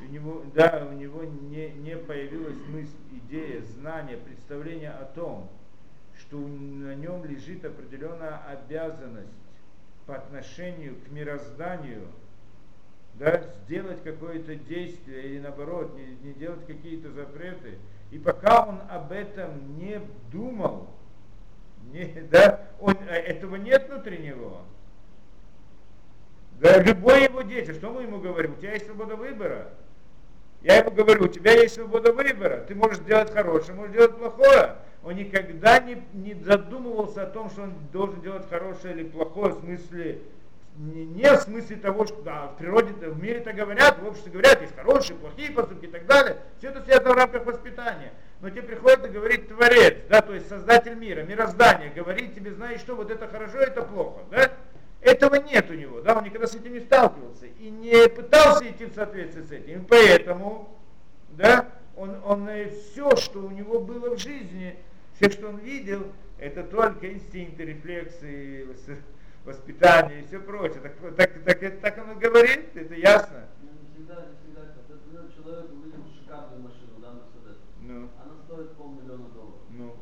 у 0.00 0.04
него, 0.12 0.44
да, 0.54 0.86
у 0.90 0.94
него 0.94 1.24
не, 1.24 1.70
не 1.70 1.96
появилась 1.96 2.58
мысль, 2.68 2.92
идея, 3.12 3.62
знание, 3.62 4.16
представление 4.16 4.90
о 4.90 5.04
том, 5.04 5.50
что 6.18 6.38
на 6.38 6.94
нем 6.94 7.24
лежит 7.24 7.64
определенная 7.64 8.38
обязанность 8.46 9.28
по 10.06 10.16
отношению 10.16 10.96
к 10.96 11.10
мирозданию, 11.10 12.06
да, 13.14 13.42
сделать 13.64 14.02
какое-то 14.02 14.54
действие 14.56 15.22
или 15.22 15.40
наоборот, 15.40 15.96
не, 15.96 16.28
не 16.28 16.34
делать 16.34 16.66
какие-то 16.66 17.10
запреты. 17.12 17.78
И 18.10 18.18
пока 18.18 18.64
он 18.64 18.80
об 18.90 19.12
этом 19.12 19.76
не 19.76 20.00
думал, 20.30 20.88
не, 21.92 22.04
да, 22.30 22.68
он, 22.80 22.96
э, 23.08 23.14
этого 23.14 23.56
нет 23.56 23.88
внутри 23.88 24.18
него. 24.18 24.62
Да, 26.60 26.80
любой 26.80 27.24
его 27.24 27.42
дети, 27.42 27.72
что 27.72 27.90
мы 27.90 28.02
ему 28.02 28.20
говорим? 28.20 28.52
У 28.52 28.56
тебя 28.56 28.72
есть 28.72 28.86
свобода 28.86 29.16
выбора. 29.16 29.70
Я 30.62 30.78
ему 30.78 30.92
говорю, 30.92 31.24
у 31.24 31.28
тебя 31.28 31.52
есть 31.52 31.74
свобода 31.74 32.12
выбора. 32.12 32.64
Ты 32.66 32.74
можешь 32.74 33.00
делать 33.00 33.32
хорошее, 33.32 33.76
можешь 33.76 33.94
делать 33.94 34.16
плохое 34.16 34.76
он 35.04 35.16
никогда 35.16 35.78
не, 35.80 36.02
не 36.14 36.34
задумывался 36.34 37.24
о 37.24 37.26
том, 37.26 37.50
что 37.50 37.62
он 37.62 37.74
должен 37.92 38.22
делать 38.22 38.48
хорошее 38.48 38.94
или 38.94 39.04
плохое 39.04 39.52
в 39.52 39.60
смысле, 39.60 40.22
не, 40.76 41.04
не 41.04 41.30
в 41.32 41.40
смысле 41.40 41.76
того, 41.76 42.06
что 42.06 42.20
да, 42.22 42.48
в 42.48 42.56
природе, 42.56 42.92
в 42.92 43.22
мире 43.22 43.38
это 43.38 43.52
говорят, 43.52 44.00
в 44.00 44.06
обществе 44.06 44.32
говорят, 44.32 44.60
есть 44.60 44.74
хорошие, 44.74 45.16
плохие 45.16 45.50
поступки 45.52 45.84
и 45.84 45.88
так 45.88 46.06
далее. 46.06 46.38
Все 46.58 46.68
это 46.68 46.82
связано 46.82 47.14
в 47.14 47.16
рамках 47.16 47.46
воспитания. 47.46 48.12
Но 48.40 48.50
тебе 48.50 48.62
приходит 48.62 49.06
и 49.06 49.08
говорит 49.08 49.48
Творец, 49.48 49.98
да, 50.08 50.20
то 50.20 50.34
есть 50.34 50.48
Создатель 50.48 50.94
мира, 50.94 51.22
мироздание, 51.22 51.90
говорит 51.90 52.34
тебе, 52.34 52.52
знаешь 52.52 52.80
что, 52.80 52.96
вот 52.96 53.10
это 53.10 53.28
хорошо, 53.28 53.58
это 53.58 53.82
плохо, 53.82 54.20
да? 54.30 54.50
Этого 55.00 55.36
нет 55.36 55.70
у 55.70 55.74
него, 55.74 56.00
да, 56.00 56.16
он 56.16 56.24
никогда 56.24 56.46
с 56.46 56.54
этим 56.54 56.72
не 56.72 56.80
сталкивался 56.80 57.46
и 57.46 57.70
не 57.70 58.08
пытался 58.08 58.68
идти 58.68 58.86
в 58.86 58.94
соответствии 58.94 59.42
с 59.42 59.52
этим. 59.52 59.82
И 59.82 59.84
поэтому, 59.84 60.76
да, 61.30 61.68
он, 61.94 62.16
он 62.24 62.48
все, 62.70 63.14
что 63.16 63.40
у 63.40 63.50
него 63.50 63.80
было 63.80 64.16
в 64.16 64.18
жизни, 64.18 64.76
все, 65.14 65.30
что 65.30 65.48
он 65.48 65.58
видел, 65.58 66.06
это 66.38 66.64
только 66.64 67.12
инстинкты, 67.12 67.64
рефлексы, 67.64 68.66
воспитание 69.44 70.22
и 70.22 70.26
все 70.26 70.40
прочее. 70.40 70.80
Так, 70.80 70.96
так, 71.16 71.44
так, 71.44 71.60
так, 71.60 71.80
так 71.80 71.98
он 71.98 72.16
и 72.16 72.20
говорит, 72.20 72.76
это 72.76 72.94
ясно. 72.94 73.44
Не 73.62 73.68
всегда, 73.92 74.26
не 74.26 74.36
всегда. 74.40 74.62
Например, 74.88 75.24
человек 75.34 75.70
увидел 75.72 76.04
шикарную 76.16 76.62
машину, 76.62 76.94
да, 77.00 77.12
Мерседес. 77.12 77.58
Ну. 77.80 78.08
Она 78.22 78.34
стоит 78.44 78.72
полмиллиона 78.76 79.28
долларов. 79.34 79.60
Ну. 79.70 79.94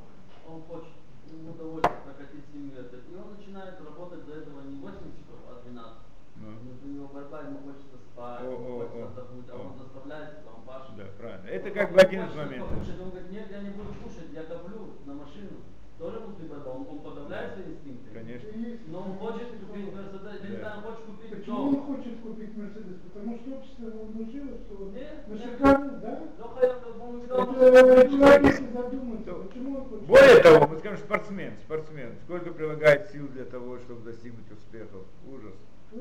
Он 0.47 0.63
хочет, 0.63 0.95
ему 1.31 1.53
удовольствие 1.53 1.99
прокатить 2.05 2.45
с 2.51 2.55
ним 2.55 2.73
это. 2.79 2.97
И 2.97 3.15
он 3.15 3.35
начинает 3.37 3.81
работать 3.81 4.27
до 4.27 4.33
этого 4.35 4.61
не 4.63 4.81
8 4.81 4.99
часов, 5.19 5.39
а 5.49 5.63
12. 5.65 5.93
Ну. 6.37 6.49
У 6.83 6.89
него 6.89 7.09
борьба, 7.09 7.43
ему 7.43 7.59
хочется 7.59 7.99
спать, 7.99 8.41
о, 8.43 8.51
ему 8.51 8.81
о, 8.81 8.89
хочется 8.89 9.05
отдохнуть, 9.07 9.47
а 9.51 9.55
он 9.59 9.79
заставляет 9.79 10.31
себя, 10.39 10.51
он 10.57 10.63
пашет. 10.63 10.97
Да, 10.97 11.05
правильно. 11.19 11.47
Это 11.47 11.71
как 11.71 11.93
бы 11.93 11.99
один 12.01 12.25
из 12.25 12.35
моментов. 12.35 12.73
Он 12.73 13.11
говорит, 13.11 13.31
нет, 13.31 13.47
я 13.51 13.61
не 13.63 13.71
буду 13.71 13.95
кушать, 14.03 14.33
я 14.33 14.43
коплю 14.45 14.97
на 15.07 15.15
машину. 15.15 15.63
Тоже 15.99 16.19
внутри 16.19 16.49
борьба, 16.49 16.73
он, 16.73 16.87
он 16.91 16.99
подавляет 16.99 17.55
свои 17.55 17.67
инстинкты. 17.75 18.11
Конечно. 18.11 18.49
Но 18.89 18.99
он 19.03 19.19
хочет 19.19 19.49
купить 19.61 19.95
Мерседес, 19.95 20.41
я 20.43 20.51
не 20.51 20.57
знаю, 20.57 20.77
он 20.79 20.83
хочет 20.83 21.05
купить 21.05 21.31
Почему 21.31 21.57
дом. 21.57 21.69
он 21.69 21.83
хочет 21.97 22.21
купить 22.21 22.57
Мерседес? 22.57 22.97
Потому 23.05 23.39
что 23.39 23.51
общество 23.55 23.87
ему 23.87 24.05
внушило, 24.07 24.59
что 24.67 24.75
вот 24.75 24.95
Нет, 24.95 25.29
на 25.29 25.33
нет. 25.35 25.43
шикарный, 25.45 26.01
да? 26.01 26.23
Ну, 26.39 26.49
хотя 26.49 26.75
бы 26.81 27.05
он 27.07 27.21
видал, 27.21 27.39
Это 27.43 27.52
человек, 27.52 27.52
если 27.52 27.52
задуматься, 27.52 27.52
почему 27.52 27.52
он 27.52 27.52
хочет... 27.52 27.52
Более 30.07 30.41
того, 30.43 30.67
мы 30.67 30.79
скажем, 30.79 30.99
спортсмен, 30.99 31.53
спортсмен, 31.65 32.15
сколько 32.25 32.51
прилагает 32.51 33.11
сил 33.13 33.29
для 33.29 33.45
того, 33.45 33.79
чтобы 33.79 34.11
достигнуть 34.11 34.51
успехов. 34.51 35.03
Ужас. 35.31 35.55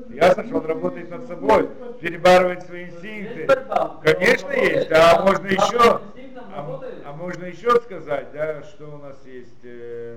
Ясно, 0.08 0.44
что 0.44 0.56
он 0.56 0.66
работает 0.66 1.10
над 1.10 1.26
собой, 1.26 1.68
перебарывает 2.00 2.62
свои 2.62 2.86
инстинкты. 2.86 3.46
Конечно 4.02 4.48
Он 4.48 4.54
есть, 4.54 4.90
он 4.90 5.24
можно 5.24 5.46
еще, 5.46 6.00
а, 6.54 6.80
а 7.04 7.12
можно 7.12 7.44
еще 7.44 7.80
сказать, 7.80 8.32
да, 8.32 8.62
что 8.62 8.94
у 8.94 8.98
нас 8.98 9.24
есть, 9.24 9.60
э, 9.62 10.16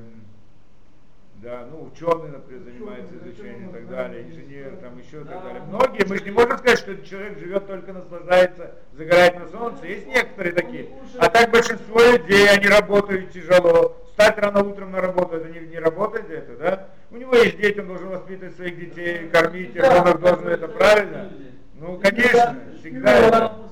да, 1.42 1.68
ну, 1.70 1.84
ученый, 1.92 2.30
например, 2.30 2.64
занимается 2.64 3.14
изучением 3.16 3.70
и 3.70 3.74
так 3.74 3.88
далее, 3.90 4.24
да, 4.24 4.30
инженер, 4.30 4.78
там 4.82 4.98
еще 4.98 5.22
и 5.22 5.24
так 5.26 5.44
далее. 5.44 5.62
Многие, 5.68 6.06
мы 6.08 6.18
же 6.18 6.24
не 6.24 6.32
можем 6.32 6.58
сказать, 6.58 6.80
что 6.80 7.06
человек 7.06 7.40
живет 7.40 7.68
только 7.68 7.94
наслаждается, 7.94 8.76
загорает 8.94 9.40
на 9.40 9.48
солнце, 9.50 9.86
есть 9.86 10.08
некоторые 10.08 10.54
такие. 10.54 10.90
А 11.20 11.30
так 11.30 11.52
большинство 11.52 12.00
людей, 12.02 12.50
они 12.50 12.68
работают 12.68 13.32
тяжело, 13.32 13.96
встать 14.10 14.38
рано 14.38 14.64
утром 14.64 14.92
на 14.92 15.02
работу, 15.02 15.36
это 15.36 15.50
не, 15.50 15.68
не 15.68 15.78
работает 15.80 16.30
это, 16.32 16.58
да? 16.58 16.88
У 17.12 17.18
него 17.18 17.36
есть 17.36 17.58
дети, 17.58 17.80
он 17.80 17.88
должен 17.88 18.10
воспитывать 18.10 18.56
своих 18.56 18.80
детей, 18.80 19.30
кормить 19.30 19.78
он 19.78 20.20
должен, 20.20 20.48
это 20.48 20.68
правильно? 20.68 21.32
Ну, 21.76 22.00
конечно, 22.00 22.58
всегда 22.80 23.12
это- 23.14 23.65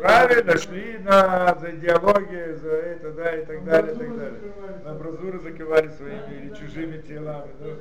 Правильно, 0.00 0.56
шли 0.56 0.98
на, 0.98 1.54
за 1.60 1.70
идеологию, 1.76 2.56
за 2.58 2.70
это, 2.70 3.12
да, 3.12 3.36
и 3.36 3.44
так 3.44 3.64
далее, 3.64 3.94
и 3.94 3.98
так 3.98 4.16
далее. 4.16 4.40
На 4.84 4.90
амбразуры 4.92 5.38
закрывали 5.40 5.88
своими 5.88 6.34
или 6.34 6.54
чужими 6.54 6.98
телами. 7.02 7.50
Ну. 7.60 7.76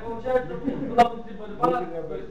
получается? 0.00 0.54
была 0.54 1.08
внутри 1.10 1.34
борьба, 1.36 1.86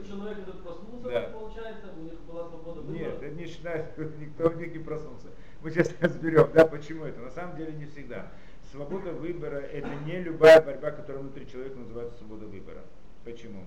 человек 0.08 0.38
этот 0.38 0.62
проснулся, 0.62 1.30
получается, 1.32 1.86
у 1.96 2.00
них 2.02 2.20
была 2.20 2.48
свобода 2.48 2.80
выбора. 2.80 2.98
Нет, 2.98 3.22
это 3.22 3.34
не 3.34 3.46
считает, 3.46 3.98
никто 4.18 4.48
в 4.48 4.56
них 4.56 4.72
не 4.72 4.78
проснулся. 4.78 5.28
Мы 5.62 5.68
Мы 5.68 5.70
сейчас 5.70 5.92
разберем, 6.00 6.50
да, 6.54 6.66
почему 6.66 7.04
это. 7.04 7.20
На 7.20 7.30
самом 7.30 7.56
деле 7.56 7.72
не 7.72 7.84
всегда. 7.86 8.26
Свобода 8.70 9.12
выбора 9.12 9.58
это 9.58 9.88
не 10.06 10.20
любая 10.20 10.60
борьба, 10.60 10.90
которая 10.90 11.22
внутри 11.22 11.46
человека 11.46 11.78
называется 11.78 12.18
свобода 12.18 12.46
выбора. 12.46 12.82
Почему? 13.24 13.66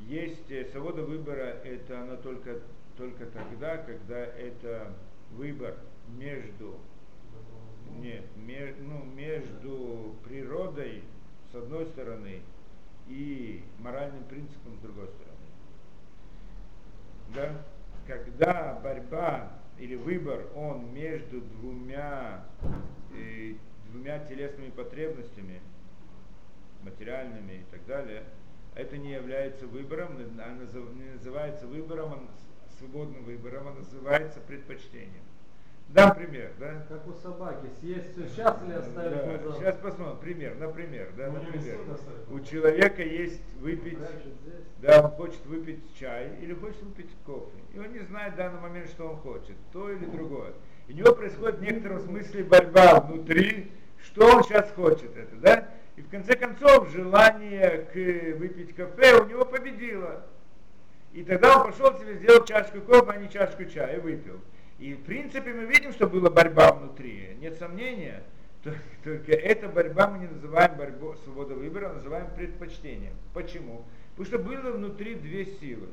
Есть 0.00 0.50
э, 0.50 0.66
свобода 0.72 1.02
выбора, 1.02 1.60
это 1.64 2.02
она 2.02 2.16
только, 2.16 2.60
только 2.96 3.26
тогда, 3.26 3.78
когда 3.78 4.18
это 4.18 4.92
выбор 5.32 5.76
между, 6.08 6.78
нет, 7.98 8.24
меж, 8.36 8.74
ну, 8.80 9.02
между 9.04 10.14
природой 10.24 11.02
с 11.52 11.54
одной 11.54 11.86
стороны 11.86 12.40
и 13.08 13.62
моральным 13.78 14.24
принципом 14.24 14.76
с 14.76 14.80
другой 14.80 15.08
стороны. 15.08 15.34
Да? 17.34 17.64
Когда 18.06 18.80
борьба 18.82 19.52
или 19.78 19.96
выбор, 19.96 20.46
он 20.54 20.92
между 20.92 21.40
двумя, 21.40 22.44
э, 23.14 23.54
двумя 23.90 24.18
телесными 24.26 24.70
потребностями, 24.70 25.60
материальными 26.82 27.54
и 27.54 27.64
так 27.70 27.84
далее, 27.86 28.24
это 28.74 28.96
не 28.98 29.12
является 29.12 29.66
выбором, 29.66 30.16
а 30.38 30.50
не 30.52 31.12
называется 31.12 31.66
выбором, 31.66 32.14
а 32.14 32.78
свободным 32.78 33.24
выбором, 33.24 33.68
а 33.68 33.74
называется 33.74 34.40
предпочтением. 34.40 35.22
Дам 35.90 36.14
пример, 36.14 36.50
да? 36.58 36.84
Как 36.88 37.06
у 37.06 37.12
собаки, 37.12 37.68
съесть 37.80 38.12
все 38.12 38.26
сейчас 38.26 38.56
или 38.66 38.72
оставить 38.72 39.44
да? 39.44 39.52
Сейчас 39.52 39.76
посмотрим, 39.76 40.18
пример, 40.18 40.56
например, 40.58 41.12
да, 41.16 41.28
Ну, 41.28 41.34
например. 41.34 41.78
У 42.30 42.40
человека 42.40 43.02
есть 43.02 43.40
выпить, 43.60 43.98
да, 44.78 45.02
он 45.04 45.10
хочет 45.12 45.44
выпить 45.46 45.80
чай 45.98 46.32
или 46.40 46.54
хочет 46.54 46.82
выпить 46.82 47.10
кофе. 47.24 47.58
И 47.74 47.78
он 47.78 47.92
не 47.92 48.00
знает 48.00 48.34
в 48.34 48.36
данный 48.36 48.60
момент, 48.60 48.88
что 48.88 49.08
он 49.08 49.16
хочет, 49.18 49.56
то 49.72 49.90
или 49.90 50.04
другое. 50.06 50.52
И 50.88 50.94
у 50.94 50.96
него 50.96 51.14
происходит 51.14 51.58
в 51.58 51.62
некотором 51.62 52.00
смысле 52.00 52.44
борьба 52.44 53.00
внутри, 53.00 53.70
что 54.02 54.26
он 54.26 54.42
сейчас 54.42 54.70
хочет 54.72 55.16
это, 55.16 55.36
да? 55.36 55.68
И 55.96 56.02
в 56.02 56.08
конце 56.08 56.36
концов 56.36 56.90
желание 56.90 57.86
к 57.92 58.38
выпить 58.38 58.74
кафе 58.74 59.20
у 59.20 59.26
него 59.26 59.44
победило. 59.44 60.24
И 61.12 61.22
тогда 61.22 61.58
он 61.58 61.70
пошел 61.70 61.96
себе 61.98 62.16
сделал 62.16 62.44
чашку 62.44 62.80
кофе, 62.80 63.10
а 63.10 63.16
не 63.16 63.30
чашку 63.30 63.64
чая, 63.64 63.98
и 63.98 64.00
выпил. 64.00 64.40
И 64.80 64.94
в 64.94 65.04
принципе 65.04 65.52
мы 65.52 65.66
видим, 65.66 65.92
что 65.92 66.08
была 66.08 66.30
борьба 66.30 66.72
внутри, 66.72 67.36
нет 67.40 67.56
сомнения. 67.58 68.24
Только, 69.04 69.32
эта 69.32 69.68
борьба 69.68 70.08
мы 70.08 70.18
не 70.20 70.26
называем 70.26 70.76
борьбой 70.76 71.16
свободы 71.22 71.54
выбора, 71.54 71.90
а 71.90 71.92
называем 71.92 72.26
предпочтением. 72.34 73.12
Почему? 73.34 73.84
Потому 74.16 74.26
что 74.26 74.38
было 74.38 74.72
внутри 74.72 75.14
две 75.14 75.44
силы. 75.44 75.88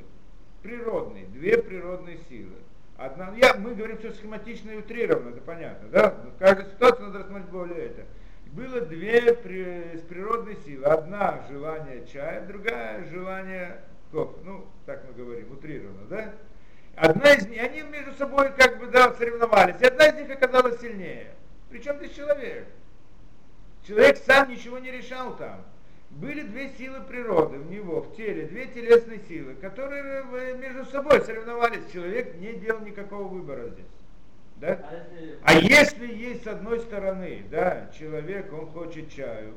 Природные, 0.64 1.26
две 1.26 1.62
природные 1.62 2.18
силы. 2.30 2.56
Одна, 2.98 3.34
я, 3.36 3.56
мы 3.56 3.76
говорим 3.76 3.98
все 3.98 4.12
схематично 4.14 4.72
и 4.72 4.78
утрированно, 4.78 5.30
это 5.30 5.42
понятно, 5.42 5.90
да? 5.90 6.16
Но 6.24 6.32
в 6.32 6.38
каждой 6.38 6.66
ситуации 6.66 7.02
надо 7.02 7.20
рассмотреть 7.20 7.50
более 7.50 7.86
это. 7.88 8.06
Было 8.52 8.82
две 8.82 9.34
при, 9.34 10.02
природные 10.10 10.58
силы. 10.66 10.86
Одна 10.86 11.46
желание 11.50 12.06
чая, 12.12 12.46
другая 12.46 13.06
желание 13.10 13.82
кофе. 14.12 14.36
Ну, 14.44 14.66
так 14.86 15.04
мы 15.08 15.24
говорим, 15.24 15.52
утрированно, 15.52 16.06
да? 16.10 16.34
Одна 16.98 17.34
из 17.34 17.48
них, 17.48 17.64
они 17.64 17.82
между 17.84 18.14
собой 18.14 18.52
как 18.58 18.80
бы 18.80 18.88
да, 18.88 19.14
соревновались, 19.14 19.80
и 19.80 19.86
одна 19.86 20.08
из 20.08 20.16
них 20.16 20.30
оказалась 20.30 20.82
сильнее. 20.82 21.34
Причем 21.70 21.96
здесь 21.98 22.14
человек. 22.14 22.68
Человек 23.88 24.18
сам 24.18 24.50
ничего 24.50 24.80
не 24.80 24.92
решал 24.92 25.38
там. 25.38 25.64
Были 26.10 26.42
две 26.42 26.70
силы 26.78 27.00
природы 27.02 27.58
в 27.58 27.72
него, 27.72 28.02
в 28.02 28.16
теле, 28.18 28.46
две 28.48 28.66
телесные 28.66 29.22
силы, 29.30 29.56
которые 29.56 30.26
э, 30.34 30.58
между 30.58 30.86
собой 30.88 31.22
соревновались. 31.22 31.90
Человек 31.94 32.36
не 32.36 32.54
делал 32.56 32.82
никакого 32.82 33.30
выбора 33.30 33.70
здесь. 33.70 33.86
Да? 34.62 34.80
А 35.44 35.56
если 35.56 36.06
А 36.06 36.14
есть 36.14 36.44
с 36.44 36.48
одной 36.48 36.80
стороны, 36.82 37.44
да, 37.50 37.90
человек, 37.98 38.54
он 38.54 38.68
хочет 38.68 39.10
чаю, 39.10 39.56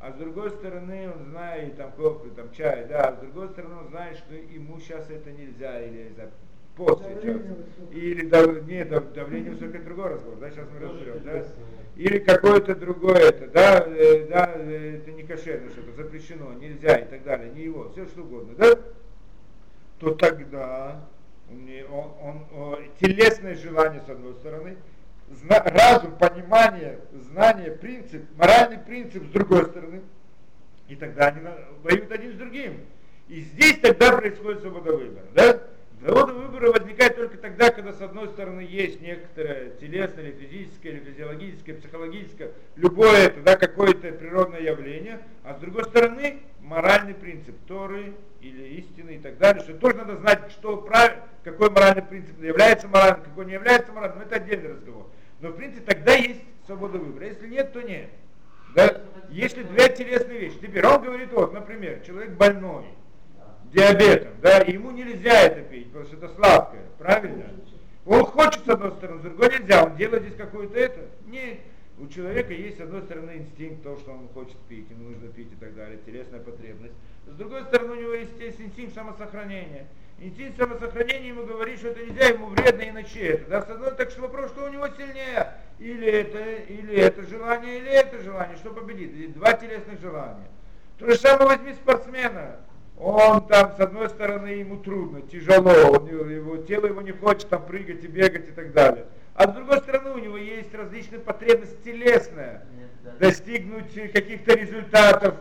а 0.00 0.10
с 0.10 0.14
другой 0.16 0.50
стороны 0.50 1.10
он 1.14 1.26
знает, 1.30 1.76
там 1.76 1.92
кофе, 1.92 2.30
там 2.34 2.50
чай, 2.50 2.86
да, 2.88 3.02
а 3.04 3.16
с 3.16 3.20
другой 3.20 3.48
стороны 3.50 3.76
он 3.76 3.88
знает, 3.88 4.16
что 4.18 4.34
ему 4.34 4.80
сейчас 4.80 5.08
это 5.10 5.30
нельзя, 5.30 5.80
или 5.80 6.12
за 6.16 6.28
после 6.74 7.14
Давление. 7.14 7.56
Или 7.92 8.26
дав, 8.26 8.66
нет, 8.66 8.88
дав- 8.88 9.12
давление 9.12 9.52
высокое 9.52 9.82
другой 9.82 10.14
разговор, 10.14 10.38
да, 10.40 10.50
сейчас 10.50 10.66
мы 10.72 10.88
разберем, 10.88 11.22
да. 11.24 11.44
Или 11.94 12.18
какое-то 12.18 12.74
другое 12.74 13.18
это, 13.18 13.46
да, 13.48 13.84
э, 13.86 14.26
да, 14.26 14.52
э, 14.56 14.96
это 14.96 15.12
не 15.12 15.22
кошерно 15.22 15.70
что-то, 15.70 15.92
запрещено, 15.92 16.52
нельзя 16.54 16.96
и 16.96 17.04
так 17.04 17.22
далее, 17.22 17.52
не 17.54 17.62
его, 17.62 17.90
все 17.90 18.06
что 18.06 18.22
угодно, 18.22 18.54
да, 18.56 18.74
то 20.00 20.14
тогда 20.14 21.02
он, 21.50 21.68
он, 21.90 22.12
он, 22.22 22.46
о, 22.52 22.78
телесное 23.00 23.54
желание 23.54 24.02
с 24.06 24.08
одной 24.08 24.34
стороны, 24.34 24.76
зна- 25.30 25.62
разум, 25.64 26.16
понимание, 26.16 26.98
знание, 27.12 27.72
принцип, 27.72 28.24
моральный 28.36 28.78
принцип 28.78 29.24
с 29.24 29.30
другой 29.30 29.66
стороны, 29.66 30.02
и 30.88 30.96
тогда 30.96 31.28
они 31.28 31.40
воюют 31.82 32.10
один 32.12 32.32
с 32.32 32.36
другим. 32.36 32.80
И 33.28 33.40
здесь 33.40 33.78
тогда 33.78 34.16
происходит 34.16 34.60
свобода 34.60 34.96
выбора. 34.96 35.24
Да? 35.34 35.60
Свобода 36.00 36.32
выбора 36.34 36.72
возникает 36.72 37.16
только 37.16 37.38
тогда, 37.38 37.70
когда 37.70 37.92
с 37.92 38.02
одной 38.02 38.28
стороны 38.28 38.60
есть 38.60 39.00
некоторое 39.00 39.70
телесное, 39.80 40.24
или 40.24 40.32
физическое, 40.32 40.90
или 40.90 41.00
физиологическое, 41.00 41.76
психологическое, 41.76 42.50
любое 42.74 43.28
это, 43.28 43.40
да, 43.40 43.56
какое-то 43.56 44.10
природное 44.10 44.60
явление, 44.60 45.20
а 45.44 45.54
с 45.54 45.58
другой 45.58 45.84
стороны 45.84 46.40
моральный 46.60 47.14
принцип 47.14 47.54
Торы 47.68 48.14
или 48.42 48.80
истины 48.80 49.16
и 49.16 49.18
так 49.18 49.38
далее, 49.38 49.62
что 49.62 49.74
тоже 49.74 49.96
надо 49.96 50.16
знать, 50.16 50.50
что 50.50 50.76
прав... 50.78 51.12
какой 51.44 51.70
моральный 51.70 52.02
принцип 52.02 52.40
является 52.42 52.88
моральным, 52.88 53.22
какой 53.22 53.46
не 53.46 53.52
является 53.52 53.92
моральным, 53.92 54.18
но 54.18 54.24
это 54.24 54.36
отдельный 54.36 54.72
разговор. 54.72 55.06
Но 55.40 55.48
в 55.50 55.56
принципе 55.56 55.82
тогда 55.82 56.14
есть 56.14 56.42
свобода 56.66 56.98
выбора. 56.98 57.26
Если 57.26 57.48
нет, 57.48 57.72
то 57.72 57.82
нет. 57.82 58.10
Да? 58.74 59.02
Если 59.30 59.62
две 59.62 59.88
телесные 59.88 60.38
вещи. 60.38 60.58
Теперь 60.60 60.84
он 60.86 61.02
говорит, 61.02 61.32
вот, 61.32 61.52
например, 61.52 62.00
человек 62.06 62.32
больной, 62.32 62.84
диабетом, 63.72 64.32
да, 64.42 64.58
ему 64.58 64.90
нельзя 64.90 65.42
это 65.42 65.62
пить, 65.62 65.86
потому 65.86 66.06
что 66.06 66.16
это 66.16 66.28
сладкое, 66.34 66.82
правильно? 66.98 67.44
Он 68.04 68.24
хочет 68.24 68.64
с 68.64 68.68
одной 68.68 68.90
стороны, 68.92 69.20
с 69.20 69.22
другой 69.22 69.50
нельзя, 69.50 69.84
он 69.84 69.96
делает 69.96 70.24
здесь 70.24 70.36
какое-то 70.36 70.78
это. 70.78 71.00
Нет, 71.26 71.60
у 71.98 72.06
человека 72.08 72.52
есть 72.52 72.78
с 72.78 72.80
одной 72.80 73.02
стороны 73.02 73.38
инстинкт, 73.38 73.82
то, 73.82 73.96
что 73.98 74.12
он 74.12 74.28
хочет 74.28 74.56
пить, 74.68 74.90
ему 74.90 75.10
нужно 75.10 75.28
пить 75.28 75.52
и 75.52 75.56
так 75.56 75.74
далее, 75.74 75.98
телесная 76.04 76.40
потребность. 76.40 76.94
С 77.26 77.34
другой 77.34 77.62
стороны, 77.64 77.92
у 77.92 78.00
него 78.00 78.12
есть, 78.12 78.38
есть 78.40 78.60
инстинкт 78.60 78.94
самосохранения. 78.94 79.86
Инстинкт 80.18 80.58
самосохранения 80.58 81.28
ему 81.28 81.44
говорит, 81.44 81.78
что 81.78 81.88
это 81.88 82.04
нельзя, 82.04 82.28
ему 82.28 82.46
вредно 82.46 82.82
иначе 82.82 83.20
это. 83.20 83.50
Да, 83.50 83.62
с 83.62 83.70
одной, 83.70 83.94
так 83.94 84.10
что 84.10 84.22
вопрос, 84.22 84.50
что 84.50 84.64
у 84.64 84.68
него 84.68 84.88
сильнее, 84.88 85.54
или 85.78 86.06
это, 86.08 86.38
или 86.72 86.94
это 86.94 87.22
желание, 87.22 87.78
или 87.78 87.90
это 87.90 88.22
желание, 88.22 88.56
что 88.56 88.72
победит. 88.72 89.14
И 89.14 89.26
Два 89.28 89.52
телесных 89.52 90.00
желания. 90.00 90.48
То 90.98 91.08
же 91.08 91.16
самое 91.16 91.56
возьми 91.56 91.74
спортсмена. 91.74 92.56
Он 92.98 93.46
там, 93.48 93.72
с 93.76 93.80
одной 93.80 94.08
стороны, 94.10 94.48
ему 94.48 94.76
трудно, 94.76 95.22
тяжело, 95.22 95.72
он, 95.72 96.06
его, 96.06 96.58
тело 96.58 96.86
его 96.86 97.02
не 97.02 97.10
хочет 97.10 97.48
там 97.48 97.66
прыгать 97.66 98.04
и 98.04 98.06
бегать 98.06 98.48
и 98.48 98.52
так 98.52 98.72
далее. 98.72 99.06
А 99.34 99.48
с 99.50 99.54
другой 99.54 99.78
стороны, 99.78 100.10
у 100.10 100.18
него 100.18 100.36
есть 100.36 100.74
различные 100.74 101.20
потребности 101.20 101.76
телесные. 101.84 102.66
Нет. 102.76 103.18
Достигнуть 103.18 103.92
каких-то 104.12 104.54
результатов, 104.54 105.34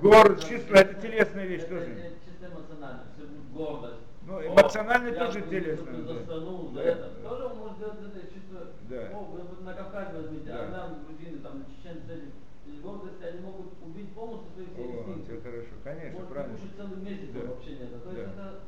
город, 0.00 0.40
числа, 0.42 0.76
это 0.76 0.94
телесная 1.00 1.44
вещь 1.46 1.62
Это- 1.62 1.68
тоже. 1.78 1.84
это 1.92 2.14
Чисто 2.24 2.46
эмоционально, 2.46 3.04
гордость. 3.52 4.00
Ну, 4.26 4.38
О, 4.38 4.46
эмоционально 4.46 5.08
я 5.08 5.14
тоже 5.26 5.38
буду 5.40 5.50
телесно, 5.50 5.92
что-то 5.92 6.24
да. 6.24 6.40
За 6.74 6.80
это. 6.80 7.10
да. 7.22 7.28
Тоже 7.28 7.44
он 7.44 7.58
может 7.58 7.78
делать 7.78 7.98
это 8.00 8.20
чисто. 8.32 8.66
Да. 8.88 9.08
О, 9.12 9.20
вы 9.24 9.38
вот 9.42 9.62
на 9.62 9.74
Кавказе 9.74 10.12
возьмите, 10.16 10.46
Да. 10.50 10.62
армян, 10.64 10.94
грузины, 11.06 11.38
там, 11.40 11.64
чеченцы, 11.66 12.22
из 12.66 12.80
гордости 12.80 13.22
они 13.22 13.40
могут 13.40 13.74
убить 13.84 14.12
полностью 14.14 14.50
свои 14.54 14.66
все 14.72 14.82
О, 14.82 15.18
все 15.22 15.40
хорошо, 15.44 15.74
конечно, 15.84 16.12
Может 16.18 16.28
правильно. 16.32 16.56
кушать 16.56 16.76
целый 16.76 16.96
месяц 17.04 17.28
Да. 17.34 17.40
вообще 17.50 17.70
нет. 17.76 18.02
То 18.02 18.10
есть 18.10 18.24
Да. 18.24 18.30
это 18.32 18.60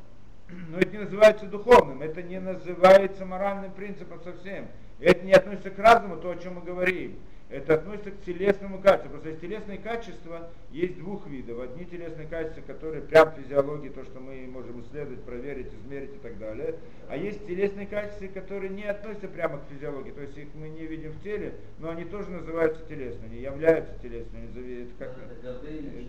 Но 0.49 0.77
это 0.77 0.89
не 0.89 0.99
называется 0.99 1.45
духовным, 1.45 2.01
это 2.01 2.21
не 2.23 2.39
называется 2.39 3.25
моральным 3.25 3.71
принципом 3.71 4.21
совсем. 4.21 4.67
Это 4.99 5.25
не 5.25 5.33
относится 5.33 5.69
к 5.69 5.77
разуму, 5.77 6.17
то, 6.17 6.31
о 6.31 6.37
чем 6.37 6.55
мы 6.55 6.61
говорим. 6.61 7.19
Это 7.49 7.75
относится 7.75 8.11
к 8.11 8.21
телесному 8.25 8.81
качеству. 8.81 9.11
Просто 9.11 9.29
есть 9.29 9.39
телесные 9.39 9.77
качества 9.77 10.49
есть 10.69 10.97
двух 10.97 11.25
видов. 11.27 11.61
Одни 11.61 11.85
телесные 11.85 12.27
качества, 12.27 12.61
которые 12.61 13.01
прям 13.03 13.31
физиологии, 13.31 13.87
то, 13.87 14.03
что 14.03 14.19
мы 14.19 14.45
можем 14.47 14.81
исследовать, 14.81 15.23
проверить, 15.23 15.73
измерить 15.73 16.13
и 16.13 16.17
так 16.17 16.37
далее. 16.39 16.75
А 17.07 17.15
есть 17.15 17.47
телесные 17.47 17.87
качества, 17.87 18.27
которые 18.27 18.69
не 18.69 18.83
относятся 18.83 19.29
прямо 19.29 19.59
к 19.59 19.61
физиологии. 19.69 20.11
То 20.11 20.21
есть 20.21 20.37
их 20.37 20.47
мы 20.55 20.67
не 20.67 20.85
видим 20.85 21.11
в 21.13 21.23
теле, 21.23 21.53
но 21.79 21.89
они 21.91 22.03
тоже 22.03 22.29
называются 22.31 22.85
телесными, 22.85 23.35
они 23.35 23.41
являются 23.41 23.97
телесными. 24.01 24.47
Это 24.81 25.05
как, 25.05 25.15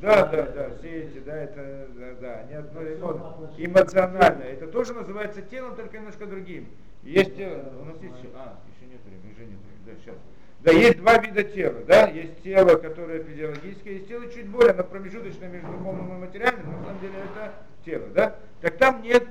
да, 0.01 0.26
да, 0.26 0.43
да, 0.51 0.70
все 0.76 1.03
эти, 1.05 1.18
да, 1.20 1.36
это, 1.36 1.89
да, 1.95 2.14
да, 2.20 2.43
не 2.49 2.55
одно 2.55 2.80
Это 2.80 2.91
и 2.91 2.97
всё 2.97 3.07
то- 3.07 3.18
по 3.18 3.28
отношению 3.28 3.70
эмоционально. 3.70 4.43
Это 4.43 4.66
тоже 4.66 4.93
называется 4.93 5.43
телом, 5.43 5.76
только 5.76 5.99
немножко 5.99 6.26
другим. 6.26 6.66
Есть 7.05 7.36
тело, 7.36 7.62
у 7.80 7.84
нас 7.84 8.03
есть 8.03 8.14
а, 8.34 8.59
еще 8.74 8.91
нет 8.91 9.01
времени, 9.07 9.32
уже 9.32 9.45
нет 9.47 9.59
времени, 9.61 9.86
да, 9.86 9.93
сейчас. 10.03 10.16
Да, 10.61 10.73
есть 10.73 10.99
два 10.99 11.19
вида 11.19 11.45
тела, 11.45 11.85
да, 11.87 12.09
есть 12.09 12.43
тело, 12.43 12.77
которое 12.77 13.23
физиологическое, 13.23 13.93
есть 13.95 14.09
тело 14.09 14.27
чуть 14.29 14.49
более, 14.49 14.73
оно 14.73 14.83
промежуточное 14.83 15.49
между 15.49 15.69
духовным 15.69 16.17
и 16.17 16.27
материальным, 16.27 16.67
но 16.67 16.79
на 16.79 16.85
самом 16.85 17.01
деле 17.01 17.15
это 17.33 17.53
тело, 17.85 18.07
да. 18.09 18.37
Так 18.61 18.77
там 18.77 19.03
нет, 19.03 19.25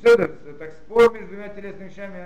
все, 0.00 0.16
так 0.16 0.72
спор 0.84 1.12
между 1.12 1.28
двумя 1.28 1.48
телесными 1.48 1.88
вещами, 1.88 2.24